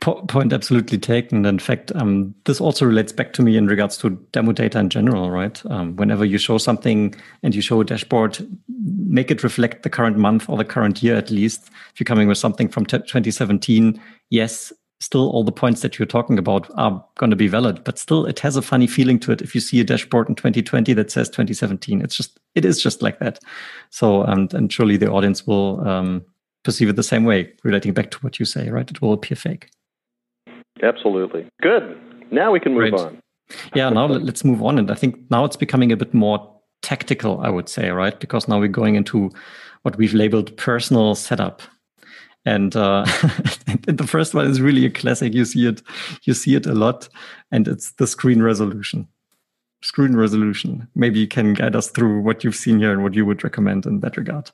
point 0.00 0.52
absolutely 0.52 0.98
taken. 0.98 1.44
In 1.44 1.58
fact, 1.58 1.92
um, 1.94 2.34
this 2.44 2.60
also 2.60 2.86
relates 2.86 3.12
back 3.12 3.32
to 3.34 3.42
me 3.42 3.56
in 3.56 3.66
regards 3.66 3.96
to 3.98 4.10
demo 4.32 4.52
data 4.52 4.78
in 4.78 4.90
general, 4.90 5.30
right? 5.30 5.60
Um, 5.66 5.96
whenever 5.96 6.24
you 6.24 6.38
show 6.38 6.58
something 6.58 7.14
and 7.42 7.54
you 7.54 7.62
show 7.62 7.80
a 7.80 7.84
dashboard, 7.84 8.38
make 8.68 9.30
it 9.30 9.42
reflect 9.42 9.82
the 9.82 9.90
current 9.90 10.16
month 10.16 10.48
or 10.48 10.56
the 10.56 10.64
current 10.64 11.02
year 11.02 11.16
at 11.16 11.30
least. 11.30 11.70
If 11.92 12.00
you're 12.00 12.04
coming 12.04 12.28
with 12.28 12.38
something 12.38 12.68
from 12.68 12.86
2017, 12.86 14.00
yes, 14.30 14.72
still 15.00 15.28
all 15.30 15.44
the 15.44 15.52
points 15.52 15.82
that 15.82 15.98
you're 15.98 16.06
talking 16.06 16.38
about 16.38 16.70
are 16.76 17.04
going 17.18 17.30
to 17.30 17.36
be 17.36 17.48
valid, 17.48 17.84
but 17.84 17.98
still 17.98 18.24
it 18.26 18.38
has 18.40 18.56
a 18.56 18.62
funny 18.62 18.86
feeling 18.86 19.18
to 19.20 19.32
it. 19.32 19.42
If 19.42 19.54
you 19.54 19.60
see 19.60 19.80
a 19.80 19.84
dashboard 19.84 20.28
in 20.28 20.34
2020 20.34 20.94
that 20.94 21.10
says 21.10 21.28
2017, 21.28 22.00
it's 22.00 22.16
just, 22.16 22.38
it 22.54 22.64
is 22.64 22.82
just 22.82 23.02
like 23.02 23.18
that. 23.18 23.38
So, 23.90 24.22
and, 24.22 24.52
and 24.54 24.72
surely 24.72 24.96
the 24.96 25.10
audience 25.10 25.46
will, 25.46 25.86
um, 25.86 26.24
perceive 26.66 26.88
it 26.88 26.96
the 26.96 27.02
same 27.02 27.24
way, 27.24 27.52
relating 27.62 27.94
back 27.94 28.10
to 28.10 28.18
what 28.18 28.40
you 28.40 28.44
say, 28.44 28.68
right? 28.70 28.90
It 28.90 29.00
will 29.00 29.12
appear 29.12 29.36
fake. 29.36 29.70
Absolutely. 30.82 31.48
Good. 31.62 31.96
Now 32.32 32.50
we 32.50 32.58
can 32.58 32.74
move 32.74 32.92
on. 32.92 33.22
yeah, 33.74 33.88
now 33.88 34.06
let's 34.06 34.44
move 34.44 34.60
on. 34.62 34.76
And 34.78 34.90
I 34.90 34.94
think 34.94 35.16
now 35.30 35.44
it's 35.44 35.56
becoming 35.56 35.92
a 35.92 35.96
bit 35.96 36.12
more 36.12 36.38
tactical, 36.82 37.40
I 37.40 37.50
would 37.50 37.68
say, 37.68 37.90
right? 37.90 38.18
Because 38.18 38.48
now 38.48 38.58
we're 38.58 38.80
going 38.82 38.96
into 38.96 39.30
what 39.82 39.96
we've 39.96 40.12
labeled 40.12 40.56
personal 40.56 41.14
setup. 41.14 41.62
And, 42.44 42.74
uh, 42.74 43.06
and 43.86 43.98
the 43.98 44.06
first 44.06 44.34
one 44.34 44.50
is 44.50 44.60
really 44.60 44.84
a 44.84 44.90
classic. 44.90 45.32
You 45.32 45.44
see 45.44 45.66
it, 45.68 45.82
you 46.24 46.34
see 46.34 46.56
it 46.56 46.66
a 46.66 46.74
lot, 46.74 47.08
and 47.52 47.68
it's 47.68 47.92
the 47.92 48.08
screen 48.08 48.42
resolution. 48.42 49.06
Screen 49.82 50.16
resolution. 50.16 50.88
Maybe 50.96 51.20
you 51.20 51.28
can 51.28 51.54
guide 51.54 51.76
us 51.76 51.90
through 51.90 52.22
what 52.22 52.42
you've 52.42 52.56
seen 52.56 52.80
here 52.80 52.92
and 52.92 53.04
what 53.04 53.14
you 53.14 53.24
would 53.24 53.44
recommend 53.44 53.86
in 53.86 54.00
that 54.00 54.16
regard. 54.16 54.50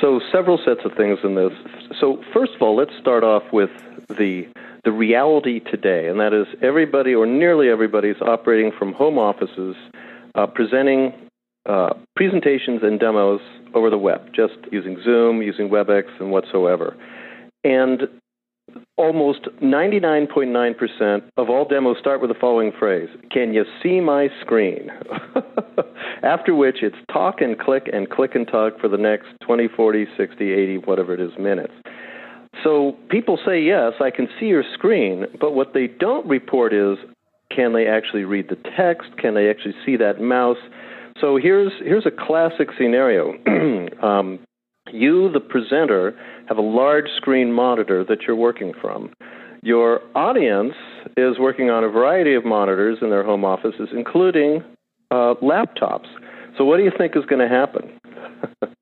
So 0.00 0.20
several 0.32 0.58
sets 0.64 0.80
of 0.84 0.92
things 0.96 1.18
in 1.22 1.34
this. 1.34 1.52
So 2.00 2.22
first 2.32 2.52
of 2.54 2.62
all, 2.62 2.76
let's 2.76 2.92
start 3.00 3.24
off 3.24 3.42
with 3.52 3.70
the 4.08 4.46
the 4.84 4.90
reality 4.92 5.60
today, 5.60 6.08
and 6.08 6.18
that 6.18 6.32
is 6.32 6.46
everybody 6.60 7.14
or 7.14 7.24
nearly 7.24 7.68
everybody 7.68 8.08
is 8.08 8.20
operating 8.20 8.72
from 8.76 8.92
home 8.92 9.16
offices, 9.16 9.76
uh, 10.34 10.46
presenting 10.48 11.12
uh, 11.66 11.90
presentations 12.16 12.80
and 12.82 12.98
demos 12.98 13.40
over 13.74 13.90
the 13.90 13.98
web, 13.98 14.32
just 14.34 14.54
using 14.72 15.00
Zoom, 15.04 15.40
using 15.40 15.68
WebEx, 15.68 16.04
and 16.18 16.32
whatsoever. 16.32 16.96
And 17.62 18.08
almost 18.96 19.42
99.9% 19.62 21.22
of 21.36 21.48
all 21.48 21.64
demos 21.64 21.96
start 22.00 22.20
with 22.20 22.30
the 22.30 22.38
following 22.40 22.72
phrase 22.78 23.08
Can 23.30 23.54
you 23.54 23.64
see 23.82 24.00
my 24.00 24.28
screen? 24.40 24.90
After 26.22 26.54
which 26.54 26.76
it's 26.82 26.96
talk 27.12 27.40
and 27.40 27.58
click 27.58 27.88
and 27.92 28.08
click 28.08 28.34
and 28.34 28.46
talk 28.46 28.80
for 28.80 28.88
the 28.88 28.96
next 28.96 29.28
20, 29.44 29.68
40, 29.68 30.06
60, 30.16 30.52
80, 30.52 30.78
whatever 30.78 31.14
it 31.14 31.20
is 31.20 31.32
minutes. 31.38 31.72
So 32.62 32.96
people 33.10 33.38
say, 33.44 33.60
Yes, 33.60 33.94
I 34.00 34.10
can 34.10 34.28
see 34.38 34.46
your 34.46 34.64
screen, 34.74 35.26
but 35.40 35.52
what 35.52 35.74
they 35.74 35.86
don't 35.88 36.26
report 36.26 36.72
is 36.72 36.98
can 37.54 37.72
they 37.72 37.86
actually 37.86 38.24
read 38.24 38.48
the 38.48 38.56
text? 38.76 39.16
Can 39.18 39.34
they 39.34 39.50
actually 39.50 39.74
see 39.84 39.96
that 39.96 40.20
mouse? 40.20 40.58
So 41.20 41.36
here's, 41.36 41.72
here's 41.80 42.06
a 42.06 42.10
classic 42.10 42.68
scenario. 42.78 43.34
um, 44.02 44.38
you, 44.90 45.30
the 45.30 45.40
presenter, 45.40 46.18
have 46.48 46.58
a 46.58 46.62
large 46.62 47.08
screen 47.16 47.52
monitor 47.52 48.04
that 48.04 48.22
you're 48.26 48.36
working 48.36 48.72
from. 48.80 49.12
Your 49.62 50.00
audience 50.16 50.74
is 51.16 51.38
working 51.38 51.70
on 51.70 51.84
a 51.84 51.88
variety 51.88 52.34
of 52.34 52.44
monitors 52.44 52.98
in 53.00 53.10
their 53.10 53.24
home 53.24 53.44
offices, 53.44 53.90
including 53.94 54.64
uh, 55.12 55.34
laptops. 55.42 56.08
So, 56.56 56.64
what 56.64 56.78
do 56.78 56.84
you 56.84 56.92
think 56.96 57.16
is 57.16 57.24
going 57.26 57.46
to 57.46 57.48
happen? 57.48 57.84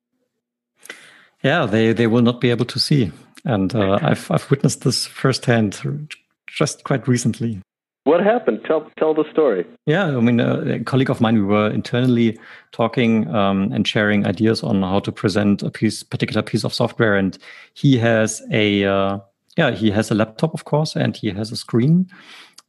yeah, 1.43 1.65
they, 1.65 1.93
they 1.93 2.07
will 2.07 2.21
not 2.21 2.41
be 2.41 2.49
able 2.49 2.65
to 2.65 2.79
see. 2.79 3.11
And 3.45 3.73
uh, 3.75 3.99
I've, 4.01 4.29
I've 4.31 4.49
witnessed 4.49 4.83
this 4.83 5.05
firsthand 5.05 6.07
just 6.47 6.83
quite 6.83 7.07
recently. 7.07 7.59
What 8.03 8.23
happened? 8.23 8.61
Tell 8.65 8.89
tell 8.97 9.13
the 9.13 9.25
story. 9.31 9.63
Yeah, 9.85 10.05
I 10.05 10.19
mean, 10.21 10.39
uh, 10.39 10.63
a 10.65 10.79
colleague 10.79 11.11
of 11.11 11.21
mine, 11.21 11.35
we 11.35 11.43
were 11.43 11.69
internally 11.69 12.39
talking 12.71 13.27
um, 13.33 13.71
and 13.71 13.87
sharing 13.87 14.25
ideas 14.25 14.63
on 14.63 14.81
how 14.81 15.01
to 15.01 15.11
present 15.11 15.61
a 15.61 15.69
piece, 15.69 16.01
particular 16.01 16.41
piece 16.41 16.63
of 16.63 16.73
software, 16.73 17.15
and 17.15 17.37
he 17.75 17.99
has 17.99 18.41
a 18.51 18.85
uh, 18.85 19.19
yeah, 19.55 19.71
he 19.71 19.91
has 19.91 20.09
a 20.09 20.15
laptop, 20.15 20.55
of 20.55 20.65
course, 20.65 20.95
and 20.95 21.15
he 21.15 21.29
has 21.29 21.51
a 21.51 21.55
screen, 21.55 22.09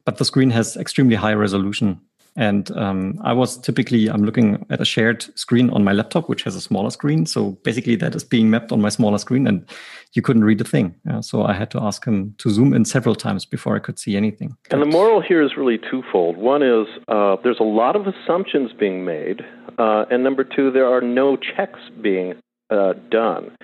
but 0.05 0.17
the 0.17 0.25
screen 0.25 0.51
has 0.51 0.77
extremely 0.77 1.15
high 1.15 1.33
resolution, 1.33 1.99
And 2.35 2.71
um, 2.77 3.19
I 3.23 3.33
was 3.33 3.57
typically 3.57 4.09
I'm 4.09 4.23
looking 4.23 4.65
at 4.69 4.81
a 4.81 4.85
shared 4.85 5.23
screen 5.37 5.69
on 5.69 5.83
my 5.83 5.93
laptop, 5.93 6.29
which 6.29 6.43
has 6.43 6.55
a 6.55 6.61
smaller 6.61 6.89
screen. 6.89 7.25
So 7.25 7.51
basically, 7.63 7.95
that 7.97 8.15
is 8.15 8.23
being 8.23 8.49
mapped 8.49 8.71
on 8.71 8.81
my 8.81 8.89
smaller 8.89 9.17
screen, 9.17 9.47
and 9.47 9.69
you 10.13 10.21
couldn't 10.21 10.43
read 10.43 10.61
a 10.61 10.63
thing. 10.63 10.95
So 11.21 11.43
I 11.43 11.53
had 11.53 11.69
to 11.71 11.81
ask 11.81 12.05
him 12.05 12.35
to 12.39 12.49
zoom 12.49 12.73
in 12.73 12.85
several 12.85 13.15
times 13.15 13.45
before 13.45 13.75
I 13.75 13.79
could 13.79 13.99
see 13.99 14.15
anything. 14.15 14.55
And 14.71 14.81
the 14.81 14.85
moral 14.85 15.21
here 15.21 15.41
is 15.41 15.57
really 15.57 15.77
twofold. 15.77 16.37
One 16.37 16.63
is 16.63 16.87
uh, 17.07 17.37
there's 17.43 17.59
a 17.59 17.63
lot 17.63 17.95
of 17.95 18.07
assumptions 18.07 18.71
being 18.73 19.05
made, 19.05 19.41
uh, 19.77 20.05
and 20.09 20.23
number 20.23 20.43
two, 20.43 20.71
there 20.71 20.87
are 20.87 21.01
no 21.01 21.37
checks 21.37 21.79
being 22.01 22.35
uh, 22.69 22.93
done. 23.09 23.55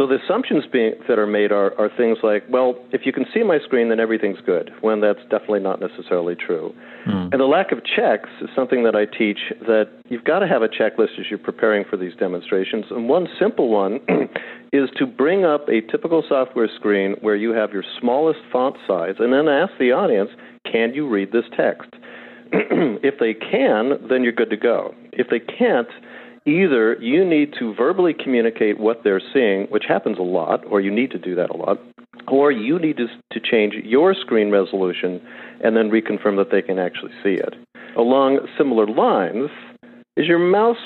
So 0.00 0.06
the 0.06 0.16
assumptions 0.24 0.64
being, 0.72 0.94
that 1.08 1.18
are 1.18 1.26
made 1.26 1.52
are, 1.52 1.78
are 1.78 1.90
things 1.94 2.16
like, 2.22 2.44
well, 2.48 2.74
if 2.90 3.02
you 3.04 3.12
can 3.12 3.26
see 3.34 3.42
my 3.42 3.58
screen, 3.58 3.90
then 3.90 4.00
everything's 4.00 4.40
good, 4.46 4.70
when 4.80 5.02
that's 5.02 5.20
definitely 5.28 5.60
not 5.60 5.78
necessarily 5.78 6.34
true. 6.34 6.74
Mm. 7.06 7.32
And 7.32 7.38
the 7.38 7.44
lack 7.44 7.70
of 7.70 7.80
checks 7.84 8.30
is 8.40 8.48
something 8.56 8.82
that 8.84 8.96
I 8.96 9.04
teach 9.04 9.36
that 9.66 9.90
you've 10.08 10.24
got 10.24 10.38
to 10.38 10.48
have 10.48 10.62
a 10.62 10.68
checklist 10.68 11.20
as 11.20 11.26
you're 11.28 11.38
preparing 11.38 11.84
for 11.84 11.98
these 11.98 12.14
demonstrations. 12.14 12.86
And 12.88 13.10
one 13.10 13.28
simple 13.38 13.68
one 13.68 14.00
is 14.72 14.88
to 14.96 15.04
bring 15.04 15.44
up 15.44 15.68
a 15.68 15.82
typical 15.82 16.24
software 16.26 16.70
screen 16.76 17.16
where 17.20 17.36
you 17.36 17.50
have 17.50 17.70
your 17.70 17.84
smallest 18.00 18.40
font 18.50 18.76
size 18.86 19.16
and 19.18 19.34
then 19.34 19.48
ask 19.48 19.74
the 19.78 19.92
audience, 19.92 20.30
can 20.64 20.94
you 20.94 21.10
read 21.10 21.30
this 21.30 21.44
text? 21.54 21.90
if 22.52 23.18
they 23.20 23.34
can, 23.34 24.00
then 24.08 24.22
you're 24.22 24.32
good 24.32 24.48
to 24.48 24.56
go. 24.56 24.94
If 25.12 25.28
they 25.28 25.40
can't, 25.40 25.88
either 26.50 26.94
you 27.00 27.24
need 27.24 27.54
to 27.58 27.74
verbally 27.74 28.12
communicate 28.12 28.78
what 28.78 29.02
they're 29.04 29.22
seeing, 29.32 29.66
which 29.66 29.84
happens 29.88 30.18
a 30.18 30.22
lot, 30.22 30.64
or 30.66 30.80
you 30.80 30.90
need 30.90 31.10
to 31.12 31.18
do 31.18 31.34
that 31.36 31.50
a 31.50 31.56
lot, 31.56 31.78
or 32.28 32.50
you 32.50 32.78
need 32.78 32.96
to, 32.96 33.06
to 33.32 33.40
change 33.40 33.74
your 33.84 34.14
screen 34.14 34.50
resolution 34.50 35.20
and 35.62 35.76
then 35.76 35.90
reconfirm 35.90 36.36
that 36.36 36.50
they 36.50 36.62
can 36.62 36.78
actually 36.78 37.12
see 37.22 37.34
it. 37.34 37.54
Along 37.96 38.40
similar 38.56 38.86
lines 38.86 39.50
is 40.16 40.26
your 40.26 40.38
mouse 40.38 40.78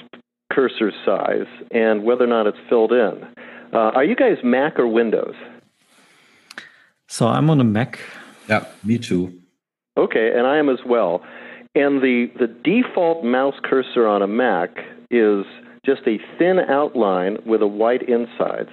cursor 0.53 0.93
size 1.05 1.47
and 1.71 2.05
whether 2.05 2.25
or 2.25 2.29
not 2.29 2.47
it's 2.47 2.59
filled 2.69 2.93
in. 2.93 3.27
Uh, 3.73 3.91
are 3.95 4.05
you 4.05 4.15
guys 4.15 4.39
Mac 4.45 4.79
or 4.79 4.87
Windows? 4.87 5.35
So 7.09 7.27
I'm 7.27 7.51
on 7.51 7.61
a 7.61 7.65
Mac. 7.65 7.99
Yeah, 8.49 8.67
me 8.85 8.99
too. 8.99 9.41
Okay, 9.97 10.33
and 10.35 10.47
I 10.47 10.59
am 10.59 10.69
as 10.69 10.81
well. 10.87 11.23
And 11.75 12.03
the, 12.03 12.31
the 12.39 12.47
default 12.47 13.25
mouse 13.25 13.55
cursor 13.63 14.07
on 14.07 14.23
a 14.23 14.27
Mac 14.27 14.77
is 15.15 15.45
just 15.85 16.03
a 16.07 16.19
thin 16.39 16.59
outline 16.61 17.39
with 17.47 17.63
a 17.63 17.67
white 17.67 18.03
insides. 18.09 18.71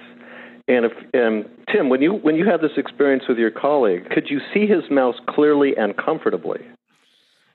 And 0.68 0.86
if 0.86 0.92
and 1.12 1.48
Tim, 1.72 1.88
when 1.88 2.02
you 2.02 2.12
when 2.12 2.36
you 2.36 2.46
had 2.46 2.60
this 2.60 2.76
experience 2.76 3.24
with 3.28 3.38
your 3.38 3.50
colleague, 3.50 4.08
could 4.10 4.30
you 4.30 4.40
see 4.52 4.66
his 4.66 4.84
mouse 4.90 5.16
clearly 5.28 5.76
and 5.76 5.96
comfortably? 5.96 6.60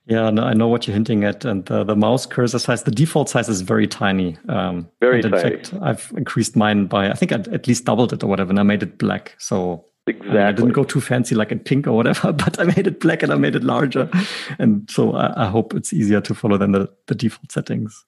Yeah, 0.08 0.30
no, 0.30 0.44
I 0.44 0.54
know 0.54 0.70
what 0.70 0.88
you're 0.88 0.94
hinting 0.94 1.26
at. 1.26 1.44
And 1.44 1.66
the, 1.66 1.84
the 1.84 1.96
mouse 1.96 2.26
cursor 2.26 2.60
size, 2.60 2.84
the 2.84 2.92
default 2.92 3.28
size 3.28 3.50
is 3.50 3.60
very 3.60 3.88
tiny. 3.88 4.38
Um, 4.48 4.88
very 5.02 5.20
in 5.22 5.32
tiny. 5.32 5.58
fact, 5.58 5.74
I've 5.82 6.14
increased 6.16 6.56
mine 6.56 6.86
by, 6.86 7.10
I 7.10 7.14
think 7.14 7.34
I 7.34 7.40
at 7.54 7.68
least 7.68 7.84
doubled 7.84 8.14
it 8.14 8.24
or 8.24 8.28
whatever, 8.28 8.52
and 8.52 8.60
I 8.60 8.64
made 8.64 8.84
it 8.84 8.98
black. 8.98 9.36
So 9.38 9.84
Exactly. 10.08 10.40
I, 10.40 10.52
didn't 10.54 10.72
go 10.72 10.86
too 10.86 11.02
fancy 11.02 11.36
like 11.36 11.52
in 11.52 11.60
pink 11.60 11.86
or 11.86 11.92
whatever, 11.92 12.32
but 12.44 12.60
I 12.60 12.64
made 12.64 12.88
it 12.88 13.00
black 13.00 13.24
and 13.24 13.32
I 13.32 13.36
made 13.36 13.56
it 13.56 13.64
larger. 13.64 14.10
And 14.58 14.90
so 14.90 15.14
I, 15.14 15.46
I 15.46 15.48
hope 15.48 15.74
it's 15.74 15.92
easier 15.92 16.22
to 16.22 16.34
follow 16.34 16.58
than 16.58 16.72
the, 16.72 16.90
the 17.08 17.16
default 17.16 17.52
settings. 17.52 18.06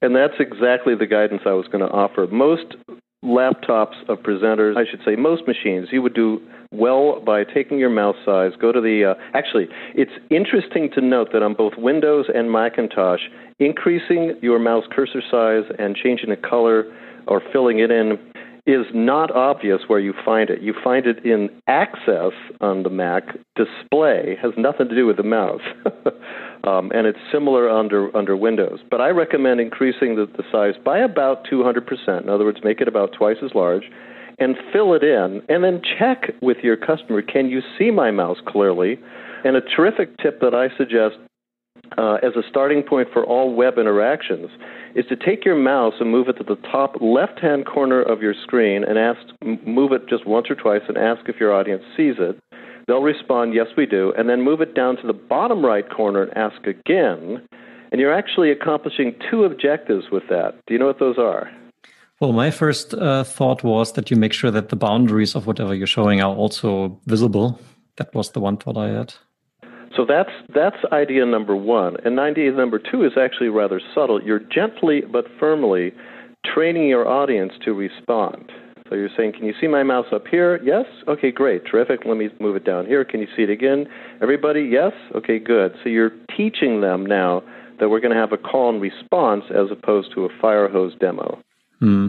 And 0.00 0.14
that's 0.14 0.34
exactly 0.38 0.94
the 0.94 1.06
guidance 1.06 1.42
I 1.44 1.52
was 1.52 1.66
going 1.66 1.80
to 1.80 1.90
offer. 1.90 2.26
Most 2.30 2.76
laptops 3.24 3.96
of 4.08 4.18
presenters, 4.18 4.76
I 4.76 4.88
should 4.88 5.00
say, 5.04 5.16
most 5.16 5.46
machines, 5.46 5.88
you 5.90 6.02
would 6.02 6.14
do 6.14 6.40
well 6.70 7.20
by 7.20 7.42
taking 7.44 7.78
your 7.78 7.90
mouse 7.90 8.16
size, 8.24 8.52
go 8.60 8.70
to 8.72 8.80
the. 8.80 9.14
Uh, 9.16 9.20
actually, 9.34 9.66
it's 9.94 10.12
interesting 10.30 10.90
to 10.94 11.00
note 11.00 11.30
that 11.32 11.42
on 11.42 11.54
both 11.54 11.72
Windows 11.76 12.26
and 12.32 12.50
Macintosh, 12.50 13.22
increasing 13.58 14.36
your 14.40 14.58
mouse 14.58 14.84
cursor 14.90 15.22
size 15.28 15.64
and 15.78 15.96
changing 15.96 16.30
the 16.30 16.36
color 16.36 16.84
or 17.26 17.42
filling 17.52 17.80
it 17.80 17.90
in 17.90 18.18
is 18.66 18.86
not 18.92 19.30
obvious 19.30 19.80
where 19.86 19.98
you 19.98 20.12
find 20.24 20.50
it. 20.50 20.60
You 20.60 20.74
find 20.84 21.06
it 21.06 21.24
in 21.24 21.48
access 21.66 22.32
on 22.60 22.82
the 22.82 22.90
Mac. 22.90 23.24
Display 23.56 24.36
has 24.42 24.52
nothing 24.58 24.88
to 24.88 24.94
do 24.94 25.06
with 25.06 25.16
the 25.16 25.22
mouse. 25.22 25.62
um, 26.64 26.90
and 26.94 27.06
it's 27.06 27.18
similar 27.32 27.68
under, 27.68 28.14
under 28.16 28.36
Windows. 28.36 28.80
But 28.90 29.00
I 29.00 29.08
recommend 29.08 29.60
increasing 29.60 30.16
the, 30.16 30.26
the 30.26 30.44
size 30.50 30.74
by 30.84 30.98
about 30.98 31.46
200%. 31.46 32.22
In 32.22 32.28
other 32.28 32.44
words, 32.44 32.58
make 32.64 32.80
it 32.80 32.88
about 32.88 33.12
twice 33.12 33.38
as 33.44 33.54
large 33.54 33.84
and 34.38 34.56
fill 34.72 34.94
it 34.94 35.02
in. 35.02 35.42
And 35.48 35.64
then 35.64 35.80
check 35.98 36.30
with 36.40 36.58
your 36.62 36.76
customer 36.76 37.22
can 37.22 37.48
you 37.48 37.60
see 37.78 37.90
my 37.90 38.10
mouse 38.10 38.38
clearly? 38.46 38.98
And 39.44 39.56
a 39.56 39.60
terrific 39.60 40.16
tip 40.18 40.40
that 40.40 40.54
I 40.54 40.76
suggest 40.76 41.16
uh, 41.96 42.14
as 42.22 42.34
a 42.36 42.42
starting 42.48 42.82
point 42.82 43.08
for 43.12 43.24
all 43.24 43.54
web 43.54 43.78
interactions 43.78 44.50
is 44.94 45.06
to 45.06 45.16
take 45.16 45.44
your 45.44 45.56
mouse 45.56 45.94
and 46.00 46.10
move 46.10 46.28
it 46.28 46.34
to 46.34 46.44
the 46.44 46.56
top 46.70 46.96
left 47.00 47.40
hand 47.40 47.66
corner 47.66 48.02
of 48.02 48.20
your 48.20 48.34
screen 48.42 48.84
and 48.84 48.98
ask, 48.98 49.20
move 49.66 49.92
it 49.92 50.08
just 50.08 50.26
once 50.26 50.48
or 50.50 50.54
twice 50.54 50.82
and 50.88 50.98
ask 50.98 51.28
if 51.28 51.36
your 51.40 51.52
audience 51.52 51.82
sees 51.96 52.14
it. 52.18 52.38
They'll 52.88 53.02
respond, 53.02 53.54
yes, 53.54 53.66
we 53.76 53.86
do. 53.86 54.12
And 54.16 54.28
then 54.28 54.40
move 54.42 54.62
it 54.62 54.74
down 54.74 54.96
to 54.96 55.06
the 55.06 55.12
bottom 55.12 55.64
right 55.64 55.88
corner 55.88 56.22
and 56.22 56.36
ask 56.36 56.66
again. 56.66 57.46
And 57.92 58.00
you're 58.00 58.12
actually 58.12 58.50
accomplishing 58.50 59.14
two 59.30 59.44
objectives 59.44 60.06
with 60.10 60.24
that. 60.30 60.54
Do 60.66 60.74
you 60.74 60.80
know 60.80 60.86
what 60.86 60.98
those 60.98 61.18
are? 61.18 61.50
Well, 62.18 62.32
my 62.32 62.50
first 62.50 62.94
uh, 62.94 63.24
thought 63.24 63.62
was 63.62 63.92
that 63.92 64.10
you 64.10 64.16
make 64.16 64.32
sure 64.32 64.50
that 64.50 64.70
the 64.70 64.76
boundaries 64.76 65.36
of 65.36 65.46
whatever 65.46 65.74
you're 65.74 65.86
showing 65.86 66.20
are 66.22 66.34
also 66.34 66.98
visible. 67.06 67.60
That 67.96 68.12
was 68.14 68.30
the 68.30 68.40
one 68.40 68.56
thought 68.56 68.76
I 68.76 68.88
had. 68.88 69.14
So 69.94 70.04
that's 70.04 70.30
that's 70.54 70.76
idea 70.92 71.24
number 71.26 71.56
one, 71.56 71.96
and 72.04 72.20
idea 72.20 72.52
number 72.52 72.78
two 72.78 73.04
is 73.04 73.12
actually 73.18 73.48
rather 73.48 73.80
subtle. 73.94 74.22
You're 74.22 74.38
gently 74.38 75.00
but 75.00 75.24
firmly 75.40 75.92
training 76.44 76.88
your 76.88 77.08
audience 77.08 77.52
to 77.64 77.72
respond. 77.72 78.52
So 78.88 78.94
you're 78.94 79.10
saying, 79.16 79.32
"Can 79.32 79.44
you 79.44 79.54
see 79.60 79.66
my 79.66 79.82
mouse 79.82 80.06
up 80.12 80.26
here? 80.26 80.60
Yes. 80.62 80.86
Okay, 81.06 81.30
great, 81.30 81.64
terrific. 81.66 82.04
Let 82.04 82.16
me 82.16 82.30
move 82.40 82.56
it 82.56 82.64
down 82.64 82.86
here. 82.86 83.04
Can 83.04 83.20
you 83.20 83.28
see 83.36 83.42
it 83.42 83.50
again? 83.50 83.86
Everybody, 84.22 84.62
yes. 84.62 84.92
Okay, 85.14 85.38
good. 85.38 85.74
So 85.82 85.88
you're 85.90 86.12
teaching 86.36 86.80
them 86.80 87.04
now 87.04 87.42
that 87.80 87.88
we're 87.88 88.00
going 88.00 88.14
to 88.14 88.20
have 88.20 88.32
a 88.32 88.38
call 88.38 88.70
and 88.70 88.80
response 88.80 89.44
as 89.50 89.70
opposed 89.70 90.12
to 90.14 90.24
a 90.24 90.28
fire 90.40 90.68
hose 90.68 90.94
demo. 90.98 91.38
Hmm. 91.80 92.08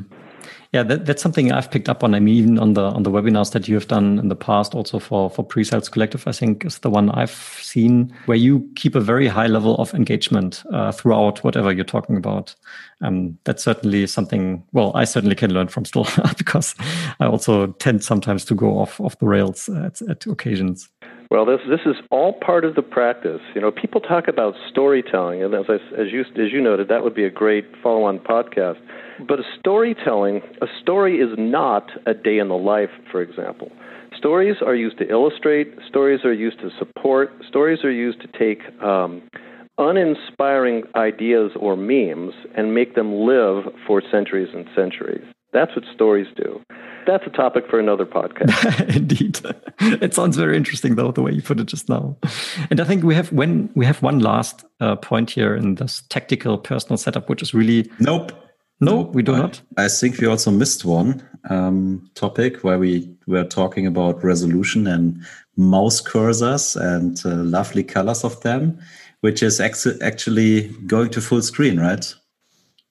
Yeah, 0.71 0.83
that, 0.83 1.07
that's 1.07 1.23
something 1.23 1.51
I've 1.51 1.71
picked 1.71 1.89
up 1.89 2.03
on. 2.03 2.13
I 2.13 2.19
mean, 2.19 2.35
even 2.35 2.59
on 2.59 2.73
the 2.73 2.83
on 2.83 3.01
the 3.01 3.09
webinars 3.09 3.53
that 3.53 3.67
you 3.67 3.73
have 3.73 3.87
done 3.87 4.19
in 4.19 4.29
the 4.29 4.35
past, 4.35 4.75
also 4.75 4.99
for 4.99 5.27
for 5.27 5.43
Pre-Sales 5.43 5.89
Collective, 5.89 6.27
I 6.27 6.31
think 6.31 6.63
is 6.63 6.79
the 6.79 6.91
one 6.91 7.09
I've 7.09 7.31
seen 7.31 8.13
where 8.27 8.37
you 8.37 8.69
keep 8.75 8.93
a 8.93 9.01
very 9.01 9.27
high 9.27 9.47
level 9.47 9.75
of 9.77 9.95
engagement 9.95 10.63
uh, 10.71 10.91
throughout 10.91 11.43
whatever 11.43 11.71
you're 11.71 11.85
talking 11.85 12.17
about. 12.17 12.53
Um, 13.01 13.39
that's 13.45 13.63
certainly 13.63 14.05
something. 14.05 14.63
Well, 14.71 14.91
I 14.93 15.05
certainly 15.05 15.35
can 15.35 15.51
learn 15.51 15.69
from 15.69 15.85
still 15.85 16.05
because 16.37 16.75
I 17.19 17.25
also 17.25 17.67
tend 17.73 18.03
sometimes 18.03 18.45
to 18.45 18.53
go 18.53 18.77
off 18.77 19.01
off 19.01 19.17
the 19.17 19.27
rails 19.27 19.69
at, 19.69 20.03
at 20.03 20.27
occasions. 20.27 20.87
Well, 21.31 21.45
this 21.45 21.59
this 21.69 21.81
is 21.85 21.95
all 22.09 22.33
part 22.33 22.65
of 22.65 22.73
the 22.73 22.81
practice. 22.81 23.41
You 23.53 23.61
know, 23.61 23.71
people 23.71 24.01
talk 24.01 24.27
about 24.27 24.55
storytelling, 24.67 25.43
and 25.43 25.53
as 25.53 25.65
I, 25.69 25.75
as 25.99 26.11
you 26.11 26.21
as 26.21 26.51
you 26.51 26.59
noted, 26.59 26.87
that 26.87 27.03
would 27.03 27.13
be 27.13 27.23
a 27.23 27.29
great 27.29 27.65
follow-on 27.83 28.19
podcast. 28.19 28.79
But 29.27 29.39
a 29.39 29.43
storytelling, 29.59 30.41
a 30.61 30.65
story 30.81 31.17
is 31.17 31.29
not 31.37 31.91
a 32.07 32.15
day 32.15 32.39
in 32.39 32.47
the 32.47 32.57
life, 32.57 32.89
for 33.11 33.21
example. 33.21 33.71
Stories 34.17 34.55
are 34.65 34.73
used 34.73 34.97
to 34.97 35.07
illustrate, 35.07 35.67
stories 35.87 36.25
are 36.25 36.33
used 36.33 36.59
to 36.61 36.71
support, 36.79 37.29
stories 37.47 37.83
are 37.83 37.91
used 37.91 38.21
to 38.21 38.27
take 38.39 38.61
um, 38.81 39.21
uninspiring 39.77 40.83
ideas 40.95 41.51
or 41.59 41.77
memes 41.77 42.33
and 42.55 42.73
make 42.73 42.95
them 42.95 43.13
live 43.13 43.65
for 43.85 44.01
centuries 44.11 44.49
and 44.53 44.65
centuries. 44.75 45.23
That's 45.51 45.75
what 45.75 45.85
stories 45.93 46.27
do. 46.35 46.61
That's 47.07 47.25
a 47.25 47.31
topic 47.31 47.67
for 47.69 47.79
another 47.79 48.05
podcast. 48.05 48.89
Indeed, 48.95 49.39
it 50.03 50.13
sounds 50.13 50.37
very 50.37 50.55
interesting, 50.55 50.95
though, 50.95 51.11
the 51.11 51.23
way 51.23 51.31
you 51.31 51.41
put 51.41 51.59
it 51.59 51.65
just 51.65 51.89
now. 51.89 52.15
And 52.69 52.79
I 52.79 52.83
think 52.83 53.03
we 53.03 53.15
have 53.15 53.31
when 53.31 53.69
we 53.73 53.85
have 53.85 54.03
one 54.03 54.19
last 54.19 54.63
uh, 54.79 54.95
point 54.95 55.31
here 55.31 55.55
in 55.55 55.75
this 55.75 56.03
tactical 56.09 56.57
personal 56.57 56.97
setup, 56.97 57.29
which 57.29 57.41
is 57.41 57.53
really 57.53 57.89
nope. 57.99 58.31
No, 58.81 59.01
we 59.13 59.23
do 59.23 59.33
I, 59.33 59.39
not. 59.39 59.61
I 59.77 59.87
think 59.89 60.19
we 60.19 60.27
also 60.27 60.51
missed 60.51 60.85
one 60.85 61.21
um, 61.49 62.09
topic 62.15 62.63
where 62.63 62.79
we 62.79 63.13
were 63.27 63.43
talking 63.43 63.85
about 63.85 64.23
resolution 64.23 64.87
and 64.87 65.21
mouse 65.57 66.01
cursors 66.01 66.79
and 66.79 67.19
uh, 67.25 67.43
lovely 67.43 67.83
colors 67.83 68.23
of 68.23 68.39
them, 68.41 68.79
which 69.21 69.43
is 69.43 69.59
actually 69.59 70.69
going 70.87 71.09
to 71.09 71.21
full 71.21 71.41
screen, 71.41 71.79
right? 71.79 72.13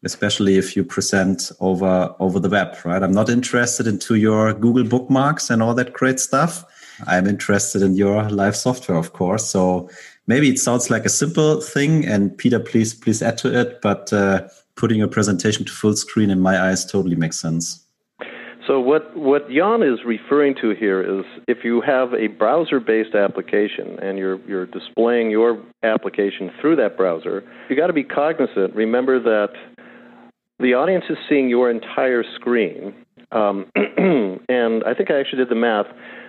Especially 0.05 0.57
if 0.57 0.77
you 0.77 0.85
present 0.85 1.51
over 1.61 2.15
over 2.21 2.39
the 2.39 2.49
web, 2.49 2.77
right? 2.85 3.03
I'm 3.03 3.13
not 3.13 3.29
interested 3.29 3.87
into 3.87 4.15
your 4.15 4.55
Google 4.55 4.85
bookmarks 4.85 5.51
and 5.51 5.63
all 5.63 5.75
that 5.75 5.93
great 5.93 6.21
stuff. 6.21 6.65
I'm 7.07 7.27
interested 7.27 7.83
in 7.83 7.97
your 7.97 8.29
live 8.31 8.57
software, 8.57 8.99
of 8.99 9.13
course. 9.13 9.45
So 9.45 9.91
maybe 10.27 10.49
it 10.49 10.59
sounds 10.59 10.91
like 10.91 11.05
a 11.05 11.09
simple 11.09 11.61
thing, 11.61 12.07
and 12.07 12.37
Peter, 12.37 12.61
please 12.61 12.95
please 12.95 13.23
add 13.23 13.39
to 13.39 13.61
it, 13.61 13.81
but. 13.83 14.13
Uh, 14.13 14.49
putting 14.79 14.99
your 14.99 15.09
presentation 15.09 15.65
to 15.67 15.73
full 15.73 15.95
screen 15.95 16.31
in 16.31 16.41
my 16.41 16.59
eyes 16.59 16.87
totally 16.87 17.17
makes 17.17 17.39
sense. 17.39 17.85
So 18.67 18.79
what 18.81 19.17
what 19.17 19.49
Jan 19.51 19.83
is 19.83 19.99
referring 20.05 20.55
to 20.61 20.71
here 20.71 21.01
is 21.01 21.25
if 21.47 21.65
you 21.65 21.81
have 21.81 22.13
a 22.13 22.27
browser-based 22.27 23.15
application 23.15 23.99
and 24.01 24.19
you're 24.19 24.39
you're 24.47 24.67
displaying 24.67 25.31
your 25.31 25.59
application 25.83 26.51
through 26.61 26.77
that 26.77 26.97
browser, 26.97 27.43
you 27.69 27.77
got 27.77 27.87
to 27.87 27.95
be 27.95 28.05
cognizant. 28.05 28.75
Remember 28.75 29.19
that 29.19 29.53
the 30.59 30.75
audience 30.75 31.05
is 31.09 31.17
seeing 31.29 31.49
your 31.49 31.71
entire 31.71 32.25
screen, 32.35 32.95
um, 33.33 33.71
and 33.77 34.85
I 34.85 34.95
think 34.95 35.11
I 35.11 35.21
actually 35.21 35.39
did 35.39 35.51
the 35.51 35.55
math 35.55 35.87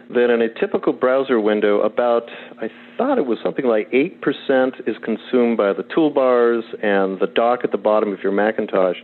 that 0.10 0.34
in 0.34 0.42
a 0.42 0.50
typical 0.60 0.92
browser 0.92 1.40
window, 1.40 1.82
about 1.82 2.24
I 2.60 2.70
thought 2.98 3.20
it 3.20 3.28
was 3.28 3.38
something 3.44 3.66
like 3.66 3.88
eight 3.94 4.22
percent 4.22 4.76
is 4.88 4.96
consumed 5.04 5.58
by 5.58 5.74
the 5.74 5.84
toolbars 5.84 6.64
and 6.84 7.20
the 7.20 7.28
dock 7.28 7.60
at 7.64 7.72
the 7.72 7.78
bottom 7.78 8.12
of 8.12 8.20
your 8.24 8.32
Macintosh 8.32 8.98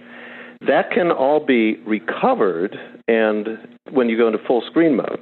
that 0.61 0.91
can 0.91 1.11
all 1.11 1.45
be 1.45 1.77
recovered 1.85 2.75
and 3.07 3.47
when 3.91 4.09
you 4.09 4.17
go 4.17 4.27
into 4.27 4.39
full 4.45 4.63
screen 4.67 4.95
mode. 4.95 5.19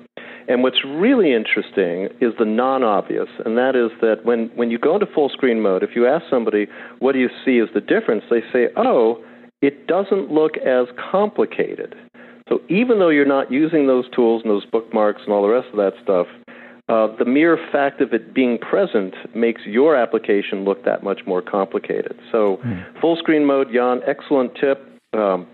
And 0.47 0.62
what's 0.62 0.84
really 0.86 1.34
interesting 1.34 2.10
is 2.20 2.34
the 2.38 2.45
non-obvious, 2.45 3.30
and 3.45 3.58
that 3.58 3.76
is 3.78 3.97
that 4.01 4.26
when, 4.26 4.49
when 4.56 4.70
you 4.70 4.78
go 4.78 4.95
into 4.95 5.06
full 5.06 5.30
screen 5.30 5.62
mode, 5.62 5.84
if 5.84 5.91
you 5.95 6.06
ask 6.06 6.26
somebody, 6.30 6.68
what 6.99 7.14
do 7.14 7.20
you 7.20 7.30
see 7.45 7.60
as 7.60 7.70
the 7.74 7.80
difference, 7.80 8.26
they 8.30 8.41
say, 8.51 8.68
oh, 8.76 9.24
it 9.64 9.88
doesn't 9.88 10.30
look 10.30 10.57
as 10.57 10.88
complicated. 11.11 11.95
So 12.49 12.59
even 12.68 12.99
though 12.99 13.09
you're 13.09 13.26
not 13.26 13.49
using 13.49 13.88
those 13.88 14.03
tools 14.14 14.41
and 14.43 14.51
those 14.51 14.66
bookmarks 14.66 15.22
and 15.24 15.34
all 15.34 15.41
the 15.41 15.47
rest 15.47 15.70
of 15.72 15.78
that 15.78 15.93
stuff, 16.03 16.28
uh, 16.89 17.16
the 17.18 17.24
mere 17.24 17.57
fact 17.72 18.01
of 18.01 18.14
it 18.14 18.34
being 18.34 18.57
present 18.57 19.16
makes 19.34 19.61
your 19.66 19.95
application 19.95 20.66
look 20.66 20.84
that 20.84 21.01
much 21.01 21.22
more 21.26 21.41
complicated. 21.41 22.20
So, 22.30 22.57
mm. 22.57 22.99
full 22.99 23.16
screen 23.16 23.45
mode, 23.45 23.70
Jan, 23.74 24.01
excellent 24.05 24.51
tip. 24.59 24.86
Um, 25.14 25.47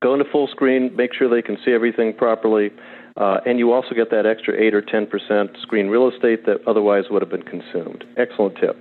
go 0.00 0.14
into 0.14 0.26
full 0.30 0.46
screen, 0.46 0.94
make 0.94 1.12
sure 1.12 1.28
they 1.28 1.42
can 1.42 1.58
see 1.64 1.72
everything 1.72 2.14
properly, 2.14 2.70
uh, 3.16 3.38
and 3.44 3.58
you 3.58 3.72
also 3.72 3.96
get 3.96 4.10
that 4.10 4.26
extra 4.26 4.54
8 4.54 4.74
or 4.74 4.82
10% 4.82 5.60
screen 5.62 5.88
real 5.88 6.08
estate 6.08 6.46
that 6.46 6.58
otherwise 6.68 7.04
would 7.10 7.22
have 7.22 7.30
been 7.30 7.42
consumed. 7.42 8.04
Excellent 8.16 8.56
tip. 8.60 8.76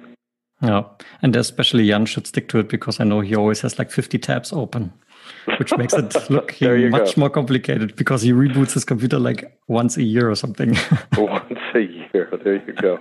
Yeah, 0.65 0.83
and 1.21 1.35
especially 1.35 1.87
Jan 1.87 2.05
should 2.05 2.25
stick 2.25 2.49
to 2.49 2.59
it 2.59 2.69
because 2.69 2.99
I 2.99 3.03
know 3.03 3.21
he 3.21 3.35
always 3.35 3.61
has 3.61 3.77
like 3.77 3.91
50 3.91 4.17
tabs 4.17 4.51
open, 4.51 4.91
which 5.59 5.77
makes 5.77 5.93
it 5.93 6.15
look 6.29 6.59
much 6.59 7.15
go. 7.15 7.19
more 7.19 7.29
complicated 7.29 7.95
because 7.95 8.23
he 8.23 8.31
reboots 8.31 8.73
his 8.73 8.83
computer 8.83 9.19
like 9.19 9.57
once 9.67 9.95
a 9.97 10.03
year 10.03 10.29
or 10.29 10.35
something. 10.35 10.75
once 11.17 11.59
a 11.75 11.81
year, 11.81 12.29
there 12.43 12.65
you 12.65 12.73
go. 12.73 12.97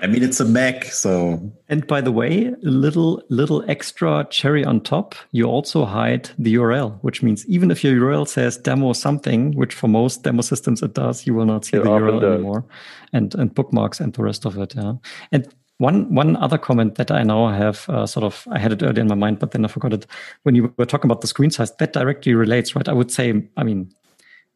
I 0.00 0.06
mean, 0.06 0.22
it's 0.22 0.40
a 0.40 0.44
Mac, 0.44 0.84
so. 0.84 1.52
And 1.68 1.86
by 1.86 2.00
the 2.00 2.12
way, 2.12 2.46
a 2.46 2.56
little 2.62 3.22
little 3.30 3.68
extra 3.68 4.26
cherry 4.30 4.64
on 4.64 4.80
top. 4.80 5.14
You 5.32 5.46
also 5.46 5.84
hide 5.84 6.30
the 6.38 6.54
URL, 6.54 6.98
which 7.02 7.22
means 7.22 7.46
even 7.46 7.70
if 7.70 7.82
your 7.82 7.94
URL 7.94 8.26
says 8.26 8.56
demo 8.56 8.92
something, 8.92 9.56
which 9.56 9.74
for 9.74 9.88
most 9.88 10.22
demo 10.22 10.42
systems 10.42 10.82
it 10.82 10.94
does, 10.94 11.26
you 11.26 11.34
will 11.34 11.46
not 11.46 11.64
see 11.64 11.76
it 11.76 11.82
the 11.82 11.90
URL 11.90 12.20
does. 12.20 12.34
anymore, 12.34 12.64
and 13.12 13.34
and 13.34 13.54
bookmarks 13.54 14.00
and 14.00 14.12
the 14.12 14.22
rest 14.22 14.46
of 14.46 14.56
it. 14.58 14.74
Yeah. 14.76 14.94
And 15.32 15.48
one 15.78 16.12
one 16.12 16.36
other 16.36 16.58
comment 16.58 16.96
that 16.96 17.10
I 17.10 17.22
now 17.22 17.48
have 17.48 17.88
uh, 17.88 18.06
sort 18.06 18.24
of 18.24 18.46
I 18.50 18.58
had 18.58 18.72
it 18.72 18.82
earlier 18.82 19.00
in 19.00 19.08
my 19.08 19.14
mind, 19.14 19.38
but 19.38 19.52
then 19.52 19.64
I 19.64 19.68
forgot 19.68 19.92
it. 19.92 20.06
When 20.42 20.54
you 20.54 20.74
were 20.76 20.86
talking 20.86 21.10
about 21.10 21.20
the 21.20 21.28
screen 21.28 21.50
size, 21.50 21.74
that 21.76 21.92
directly 21.92 22.34
relates, 22.34 22.74
right? 22.74 22.88
I 22.88 22.92
would 22.92 23.10
say, 23.10 23.48
I 23.56 23.64
mean, 23.64 23.92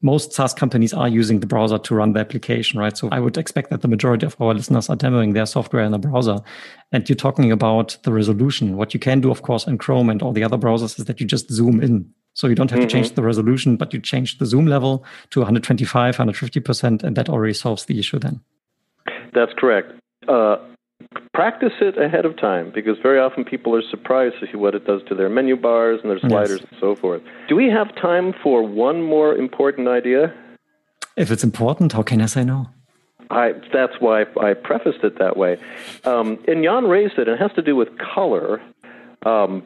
most 0.03 0.33
SaaS 0.33 0.53
companies 0.53 0.93
are 0.93 1.09
using 1.09 1.39
the 1.41 1.47
browser 1.47 1.79
to 1.79 1.95
run 1.95 2.13
the 2.13 2.21
application, 2.21 2.81
right? 2.81 2.97
So 2.97 3.09
I 3.13 3.21
would 3.21 3.39
expect 3.39 3.71
that 3.71 3.83
the 3.83 3.89
majority 3.89 4.27
of 4.27 4.37
our 4.41 4.53
listeners 4.53 4.91
are 4.91 4.97
demoing 4.97 5.33
their 5.33 5.47
software 5.47 5.85
in 5.85 5.95
a 5.95 5.99
browser. 5.99 6.41
And 6.91 7.09
you're 7.09 7.17
talking 7.17 7.53
about 7.53 7.97
the 8.03 8.13
resolution. 8.13 8.77
What 8.77 8.93
you 8.93 9.01
can 9.01 9.21
do, 9.21 9.31
of 9.31 9.43
course, 9.43 9.67
in 9.67 9.79
Chrome 9.79 10.11
and 10.11 10.21
all 10.21 10.33
the 10.33 10.43
other 10.43 10.59
browsers 10.59 10.99
is 10.99 11.05
that 11.05 11.21
you 11.21 11.27
just 11.27 11.51
zoom 11.51 11.81
in. 11.81 12.13
So 12.35 12.49
you 12.49 12.57
don't 12.57 12.71
have 12.71 12.81
mm-hmm. 12.81 12.89
to 12.89 12.93
change 12.93 13.07
mm-hmm. 13.09 13.15
the 13.15 13.23
resolution, 13.23 13.77
but 13.77 13.95
you 13.95 14.01
change 14.01 14.39
the 14.39 14.47
zoom 14.47 14.67
level 14.67 15.05
to 15.31 15.41
125, 15.41 16.17
150%, 16.17 17.03
and 17.05 17.17
that 17.17 17.29
already 17.29 17.55
solves 17.55 17.85
the 17.85 17.99
issue 17.99 18.19
then. 18.19 18.41
That's 19.35 19.53
correct. 19.57 19.93
Uh, 20.27 20.57
practice 21.35 21.73
it 21.81 21.97
ahead 21.99 22.25
of 22.25 22.37
time 22.37 22.71
because 22.75 22.97
very 23.03 23.19
often 23.19 23.45
people 23.45 23.75
are 23.75 23.83
surprised 23.91 24.37
to 24.41 24.47
see 24.47 24.57
what 24.57 24.75
it 24.75 24.87
does 24.87 25.03
to 25.09 25.15
their 25.15 25.29
menu 25.29 25.57
bars 25.57 26.01
and 26.03 26.11
their 26.11 26.21
sliders 26.21 26.61
yes. 26.61 26.69
and 26.71 26.81
so 26.81 26.95
forth. 26.97 27.23
Do 27.49 27.57
we 27.57 27.69
have 27.69 27.95
time 27.97 28.35
for 28.43 28.63
one 28.63 29.03
more 29.03 29.35
important 29.35 29.89
idea? 29.89 30.35
If 31.17 31.31
it's 31.31 31.45
important, 31.45 31.93
how 31.93 32.03
can 32.03 32.21
I 32.21 32.27
say 32.27 32.45
no? 32.45 32.69
I, 33.31 33.53
that's 33.73 33.95
why 33.99 34.25
I 34.41 34.55
prefaced 34.55 35.03
it 35.03 35.19
that 35.19 35.37
way. 35.37 35.57
Um, 36.05 36.39
and 36.47 36.63
Jan 36.63 36.85
raised 36.85 37.15
it, 37.19 37.29
and 37.29 37.37
it 37.37 37.41
has 37.41 37.53
to 37.57 37.63
do 37.63 37.75
with 37.75 37.89
color. 37.99 38.61
Um, 39.25 39.63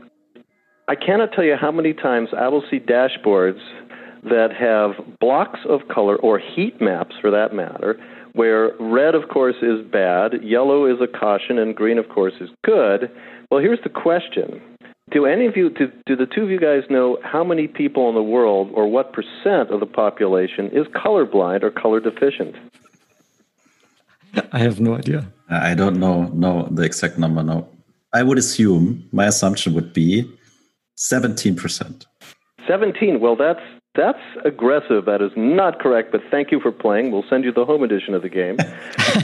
I 0.89 0.95
cannot 0.95 1.33
tell 1.33 1.45
you 1.45 1.57
how 1.57 1.73
many 1.73 1.93
times 1.93 2.29
I 2.37 2.49
will 2.49 2.63
see 2.71 2.79
dashboards 2.79 3.61
that 4.23 4.53
have 4.53 5.19
blocks 5.19 5.61
of 5.69 5.89
color 5.89 6.17
or 6.17 6.39
heat 6.39 6.81
maps, 6.81 7.17
for 7.21 7.31
that 7.31 7.55
matter, 7.55 7.99
where 8.37 8.73
red, 8.79 9.15
of 9.15 9.29
course, 9.29 9.57
is 9.63 9.81
bad, 10.03 10.43
yellow 10.43 10.87
is 10.87 10.99
a 11.01 11.07
caution, 11.07 11.59
and 11.59 11.75
green, 11.75 11.99
of 11.99 12.09
course, 12.09 12.35
is 12.41 12.51
good. 12.65 13.11
Well, 13.51 13.61
here's 13.61 13.83
the 13.83 13.89
question. 13.89 14.61
Do 15.11 15.25
any 15.25 15.47
of 15.47 15.57
you, 15.57 15.71
do, 15.71 15.91
do 16.05 16.17
the 16.17 16.27
two 16.27 16.43
of 16.43 16.51
you 16.51 16.61
guys 16.61 16.83
know 16.91 17.19
how 17.23 17.45
many 17.45 17.67
people 17.67 18.09
in 18.11 18.15
the 18.15 18.23
world, 18.23 18.71
or 18.75 18.85
what 18.97 19.13
percent 19.13 19.71
of 19.71 19.81
the 19.81 19.87
population, 19.87 20.69
is 20.73 20.87
colorblind 20.89 21.63
or 21.63 21.71
color 21.71 22.01
deficient? 22.01 22.55
I 24.53 24.59
have 24.59 24.81
no 24.81 24.95
idea. 24.95 25.21
I 25.49 25.75
don't 25.75 25.99
know, 25.99 26.25
know 26.25 26.69
the 26.71 26.83
exact 26.83 27.19
number. 27.19 27.43
No, 27.43 27.69
I 28.13 28.23
would 28.23 28.37
assume 28.37 29.09
my 29.13 29.27
assumption 29.27 29.73
would 29.75 29.93
be 29.93 30.31
seventeen 30.97 31.55
percent. 31.57 32.05
Seventeen. 32.67 33.21
Well, 33.21 33.37
that's 33.37 33.61
that's 33.97 34.23
aggressive. 34.45 35.05
That 35.07 35.23
is 35.23 35.33
not 35.37 35.81
correct, 35.81 36.13
but 36.13 36.21
thank 36.31 36.53
you 36.53 36.61
for 36.61 36.73
playing. 36.73 37.11
We'll 37.11 37.25
send 37.29 37.45
you 37.45 37.53
the 37.53 37.65
home 37.65 37.83
edition 37.83 38.15
of 38.15 38.23
the 38.23 38.29
game. 38.29 38.59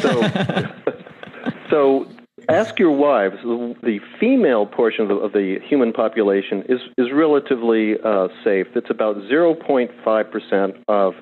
so, 0.01 0.23
so 1.71 2.07
ask 2.49 2.79
your 2.79 2.91
wives. 2.93 3.37
The 3.43 4.01
female 4.19 4.67
portion 4.67 5.03
of 5.03 5.09
the, 5.09 5.15
of 5.15 5.33
the 5.33 5.59
human 5.69 5.93
population 5.93 6.65
is, 6.69 6.81
is 6.99 7.13
relatively 7.13 7.95
uh, 8.05 8.29
safe. 8.43 8.69
It's 8.75 8.91
about 8.91 9.17
0.5% 9.17 10.83
of 10.89 11.15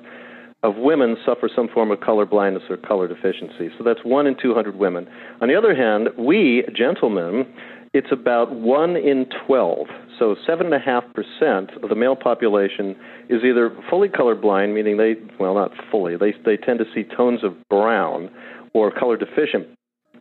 of 0.63 0.75
women 0.75 1.17
suffer 1.25 1.49
some 1.55 1.67
form 1.67 1.89
of 1.89 2.01
color 2.01 2.25
blindness 2.25 2.63
or 2.69 2.77
color 2.77 3.07
deficiency. 3.07 3.71
So 3.79 3.83
that's 3.83 4.01
one 4.03 4.27
in 4.27 4.35
200 4.39 4.75
women. 4.75 5.09
On 5.41 5.47
the 5.47 5.55
other 5.55 5.73
hand, 5.73 6.09
we, 6.17 6.63
gentlemen, 6.75 7.47
it's 7.93 8.11
about 8.11 8.55
1 8.55 8.95
in 8.95 9.25
12. 9.45 9.87
So 10.17 10.35
7.5% 10.47 11.83
of 11.83 11.89
the 11.89 11.95
male 11.95 12.15
population 12.15 12.95
is 13.29 13.43
either 13.43 13.75
fully 13.89 14.07
colorblind, 14.07 14.73
meaning 14.73 14.97
they, 14.97 15.15
well, 15.39 15.55
not 15.55 15.71
fully, 15.89 16.15
they, 16.15 16.33
they 16.45 16.57
tend 16.57 16.79
to 16.79 16.85
see 16.93 17.03
tones 17.03 17.43
of 17.43 17.53
brown, 17.69 18.29
or 18.73 18.91
color 18.91 19.17
deficient, 19.17 19.67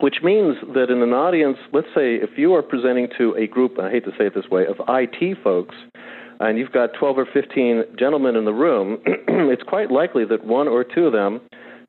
which 0.00 0.16
means 0.22 0.56
that 0.74 0.90
in 0.90 1.02
an 1.02 1.12
audience, 1.12 1.58
let's 1.72 1.86
say 1.94 2.16
if 2.16 2.30
you 2.36 2.54
are 2.54 2.62
presenting 2.62 3.08
to 3.18 3.34
a 3.36 3.46
group, 3.46 3.78
I 3.78 3.90
hate 3.90 4.04
to 4.04 4.10
say 4.18 4.26
it 4.26 4.34
this 4.34 4.48
way, 4.50 4.66
of 4.66 4.76
IT 4.88 5.38
folks, 5.44 5.76
and 6.40 6.58
you've 6.58 6.72
got 6.72 6.90
12 6.98 7.18
or 7.18 7.26
15 7.32 7.84
gentlemen 7.98 8.34
in 8.34 8.44
the 8.44 8.52
room, 8.52 8.98
it's 9.06 9.62
quite 9.62 9.90
likely 9.90 10.24
that 10.24 10.44
one 10.44 10.66
or 10.66 10.82
two 10.82 11.06
of 11.06 11.12
them 11.12 11.40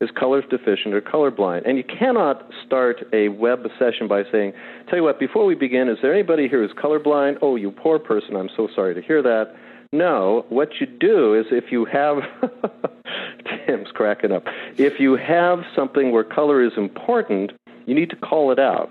is 0.02 0.10
color 0.12 0.42
deficient 0.42 0.94
or 0.94 1.02
colorblind. 1.02 1.68
And 1.68 1.78
you 1.78 1.84
cannot 1.84 2.50
start 2.66 3.04
a 3.14 3.30
web 3.30 3.68
session 3.80 4.08
by 4.08 4.24
saying, 4.32 4.54
Tell 4.90 4.98
you 4.98 5.04
what, 5.04 5.20
before 5.20 5.46
we 5.46 5.56
begin, 5.56 5.88
is 5.88 6.00
there 6.02 6.14
anybody 6.14 6.48
here 6.50 6.68
who's 6.68 6.76
colorblind? 6.76 7.38
Oh, 7.42 7.56
you 7.56 7.72
poor 7.72 8.00
person, 8.00 8.36
I'm 8.36 8.50
so 8.58 8.68
sorry 8.76 8.96
to 8.96 9.02
hear 9.02 9.22
that. 9.22 9.56
No, 9.94 10.46
what 10.50 10.70
you 10.80 10.88
do 10.88 11.34
is 11.34 11.46
if 11.52 11.72
you 11.72 11.86
have, 11.86 12.18
Tim's 13.68 13.90
cracking 13.94 14.32
up, 14.32 14.44
if 14.78 15.00
you 15.00 15.18
have 15.18 15.60
something 15.76 16.12
where 16.12 16.24
color 16.24 16.64
is 16.64 16.72
important, 16.78 17.52
you 17.86 17.94
need 17.94 18.10
to 18.10 18.16
call 18.16 18.52
it 18.52 18.60
out. 18.60 18.90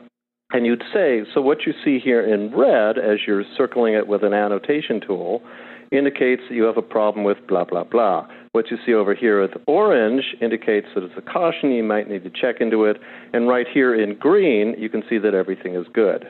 And 0.52 0.66
you'd 0.66 0.82
say, 0.92 1.22
so 1.32 1.40
what 1.40 1.64
you 1.64 1.72
see 1.84 1.98
here 1.98 2.20
in 2.22 2.54
red 2.54 2.98
as 2.98 3.20
you're 3.26 3.44
circling 3.56 3.94
it 3.94 4.08
with 4.08 4.24
an 4.24 4.34
annotation 4.34 5.00
tool 5.00 5.42
indicates 5.90 6.42
that 6.48 6.54
you 6.54 6.64
have 6.64 6.76
a 6.76 6.82
problem 6.82 7.24
with 7.24 7.38
blah, 7.48 7.64
blah, 7.64 7.84
blah. 7.84 8.26
What 8.53 8.70
you 8.70 8.78
see 8.84 8.92
over 8.92 9.14
here 9.14 9.40
with 9.40 9.53
orange 9.68 10.34
indicates 10.40 10.88
that 10.94 11.05
it's 11.05 11.14
a 11.16 11.22
caution. 11.22 11.70
You 11.70 11.84
might 11.84 12.11
need 12.11 12.24
to 12.24 12.30
check 12.30 12.61
into 12.61 12.84
it. 12.84 12.96
And 13.32 13.48
right 13.48 13.66
here 13.72 13.94
in 13.94 14.18
green, 14.18 14.74
you 14.76 14.88
can 14.88 15.05
see 15.09 15.18
that 15.18 15.34
everything 15.34 15.76
is 15.76 15.86
good. 15.92 16.26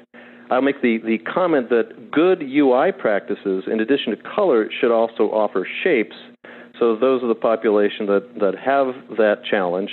I'll 0.50 0.60
make 0.60 0.82
the, 0.82 0.98
the 0.98 1.16
comment 1.18 1.70
that 1.70 2.10
good 2.10 2.42
UI 2.42 2.92
practices, 2.92 3.64
in 3.66 3.80
addition 3.80 4.14
to 4.14 4.22
color, 4.34 4.68
should 4.80 4.92
also 4.92 5.30
offer 5.30 5.66
shapes. 5.82 6.16
So 6.78 6.94
those 6.94 7.22
of 7.22 7.28
the 7.28 7.34
population 7.34 8.06
that, 8.06 8.26
that 8.40 8.54
have 8.58 9.16
that 9.16 9.42
challenge 9.48 9.90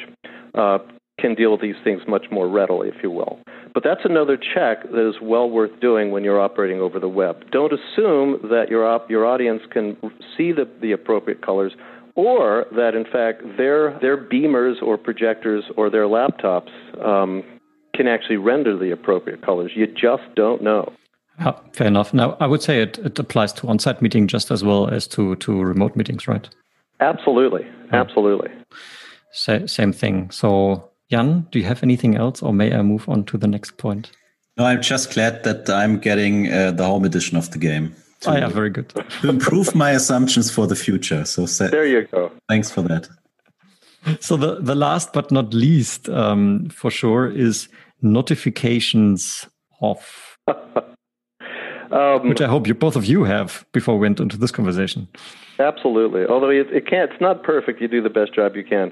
uh, 0.54 0.80
can 1.20 1.34
deal 1.34 1.52
with 1.52 1.62
these 1.62 1.76
things 1.84 2.02
much 2.08 2.26
more 2.32 2.50
readily, 2.50 2.90
if 2.90 2.96
you 3.04 3.12
will. 3.12 3.40
But 3.74 3.84
that's 3.84 4.02
another 4.06 4.38
check 4.38 4.84
that 4.84 5.08
is 5.08 5.16
well 5.22 5.50
worth 5.50 5.80
doing 5.80 6.12
when 6.12 6.24
you're 6.24 6.42
operating 6.42 6.80
over 6.80 7.00
the 7.00 7.08
web. 7.08 7.52
Don't 7.52 7.72
assume 7.72 8.40
that 8.50 8.66
your, 8.70 8.88
op- 8.88 9.10
your 9.10 9.26
audience 9.26 9.62
can 9.72 9.96
see 10.36 10.52
the, 10.52 10.68
the 10.82 10.92
appropriate 10.92 11.46
colors 11.46 11.74
or 12.18 12.66
that, 12.72 12.96
in 12.96 13.06
fact, 13.06 13.44
their, 13.58 13.98
their 14.00 14.18
beamers 14.18 14.82
or 14.82 14.98
projectors 14.98 15.64
or 15.78 15.90
their 15.90 16.06
laptops 16.06 16.72
um, 17.06 17.44
can 17.96 18.08
actually 18.08 18.38
render 18.38 18.76
the 18.76 18.92
appropriate 18.92 19.42
colors. 19.42 19.72
You 19.76 19.86
just 19.88 20.24
don't 20.36 20.62
know. 20.62 20.92
Yeah, 21.40 21.54
fair 21.74 21.88
enough. 21.88 22.16
Now, 22.16 22.36
I 22.40 22.48
would 22.48 22.64
say 22.64 22.82
it, 22.82 22.98
it 22.98 23.20
applies 23.20 23.54
to 23.54 23.68
on 23.68 23.78
site 23.78 24.02
meeting 24.02 24.28
just 24.28 24.50
as 24.50 24.64
well 24.64 24.90
as 24.90 25.08
to, 25.10 25.36
to 25.36 25.62
remote 25.62 25.96
meetings, 25.96 26.28
right? 26.28 26.50
Absolutely, 27.00 27.68
absolutely. 27.94 28.50
same 29.32 29.94
thing. 29.94 30.32
So, 30.32 30.90
Jan, 31.12 31.46
do 31.52 31.60
you 31.60 31.66
have 31.66 31.84
anything 31.84 32.16
else, 32.16 32.42
or 32.42 32.52
may 32.52 32.74
I 32.74 32.82
move 32.82 33.08
on 33.08 33.26
to 33.26 33.38
the 33.38 33.48
next 33.48 33.78
point? 33.78 34.10
No, 34.58 34.66
I'm 34.66 34.82
just 34.82 35.14
glad 35.14 35.44
that 35.44 35.70
I'm 35.70 36.00
getting 36.00 36.52
uh, 36.52 36.72
the 36.72 36.84
home 36.84 37.06
edition 37.06 37.38
of 37.38 37.52
the 37.52 37.60
game. 37.60 37.96
To, 38.22 38.32
oh, 38.32 38.36
yeah, 38.36 38.48
very 38.48 38.70
good. 38.70 38.90
to 39.22 39.30
improve 39.30 39.76
my 39.76 39.92
assumptions 39.92 40.50
for 40.50 40.66
the 40.66 40.76
future. 40.76 41.24
So 41.26 41.46
there 41.68 41.86
you 41.86 42.08
go. 42.08 42.32
Thanks 42.50 42.72
for 42.72 42.82
that. 42.84 43.08
So 44.20 44.38
the 44.38 44.60
the 44.60 44.76
last 44.76 45.14
but 45.14 45.32
not 45.32 45.54
least, 45.54 46.10
um, 46.10 46.70
for 46.70 46.90
sure, 46.90 47.30
is 47.30 47.68
notifications 48.02 49.48
off. 49.82 50.38
um, 51.92 52.30
Which 52.30 52.42
I 52.42 52.48
hope 52.48 52.68
you 52.68 52.74
both 52.74 52.96
of 52.96 53.06
you 53.06 53.24
have 53.26 53.66
before 53.74 53.96
we 53.96 54.02
went 54.02 54.20
into 54.20 54.38
this 54.38 54.52
conversation. 54.52 55.08
Absolutely. 55.60 56.26
Although 56.26 56.50
it, 56.50 56.68
it 56.72 56.88
can't, 56.88 57.12
it's 57.12 57.22
not 57.22 57.44
perfect. 57.44 57.82
You 57.82 57.88
do 57.88 58.02
the 58.02 58.10
best 58.10 58.34
job 58.34 58.56
you 58.56 58.64
can. 58.64 58.92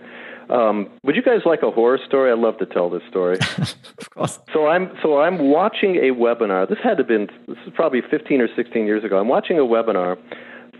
Um, 0.49 0.89
would 1.03 1.15
you 1.15 1.23
guys 1.23 1.41
like 1.45 1.63
a 1.63 1.71
horror 1.71 1.99
story? 2.05 2.31
I'd 2.31 2.39
love 2.39 2.57
to 2.59 2.65
tell 2.65 2.89
this 2.89 3.03
story. 3.09 3.37
of 3.57 4.09
course. 4.11 4.39
So 4.53 4.67
I'm 4.67 4.91
so 5.01 5.19
I'm 5.21 5.49
watching 5.49 5.95
a 5.97 6.13
webinar. 6.13 6.67
This 6.67 6.77
had 6.83 6.97
to 6.97 7.03
have 7.03 7.07
been 7.07 7.27
this 7.47 7.57
is 7.65 7.73
probably 7.73 8.01
15 8.09 8.41
or 8.41 8.47
16 8.55 8.85
years 8.85 9.03
ago. 9.03 9.17
I'm 9.17 9.27
watching 9.27 9.57
a 9.57 9.63
webinar 9.63 10.17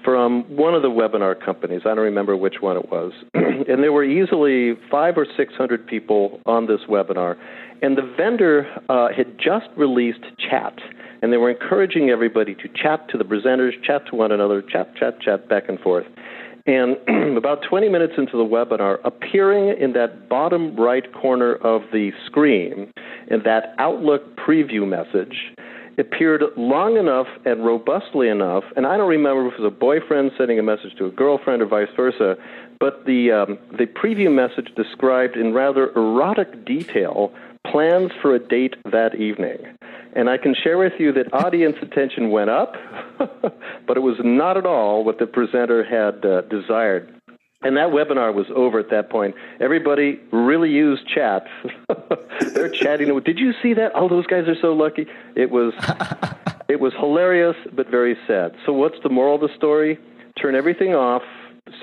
from 0.04 0.44
one 0.56 0.76
of 0.76 0.84
the 0.84 0.90
webinar 0.90 1.44
companies. 1.44 1.82
I 1.84 1.90
don't 1.90 2.00
remember 2.00 2.38
which 2.38 2.62
one 2.62 2.78
it 2.78 2.92
was, 2.92 3.12
and 3.34 3.82
there 3.84 3.92
were 3.92 4.04
easily 4.04 4.78
five 4.92 5.18
or 5.18 5.26
six 5.36 5.54
hundred 5.56 5.88
people 5.88 6.40
on 6.46 6.68
this 6.68 6.82
webinar, 6.88 7.36
and 7.82 7.98
the 7.98 8.14
vendor 8.16 8.68
uh, 8.90 9.08
had 9.16 9.38
just 9.40 9.68
released 9.76 10.24
chat 10.38 10.80
and 11.22 11.34
they 11.34 11.38
were 11.38 11.50
encouraging 11.50 12.12
everybody 12.12 12.54
to 12.54 12.68
chat 12.68 13.10
to 13.10 13.18
the 13.18 13.24
presenters, 13.24 13.72
chat 13.84 14.06
to 14.06 14.16
one 14.16 14.32
another, 14.32 14.62
chat, 14.62 14.96
chat, 14.96 15.20
chat 15.20 15.50
back 15.50 15.68
and 15.68 15.80
forth. 15.80 16.06
And 16.66 16.98
about 17.38 17.62
20 17.62 17.90
minutes 17.90 18.14
into 18.18 18.38
the 18.38 18.44
webinar, 18.44 19.00
appearing 19.04 19.78
in 19.80 19.94
that 19.94 20.28
bottom 20.30 20.76
right 20.76 21.12
corner 21.14 21.56
of 21.56 21.84
the 21.92 22.12
screen, 22.26 22.92
in 23.28 23.44
that 23.44 23.76
Outlook 23.78 24.36
preview 24.36 24.88
message, 24.88 25.54
appeared 25.98 26.44
long 26.58 26.98
enough 26.98 27.28
and 27.46 27.66
robustly 27.66 28.28
enough, 28.28 28.64
and 28.76 28.86
I 28.86 28.98
don't 28.98 29.10
remember 29.10 29.48
if 29.48 29.54
it 29.54 29.62
was 29.62 29.72
a 29.72 29.76
boyfriend 29.76 30.32
sending 30.38 30.60
a 30.60 30.64
message 30.64 30.96
to 30.98 31.06
a 31.06 31.12
girlfriend 31.12 31.62
or 31.62 31.68
vice 31.68 31.88
versa, 31.96 32.36
but 32.80 33.06
the 33.06 33.32
um, 33.32 33.58
the 33.72 33.86
preview 33.86 34.34
message 34.34 34.74
described 34.76 35.38
in 35.38 35.54
rather 35.54 35.92
erotic 35.96 36.66
detail 36.66 37.32
plans 37.66 38.12
for 38.22 38.36
a 38.36 38.40
date 38.40 38.76
that 38.92 39.16
evening. 39.16 39.58
And 40.16 40.30
I 40.30 40.38
can 40.38 40.56
share 40.56 40.78
with 40.78 40.94
you 40.98 41.12
that 41.14 41.34
audience 41.34 41.76
attention 41.82 42.32
went 42.32 42.50
up, 42.50 42.76
but 43.20 43.98
it 43.98 44.00
was 44.00 44.16
not 44.24 44.56
at 44.56 44.66
all 44.66 45.04
what 45.04 45.20
the 45.20 45.28
presenter 45.28 45.84
had 45.84 46.26
uh, 46.26 46.42
desired. 46.42 47.14
And 47.62 47.76
that 47.78 47.90
webinar 47.90 48.34
was 48.34 48.46
over 48.56 48.80
at 48.80 48.90
that 48.92 49.10
point. 49.10 49.36
Everybody 49.60 50.22
really 50.32 50.70
used 50.70 51.06
chat. 51.08 51.48
They're 52.54 52.70
chatting. 52.70 53.20
Did 53.22 53.40
you 53.40 53.54
see 53.62 53.74
that? 53.74 53.92
Oh, 53.94 54.08
those 54.08 54.26
guys 54.28 54.48
are 54.48 54.56
so 54.62 54.74
lucky. 54.74 55.08
It 55.36 55.52
was, 55.52 55.74
it 56.70 56.80
was 56.80 56.94
hilarious, 56.94 57.56
but 57.74 57.90
very 57.90 58.16
sad. 58.26 58.56
So, 58.66 58.72
what's 58.72 58.98
the 59.04 59.10
moral 59.10 59.36
of 59.36 59.42
the 59.42 59.56
story? 59.58 60.00
Turn 60.40 60.56
everything 60.56 60.94
off. 60.94 61.24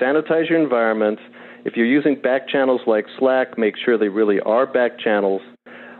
Sanitize 0.01 0.49
your 0.49 0.61
environment. 0.61 1.19
If 1.65 1.75
you're 1.75 1.85
using 1.85 2.15
back 2.15 2.47
channels 2.47 2.81
like 2.87 3.05
Slack, 3.19 3.57
make 3.57 3.75
sure 3.77 3.97
they 3.97 4.09
really 4.09 4.39
are 4.39 4.65
back 4.65 4.99
channels 4.99 5.41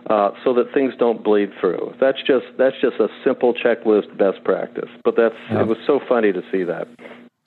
uh, 0.09 0.31
so 0.43 0.53
that 0.53 0.73
things 0.73 0.93
don't 0.97 1.23
bleed 1.23 1.51
through. 1.59 1.93
That's 1.99 2.19
just 2.25 2.45
that's 2.57 2.75
just 2.81 2.99
a 2.99 3.07
simple 3.23 3.53
checklist 3.53 4.17
best 4.17 4.43
practice. 4.43 4.89
But 5.03 5.15
that's 5.15 5.35
yeah. 5.49 5.61
it 5.61 5.67
was 5.67 5.77
so 5.85 5.99
funny 6.07 6.31
to 6.33 6.41
see 6.51 6.63
that. 6.63 6.87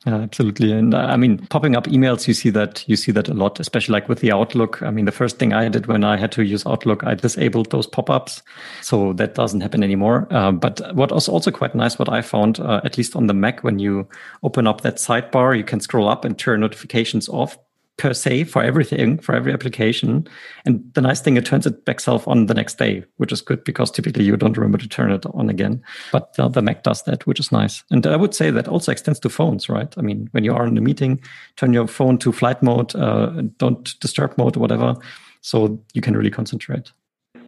Yeah, 0.06 0.18
absolutely. 0.18 0.70
And 0.70 0.94
uh, 0.94 0.98
I 0.98 1.16
mean, 1.16 1.38
popping 1.48 1.74
up 1.74 1.86
emails, 1.86 2.28
you 2.28 2.34
see 2.34 2.50
that 2.50 2.84
you 2.86 2.94
see 2.94 3.10
that 3.12 3.28
a 3.28 3.34
lot, 3.34 3.58
especially 3.58 3.94
like 3.94 4.08
with 4.08 4.20
the 4.20 4.30
Outlook. 4.30 4.80
I 4.82 4.90
mean, 4.90 5.04
the 5.04 5.10
first 5.10 5.38
thing 5.38 5.52
I 5.52 5.68
did 5.68 5.86
when 5.86 6.04
I 6.04 6.16
had 6.16 6.30
to 6.32 6.44
use 6.44 6.64
Outlook, 6.64 7.02
I 7.04 7.14
disabled 7.14 7.70
those 7.70 7.88
pop-ups, 7.88 8.42
so 8.82 9.14
that 9.14 9.34
doesn't 9.34 9.62
happen 9.62 9.82
anymore. 9.82 10.28
Uh, 10.30 10.52
but 10.52 10.94
what 10.94 11.10
was 11.10 11.28
also 11.28 11.50
quite 11.50 11.74
nice, 11.74 11.98
what 11.98 12.08
I 12.08 12.22
found, 12.22 12.60
uh, 12.60 12.82
at 12.84 12.96
least 12.96 13.16
on 13.16 13.26
the 13.26 13.34
Mac, 13.34 13.64
when 13.64 13.80
you 13.80 14.06
open 14.44 14.68
up 14.68 14.82
that 14.82 14.96
sidebar, 14.96 15.56
you 15.56 15.64
can 15.64 15.80
scroll 15.80 16.08
up 16.08 16.24
and 16.24 16.38
turn 16.38 16.60
notifications 16.60 17.28
off 17.28 17.58
per 17.98 18.12
se 18.12 18.44
for 18.44 18.62
everything, 18.62 19.18
for 19.18 19.34
every 19.34 19.52
application. 19.52 20.26
And 20.64 20.82
the 20.94 21.00
nice 21.00 21.20
thing, 21.20 21.36
it 21.36 21.46
turns 21.46 21.66
it 21.66 21.84
back 21.84 22.00
self 22.00 22.28
on 22.28 22.46
the 22.46 22.54
next 22.54 22.78
day, 22.78 23.04
which 23.16 23.32
is 23.32 23.40
good 23.40 23.64
because 23.64 23.90
typically 23.90 24.24
you 24.24 24.36
don't 24.36 24.56
remember 24.56 24.78
to 24.78 24.88
turn 24.88 25.10
it 25.10 25.24
on 25.32 25.48
again. 25.48 25.82
But 26.12 26.34
uh, 26.38 26.48
the 26.48 26.62
Mac 26.62 26.82
does 26.82 27.02
that, 27.04 27.26
which 27.26 27.40
is 27.40 27.52
nice. 27.52 27.82
And 27.90 28.06
I 28.06 28.16
would 28.16 28.34
say 28.34 28.50
that 28.50 28.68
also 28.68 28.92
extends 28.92 29.20
to 29.20 29.28
phones, 29.28 29.68
right? 29.68 29.92
I 29.96 30.02
mean, 30.02 30.28
when 30.32 30.44
you 30.44 30.54
are 30.54 30.66
in 30.66 30.76
a 30.76 30.82
meeting, 30.82 31.20
turn 31.56 31.72
your 31.72 31.86
phone 31.86 32.18
to 32.18 32.32
flight 32.32 32.62
mode, 32.62 32.94
uh, 32.94 33.42
don't 33.56 33.98
disturb 34.00 34.36
mode, 34.36 34.56
or 34.56 34.60
whatever, 34.60 34.94
so 35.40 35.80
you 35.94 36.02
can 36.02 36.16
really 36.16 36.30
concentrate. 36.30 36.92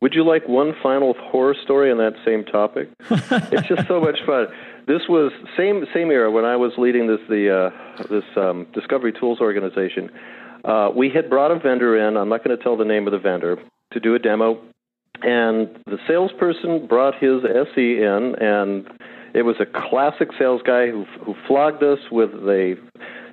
Would 0.00 0.14
you 0.14 0.24
like 0.24 0.46
one 0.48 0.74
final 0.80 1.14
horror 1.18 1.56
story 1.60 1.90
on 1.90 1.98
that 1.98 2.14
same 2.24 2.44
topic? 2.44 2.88
it's 3.10 3.66
just 3.66 3.88
so 3.88 4.00
much 4.00 4.18
fun. 4.24 4.46
This 4.88 5.02
was 5.06 5.32
same 5.54 5.84
same 5.92 6.10
era 6.10 6.30
when 6.30 6.46
I 6.46 6.56
was 6.56 6.72
leading 6.78 7.08
this 7.08 7.20
the 7.28 7.54
uh, 7.54 8.06
this 8.08 8.24
um, 8.36 8.66
Discovery 8.72 9.12
Tools 9.12 9.38
organization. 9.38 10.10
Uh, 10.64 10.88
we 10.96 11.10
had 11.10 11.28
brought 11.28 11.50
a 11.50 11.58
vendor 11.58 12.08
in. 12.08 12.16
I'm 12.16 12.30
not 12.30 12.42
going 12.42 12.56
to 12.56 12.62
tell 12.62 12.78
the 12.78 12.86
name 12.86 13.06
of 13.06 13.12
the 13.12 13.18
vendor 13.18 13.58
to 13.92 14.00
do 14.00 14.14
a 14.14 14.18
demo, 14.18 14.58
and 15.20 15.68
the 15.84 15.98
salesperson 16.08 16.86
brought 16.86 17.14
his 17.16 17.44
SE 17.44 18.02
in, 18.02 18.34
and 18.40 18.88
it 19.34 19.42
was 19.42 19.56
a 19.60 19.66
classic 19.66 20.30
sales 20.38 20.62
guy 20.64 20.88
who 20.88 21.04
who 21.22 21.34
flogged 21.46 21.82
us 21.82 21.98
with 22.10 22.30
a 22.48 22.76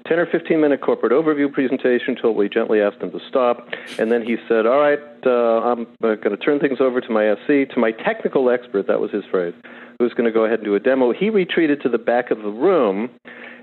10 0.07 0.19
or 0.19 0.25
15 0.25 0.59
minute 0.59 0.81
corporate 0.81 1.13
overview 1.13 1.51
presentation 1.51 2.15
until 2.15 2.33
we 2.33 2.49
gently 2.49 2.81
asked 2.81 3.01
him 3.01 3.11
to 3.11 3.19
stop. 3.29 3.69
And 3.97 4.11
then 4.11 4.23
he 4.23 4.35
said, 4.49 4.65
All 4.65 4.79
right, 4.79 4.99
uh, 5.25 5.61
I'm 5.61 5.87
uh, 6.03 6.15
going 6.15 6.31
to 6.31 6.37
turn 6.37 6.59
things 6.59 6.81
over 6.81 6.99
to 6.99 7.09
my 7.09 7.27
SE, 7.47 7.65
to 7.65 7.79
my 7.79 7.91
technical 7.91 8.49
expert, 8.49 8.87
that 8.87 8.99
was 8.99 9.11
his 9.11 9.23
phrase, 9.31 9.53
who's 9.99 10.13
going 10.13 10.25
to 10.25 10.31
go 10.31 10.45
ahead 10.45 10.59
and 10.59 10.65
do 10.65 10.75
a 10.75 10.79
demo. 10.79 11.13
He 11.13 11.29
retreated 11.29 11.81
to 11.81 11.89
the 11.89 11.97
back 11.97 12.31
of 12.31 12.39
the 12.39 12.49
room 12.49 13.09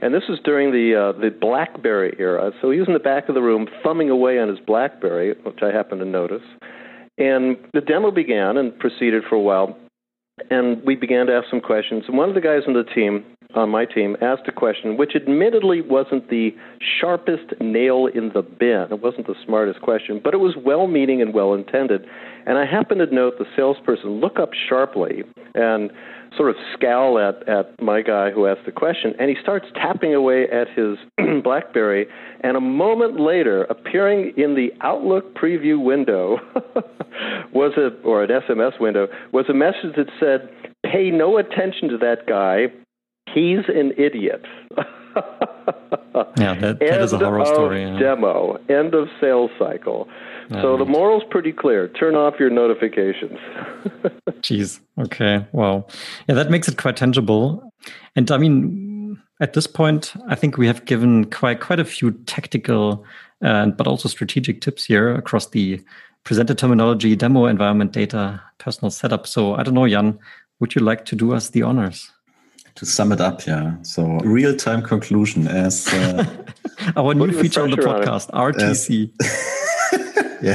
and 0.03 0.13
this 0.13 0.25
was 0.29 0.41
during 0.45 0.73
the 0.73 0.97
uh, 0.97 1.19
the 1.19 1.31
BlackBerry 1.31 2.17
era. 2.19 2.51
So 2.61 2.73
he 2.73 2.81
was 2.81 2.89
in 2.89 2.95
the 2.95 3.01
back 3.01 3.29
of 3.29 3.37
the 3.37 3.41
room 3.41 3.69
thumbing 3.85 4.11
away 4.11 4.39
on 4.39 4.49
his 4.49 4.59
BlackBerry, 4.59 5.35
which 5.45 5.61
I 5.63 5.71
happened 5.71 6.01
to 6.01 6.07
notice. 6.07 6.43
And 7.19 7.57
the 7.73 7.81
demo 7.81 8.11
began 8.11 8.57
and 8.57 8.77
proceeded 8.77 9.23
for 9.29 9.37
a 9.37 9.41
while. 9.41 9.79
And 10.51 10.83
we 10.85 10.97
began 10.97 11.27
to 11.27 11.33
ask 11.33 11.49
some 11.49 11.61
questions. 11.61 12.05
And 12.09 12.19
one 12.19 12.29
of 12.29 12.35
the 12.35 12.41
guys 12.41 12.63
on 12.67 12.73
the 12.73 12.83
team, 12.83 13.25
on 13.55 13.69
my 13.69 13.85
team, 13.85 14.17
asked 14.21 14.49
a 14.49 14.53
question 14.53 14.97
which 14.97 15.13
admittedly 15.15 15.83
wasn't 15.83 16.31
the 16.31 16.51
sharpest 17.01 17.61
nail 17.61 18.09
in 18.13 18.33
the 18.35 18.43
bin. 18.43 18.89
It 18.91 19.01
wasn't 19.01 19.29
the 19.29 19.37
smartest 19.47 19.83
question, 19.83 20.21
but 20.25 20.35
it 20.35 20.39
was 20.39 20.57
well 20.57 20.89
meaning 20.89 21.23
and 21.23 21.33
well 21.33 21.55
intended. 21.55 22.05
And 22.45 22.59
I 22.59 22.67
happened 22.67 23.07
to 23.09 23.15
note 23.15 23.35
the 23.39 23.47
salesperson 23.55 24.21
look 24.21 24.41
up 24.41 24.51
sharply 24.69 25.23
and 25.55 25.93
sort 26.37 26.51
of 26.51 26.57
scowl 26.75 27.19
at, 27.19 27.49
at 27.49 27.81
my 27.81 28.03
guy 28.03 28.31
who 28.31 28.47
asked 28.47 28.67
the 28.67 28.73
question, 28.73 29.15
and 29.19 29.29
he 29.29 29.37
starts 29.41 29.67
tapping 29.75 30.15
away 30.15 30.45
at 30.49 30.69
his 30.69 30.99
Blackberry. 31.43 32.07
And 32.43 32.57
a 32.57 32.61
moment 32.61 33.21
later, 33.21 33.65
appearing 33.65 34.33
in 34.37 34.55
the 34.55 34.73
Outlook 34.81 35.35
preview 35.35 35.83
window 35.83 36.39
was 37.53 37.73
a 37.77 37.91
or 38.07 38.25
an 38.25 38.31
SMS 38.31 38.81
window 38.81 39.09
was 39.33 39.47
a 39.49 39.55
message 39.55 39.97
that 39.97 40.09
said, 40.19 40.49
"Pay 40.85 41.11
no 41.11 41.39
attention 41.39 41.89
to 41.91 41.99
that 41.99 42.27
guy. 42.27 42.67
He's 43.33 43.69
an 43.69 43.93
idiot." 43.99 44.45
yeah, 46.39 46.55
that, 46.55 46.79
that 46.81 47.01
is 47.01 47.13
a 47.13 47.19
horror 47.19 47.45
story. 47.47 47.83
Yeah. 47.83 47.99
Demo. 47.99 48.59
End 48.69 48.95
of 48.95 49.09
sales 49.21 49.51
cycle. 49.59 50.09
So 50.51 50.77
the 50.77 50.85
moral's 50.85 51.23
pretty 51.31 51.53
clear. 51.53 51.89
Turn 51.89 52.15
off 52.15 52.35
your 52.39 52.51
notifications. 52.51 53.39
Jeez. 54.43 54.81
Okay. 54.99 55.47
Wow. 55.53 55.87
yeah, 56.29 56.35
that 56.35 56.51
makes 56.51 56.69
it 56.69 56.77
quite 56.77 56.97
tangible. 56.97 57.73
And 58.17 58.31
I 58.31 58.37
mean, 58.37 59.19
at 59.41 59.55
this 59.55 59.67
point, 59.67 60.13
I 60.29 60.35
think 60.35 60.59
we 60.59 60.67
have 60.67 60.85
given 60.85 61.31
quite 61.31 61.61
quite 61.61 61.81
a 61.81 61.85
few 61.85 62.13
tactical 62.27 63.05
and 63.41 63.77
but 63.77 63.87
also 63.87 64.09
strategic 64.09 64.61
tips 64.61 64.85
here 64.85 65.15
across 65.15 65.49
the 65.49 65.81
presented 66.25 66.59
terminology, 66.59 67.17
demo 67.17 67.47
environment 67.47 67.93
data, 67.93 68.41
personal 68.59 68.91
setup. 68.91 69.27
So 69.27 69.55
I 69.55 69.63
don't 69.63 69.75
know, 69.75 69.89
Jan, 69.89 70.19
would 70.61 70.75
you 70.75 70.83
like 70.83 71.05
to 71.07 71.17
do 71.17 71.33
us 71.33 71.51
the 71.51 71.63
honors? 71.63 72.13
To 72.77 72.87
sum 72.87 73.13
it 73.13 73.21
up, 73.21 73.47
yeah. 73.47 73.77
So 73.83 74.05
real 74.21 74.57
time 74.57 74.83
conclusion 74.83 75.47
as 75.47 75.87
uh, 75.93 76.25
our 76.97 77.15
new 77.15 77.33
feature 77.33 77.63
on 77.63 77.71
the 77.71 77.77
podcast, 77.77 78.31
RTC. 78.31 79.11
As, 79.21 79.63
yeah, 80.43 80.55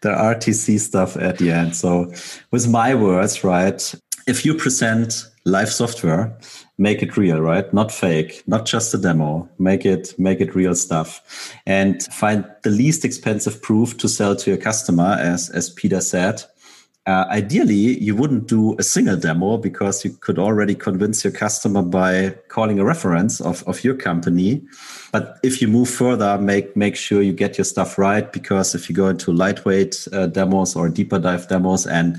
the 0.00 0.08
RTC 0.08 0.78
stuff 0.78 1.16
at 1.16 1.38
the 1.38 1.50
end. 1.50 1.76
So, 1.76 2.12
with 2.50 2.68
my 2.68 2.94
words, 2.94 3.44
right? 3.44 3.94
If 4.26 4.44
you 4.44 4.54
present 4.54 5.26
live 5.44 5.72
software, 5.72 6.36
make 6.78 7.02
it 7.02 7.16
real, 7.16 7.40
right? 7.40 7.72
Not 7.74 7.90
fake, 7.90 8.42
not 8.46 8.66
just 8.66 8.94
a 8.94 8.98
demo. 8.98 9.48
Make 9.58 9.84
it, 9.84 10.14
make 10.18 10.40
it 10.40 10.54
real 10.54 10.74
stuff, 10.74 11.56
and 11.66 12.02
find 12.04 12.44
the 12.62 12.70
least 12.70 13.04
expensive 13.04 13.60
proof 13.62 13.96
to 13.98 14.08
sell 14.08 14.36
to 14.36 14.50
your 14.50 14.58
customer. 14.58 15.16
As 15.18 15.50
as 15.50 15.70
Peter 15.70 16.00
said, 16.00 16.44
Uh, 17.10 17.26
ideally, 17.30 17.98
you 17.98 18.14
wouldn't 18.14 18.46
do 18.46 18.76
a 18.78 18.84
single 18.84 19.16
demo 19.16 19.56
because 19.56 20.04
you 20.04 20.12
could 20.20 20.38
already 20.38 20.76
convince 20.76 21.24
your 21.24 21.32
customer 21.32 21.82
by 21.82 22.30
calling 22.46 22.78
a 22.78 22.84
reference 22.84 23.40
of, 23.40 23.64
of 23.66 23.82
your 23.82 23.96
company. 23.96 24.62
But 25.10 25.40
if 25.42 25.60
you 25.60 25.66
move 25.66 25.90
further, 25.90 26.38
make 26.38 26.76
make 26.76 26.94
sure 26.94 27.20
you 27.20 27.32
get 27.32 27.58
your 27.58 27.64
stuff 27.64 27.98
right 27.98 28.32
because 28.32 28.76
if 28.76 28.88
you 28.88 28.94
go 28.94 29.08
into 29.08 29.32
lightweight 29.32 30.06
uh, 30.12 30.28
demos 30.28 30.76
or 30.76 30.88
deeper 30.88 31.18
dive 31.18 31.48
demos, 31.48 31.84
and 31.84 32.16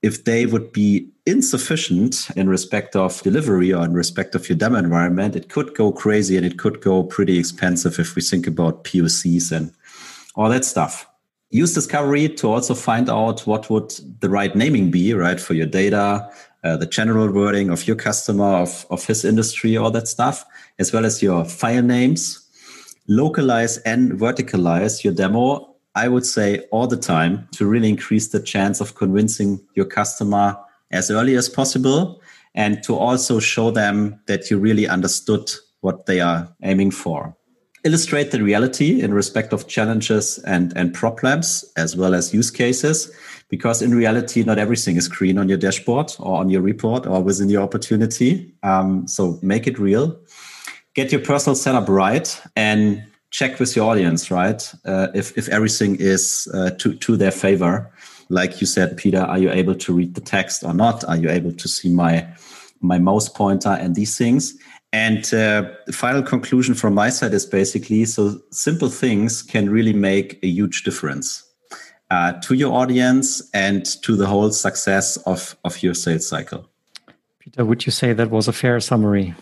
if 0.00 0.22
they 0.22 0.46
would 0.46 0.70
be 0.72 1.08
insufficient 1.26 2.30
in 2.36 2.48
respect 2.48 2.94
of 2.94 3.20
delivery 3.22 3.72
or 3.72 3.84
in 3.84 3.94
respect 3.94 4.36
of 4.36 4.48
your 4.48 4.56
demo 4.56 4.78
environment, 4.78 5.34
it 5.34 5.48
could 5.48 5.74
go 5.74 5.90
crazy 5.90 6.36
and 6.36 6.46
it 6.46 6.56
could 6.56 6.80
go 6.80 7.02
pretty 7.02 7.36
expensive 7.36 7.98
if 7.98 8.14
we 8.14 8.22
think 8.22 8.46
about 8.46 8.84
POCs 8.84 9.50
and 9.50 9.72
all 10.36 10.50
that 10.50 10.64
stuff 10.64 11.04
use 11.54 11.72
discovery 11.72 12.28
to 12.28 12.50
also 12.50 12.74
find 12.74 13.08
out 13.08 13.46
what 13.46 13.70
would 13.70 13.94
the 14.18 14.28
right 14.28 14.56
naming 14.56 14.90
be 14.90 15.14
right 15.14 15.40
for 15.40 15.54
your 15.54 15.66
data 15.66 16.28
uh, 16.64 16.76
the 16.76 16.86
general 16.86 17.30
wording 17.30 17.70
of 17.70 17.86
your 17.86 17.94
customer 17.94 18.56
of, 18.56 18.84
of 18.90 19.06
his 19.06 19.24
industry 19.24 19.76
all 19.76 19.90
that 19.90 20.08
stuff 20.08 20.44
as 20.80 20.92
well 20.92 21.04
as 21.06 21.22
your 21.22 21.44
file 21.44 21.82
names. 21.82 22.40
Localize 23.06 23.78
and 23.78 24.12
verticalize 24.12 25.04
your 25.04 25.14
demo 25.14 25.76
i 25.94 26.08
would 26.08 26.26
say 26.26 26.58
all 26.72 26.88
the 26.88 26.96
time 26.96 27.46
to 27.52 27.66
really 27.66 27.88
increase 27.88 28.28
the 28.28 28.40
chance 28.40 28.80
of 28.80 28.96
convincing 28.96 29.60
your 29.76 29.86
customer 29.86 30.56
as 30.90 31.08
early 31.08 31.36
as 31.36 31.48
possible 31.48 32.20
and 32.56 32.82
to 32.82 32.96
also 32.96 33.38
show 33.38 33.70
them 33.70 34.18
that 34.26 34.50
you 34.50 34.58
really 34.58 34.88
understood 34.88 35.52
what 35.82 36.06
they 36.06 36.18
are 36.18 36.48
aiming 36.64 36.90
for 36.90 37.36
illustrate 37.84 38.30
the 38.30 38.42
reality 38.42 39.02
in 39.02 39.12
respect 39.12 39.52
of 39.52 39.68
challenges 39.68 40.38
and, 40.40 40.72
and 40.76 40.94
problems 40.94 41.64
as 41.76 41.96
well 41.96 42.14
as 42.14 42.32
use 42.32 42.50
cases 42.50 43.14
because 43.50 43.82
in 43.82 43.94
reality 43.94 44.42
not 44.42 44.58
everything 44.58 44.96
is 44.96 45.06
green 45.06 45.38
on 45.38 45.48
your 45.48 45.58
dashboard 45.58 46.10
or 46.18 46.38
on 46.38 46.48
your 46.48 46.62
report 46.62 47.06
or 47.06 47.22
within 47.22 47.50
your 47.50 47.62
opportunity. 47.62 48.52
Um, 48.62 49.06
so 49.06 49.38
make 49.42 49.66
it 49.66 49.78
real. 49.78 50.18
Get 50.94 51.12
your 51.12 51.20
personal 51.20 51.54
setup 51.54 51.88
right 51.88 52.40
and 52.56 53.04
check 53.30 53.60
with 53.60 53.76
your 53.76 53.90
audience 53.90 54.30
right? 54.30 54.72
Uh, 54.86 55.08
if, 55.14 55.36
if 55.36 55.48
everything 55.48 55.96
is 55.96 56.48
uh, 56.54 56.70
to, 56.78 56.94
to 56.94 57.16
their 57.16 57.32
favor 57.32 57.90
like 58.30 58.58
you 58.58 58.66
said 58.66 58.96
peter 58.96 59.20
are 59.20 59.38
you 59.38 59.50
able 59.50 59.74
to 59.74 59.92
read 59.92 60.14
the 60.14 60.20
text 60.20 60.64
or 60.64 60.72
not? 60.72 61.04
Are 61.04 61.16
you 61.16 61.28
able 61.28 61.52
to 61.52 61.68
see 61.68 61.90
my 61.90 62.26
my 62.80 62.98
mouse 62.98 63.28
pointer 63.28 63.70
and 63.70 63.94
these 63.94 64.16
things 64.16 64.54
and 64.94 65.24
uh, 65.34 65.64
the 65.86 65.92
final 65.92 66.22
conclusion 66.22 66.72
from 66.72 66.94
my 66.94 67.10
side 67.10 67.34
is 67.34 67.44
basically 67.44 68.04
so 68.04 68.40
simple 68.52 68.88
things 68.88 69.42
can 69.42 69.68
really 69.68 69.92
make 69.92 70.38
a 70.44 70.46
huge 70.46 70.84
difference 70.84 71.42
uh, 72.12 72.34
to 72.42 72.54
your 72.54 72.72
audience 72.72 73.42
and 73.52 73.84
to 74.04 74.14
the 74.14 74.26
whole 74.26 74.52
success 74.52 75.16
of, 75.26 75.56
of 75.64 75.82
your 75.82 75.94
sales 75.94 76.28
cycle. 76.28 76.68
Peter, 77.40 77.64
would 77.64 77.84
you 77.86 77.90
say 77.90 78.12
that 78.12 78.30
was 78.30 78.46
a 78.46 78.52
fair 78.52 78.78
summary? 78.78 79.34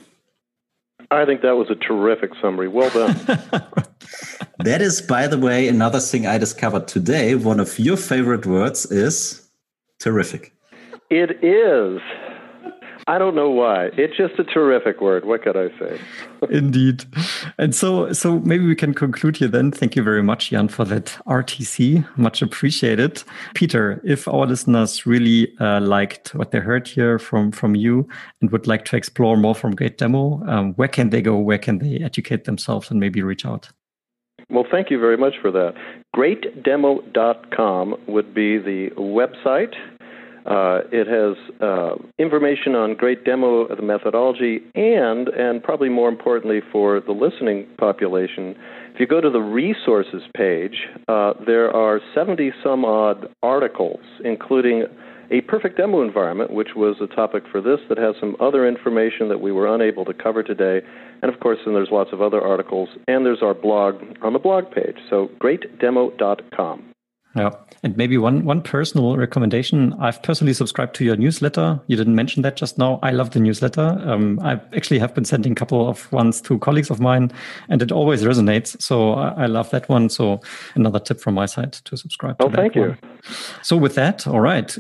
I 1.11 1.26
think 1.26 1.42
that 1.42 1.57
was 1.57 1.68
a 1.68 1.74
terrific 1.74 2.30
summary. 2.40 2.68
Well 2.68 2.88
done. 2.88 3.14
that 4.61 4.80
is, 4.80 5.03
by 5.03 5.26
the 5.26 5.38
way, 5.38 5.68
another 5.68 6.00
thing 6.00 6.26
I 6.26 6.38
discovered 6.38 6.88
today. 6.88 7.34
One 7.34 7.61
of 7.61 7.78
your 7.78 7.98
favorite 7.98 8.46
words 8.46 8.86
is 8.90 9.46
terrific. 9.98 10.55
It 11.11 11.44
is. 11.44 12.00
I 13.07 13.18
don't 13.18 13.34
know 13.34 13.50
why. 13.50 13.90
It's 13.96 14.16
just 14.16 14.38
a 14.38 14.44
terrific 14.44 15.00
word. 15.00 15.24
What 15.24 15.42
could 15.42 15.57
I 15.57 15.68
say? 15.78 16.00
Indeed. 16.50 17.05
And 17.59 17.74
so, 17.74 18.12
so 18.12 18.38
maybe 18.40 18.66
we 18.66 18.76
can 18.76 18.94
conclude 18.94 19.36
here 19.38 19.48
then. 19.48 19.72
Thank 19.72 19.96
you 19.96 20.03
very 20.03 20.22
much, 20.22 20.50
Jan, 20.50 20.68
for 20.68 20.84
that 20.84 21.07
RTC. 21.26 22.07
Much 22.16 22.42
appreciated. 22.42 23.24
Peter, 23.55 24.00
if 24.05 24.28
our 24.28 24.46
listeners 24.46 25.05
really 25.05 25.53
uh, 25.59 25.80
liked 25.80 26.34
what 26.34 26.53
they 26.53 26.59
heard 26.59 26.86
here 26.86 27.18
from, 27.18 27.50
from 27.50 27.74
you 27.74 28.09
and 28.40 28.50
would 28.50 28.66
like 28.66 28.84
to 28.86 28.96
explore 28.96 29.36
more 29.36 29.55
from 29.55 29.74
Great 29.74 29.98
Demo, 29.98 30.42
um, 30.46 30.74
where 30.74 30.88
can 30.88 31.11
they 31.11 31.22
go? 31.22 31.38
Where 31.38 31.59
can 31.59 31.78
they 31.78 31.96
educate 31.96 32.44
themselves 32.44 32.90
and 32.90 33.00
maybe 33.00 33.22
reach 33.22 33.44
out? 33.44 33.70
Well, 34.50 34.66
thank 34.70 34.90
you 34.90 35.00
very 35.00 35.16
much 35.16 35.34
for 35.40 35.50
that. 35.50 35.74
GreatDemo.com 36.14 37.96
would 38.07 38.34
be 38.34 38.59
the 38.59 38.90
website. 38.98 39.74
Uh, 40.47 40.80
it 40.90 41.07
has 41.07 41.36
uh, 41.61 41.95
information 42.18 42.74
on 42.74 42.95
great 42.95 43.24
demo 43.24 43.61
of 43.61 43.76
the 43.76 43.82
methodology, 43.82 44.61
and 44.74 45.28
and 45.28 45.62
probably 45.62 45.88
more 45.88 46.09
importantly 46.09 46.61
for 46.72 47.01
the 47.01 47.12
listening 47.12 47.66
population, 47.78 48.57
if 48.93 49.01
you 49.01 49.07
go 49.07 49.20
to 49.20 49.30
the 49.30 49.40
resources 49.40 50.22
page, 50.36 50.88
uh, 51.09 51.34
there 51.47 51.74
are 51.74 52.01
70 52.14 52.53
some 52.62 52.84
odd 52.84 53.28
articles, 53.43 54.01
including 54.24 54.84
a 55.30 55.40
perfect 55.43 55.78
demo 55.78 56.03
environment, 56.03 56.53
which 56.53 56.70
was 56.76 56.97
a 57.01 57.07
topic 57.07 57.45
for 57.51 57.62
this, 57.62 57.78
that 57.88 57.97
has 57.97 58.14
some 58.20 58.36
other 58.38 58.68
information 58.68 59.28
that 59.28 59.40
we 59.40 59.51
were 59.51 59.72
unable 59.72 60.05
to 60.05 60.12
cover 60.12 60.43
today. 60.43 60.86
And 61.22 61.32
of 61.32 61.40
course, 61.40 61.59
then 61.64 61.72
there's 61.72 61.90
lots 61.90 62.12
of 62.12 62.20
other 62.20 62.43
articles, 62.43 62.90
and 63.09 63.24
there's 63.24 63.43
our 63.43 63.55
blog 63.55 63.95
on 64.20 64.34
the 64.34 64.38
blog 64.38 64.70
page. 64.70 64.97
So, 65.09 65.30
greatdemo.com. 65.40 66.91
Yeah. 67.35 67.51
And 67.83 67.97
maybe 67.97 68.18
one 68.18 68.45
one 68.45 68.62
personal 68.62 69.16
recommendation. 69.16 69.95
I've 69.95 70.22
personally 70.22 70.53
subscribed 70.53 70.95
to 70.97 71.05
your 71.05 71.16
newsletter. 71.16 71.80
You 71.87 71.97
didn't 71.97 72.14
mention 72.14 72.43
that 72.43 72.57
just 72.57 72.78
now. 72.78 73.01
I 73.03 73.11
love 73.11 73.30
the 73.30 73.41
newsletter. 73.41 74.01
Um, 74.05 74.39
I 74.41 74.61
actually 74.76 74.99
have 75.01 75.14
been 75.14 75.24
sending 75.24 75.53
a 75.53 75.55
couple 75.55 75.89
of 75.89 76.11
ones 76.12 76.41
to 76.43 76.59
colleagues 76.59 76.91
of 76.91 77.01
mine, 77.01 77.33
and 77.68 77.83
it 77.83 77.91
always 77.91 78.22
resonates. 78.22 78.80
So 78.80 79.14
I, 79.14 79.45
I 79.45 79.47
love 79.47 79.70
that 79.70 79.89
one. 79.89 80.11
So 80.11 80.41
another 80.74 81.01
tip 81.01 81.20
from 81.20 81.35
my 81.35 81.47
side 81.47 81.72
to 81.72 81.97
subscribe. 81.97 82.37
Oh, 82.39 82.49
to 82.49 82.57
thank 82.57 82.76
one. 82.76 82.91
you. 82.91 82.97
So 83.62 83.76
with 83.76 83.95
that, 83.95 84.26
all 84.26 84.41
right. 84.41 84.76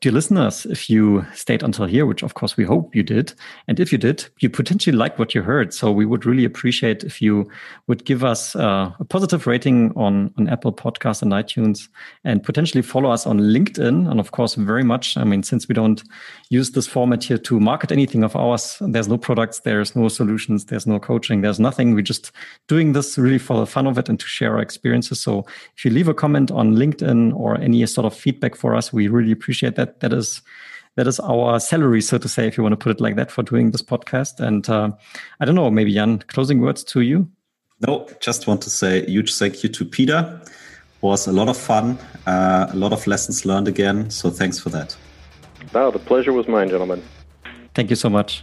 Dear 0.00 0.12
listeners, 0.12 0.64
if 0.64 0.88
you 0.88 1.26
stayed 1.34 1.62
until 1.62 1.84
here, 1.84 2.06
which 2.06 2.22
of 2.22 2.32
course 2.32 2.56
we 2.56 2.64
hope 2.64 2.96
you 2.96 3.02
did, 3.02 3.34
and 3.68 3.78
if 3.78 3.92
you 3.92 3.98
did, 3.98 4.24
you 4.38 4.48
potentially 4.48 4.96
liked 4.96 5.18
what 5.18 5.34
you 5.34 5.42
heard. 5.42 5.74
So 5.74 5.92
we 5.92 6.06
would 6.06 6.24
really 6.24 6.46
appreciate 6.46 7.04
if 7.04 7.20
you 7.20 7.50
would 7.86 8.06
give 8.06 8.24
us 8.24 8.56
uh, 8.56 8.92
a 8.98 9.04
positive 9.04 9.46
rating 9.46 9.92
on, 9.96 10.32
on 10.38 10.48
Apple 10.48 10.72
Podcasts 10.72 11.20
and 11.20 11.32
iTunes 11.32 11.90
and 12.24 12.42
potentially 12.42 12.80
follow 12.80 13.10
us 13.10 13.26
on 13.26 13.40
LinkedIn. 13.40 14.10
And 14.10 14.18
of 14.18 14.30
course, 14.30 14.54
very 14.54 14.84
much, 14.84 15.18
I 15.18 15.24
mean, 15.24 15.42
since 15.42 15.68
we 15.68 15.74
don't 15.74 16.02
use 16.48 16.70
this 16.70 16.86
format 16.86 17.22
here 17.22 17.36
to 17.36 17.60
market 17.60 17.92
anything 17.92 18.24
of 18.24 18.34
ours, 18.34 18.78
there's 18.80 19.08
no 19.08 19.18
products, 19.18 19.60
there's 19.60 19.94
no 19.94 20.08
solutions, 20.08 20.64
there's 20.64 20.86
no 20.86 20.98
coaching, 20.98 21.42
there's 21.42 21.60
nothing. 21.60 21.94
We're 21.94 22.00
just 22.00 22.32
doing 22.68 22.94
this 22.94 23.18
really 23.18 23.36
for 23.36 23.58
the 23.58 23.66
fun 23.66 23.86
of 23.86 23.98
it 23.98 24.08
and 24.08 24.18
to 24.18 24.26
share 24.26 24.54
our 24.54 24.62
experiences. 24.62 25.20
So 25.20 25.44
if 25.76 25.84
you 25.84 25.90
leave 25.90 26.08
a 26.08 26.14
comment 26.14 26.50
on 26.50 26.76
LinkedIn 26.76 27.34
or 27.34 27.60
any 27.60 27.84
sort 27.84 28.06
of 28.06 28.16
feedback 28.16 28.56
for 28.56 28.74
us, 28.74 28.94
we 28.94 29.06
really 29.06 29.32
appreciate 29.32 29.76
that 29.90 30.00
that 30.00 30.12
is 30.12 30.42
that 30.96 31.06
is 31.06 31.20
our 31.20 31.60
salary, 31.60 32.00
so 32.00 32.18
to 32.18 32.28
say, 32.28 32.46
if 32.46 32.56
you 32.56 32.62
want 32.62 32.72
to 32.72 32.76
put 32.76 32.90
it 32.90 33.00
like 33.00 33.16
that, 33.16 33.30
for 33.30 33.42
doing 33.42 33.70
this 33.70 33.82
podcast. 33.82 34.40
And 34.40 34.68
uh, 34.68 34.90
I 35.38 35.44
don't 35.44 35.54
know, 35.54 35.70
maybe 35.70 35.94
Jan, 35.94 36.18
closing 36.26 36.60
words 36.60 36.82
to 36.84 37.00
you. 37.00 37.28
No, 37.86 38.08
just 38.20 38.46
want 38.46 38.60
to 38.62 38.70
say 38.70 39.06
huge 39.06 39.34
thank 39.34 39.62
you 39.62 39.68
to 39.70 39.84
Peter. 39.84 40.40
Was 41.00 41.26
a 41.26 41.32
lot 41.32 41.48
of 41.48 41.56
fun, 41.56 41.98
uh, 42.26 42.66
a 42.70 42.76
lot 42.76 42.92
of 42.92 43.06
lessons 43.06 43.46
learned 43.46 43.68
again. 43.68 44.10
So 44.10 44.28
thanks 44.28 44.58
for 44.58 44.68
that. 44.70 44.94
Wow, 45.72 45.90
the 45.90 45.98
pleasure 45.98 46.32
was 46.32 46.46
mine, 46.46 46.68
gentlemen. 46.68 47.02
Thank 47.74 47.88
you 47.88 47.96
so 47.96 48.10
much. 48.10 48.42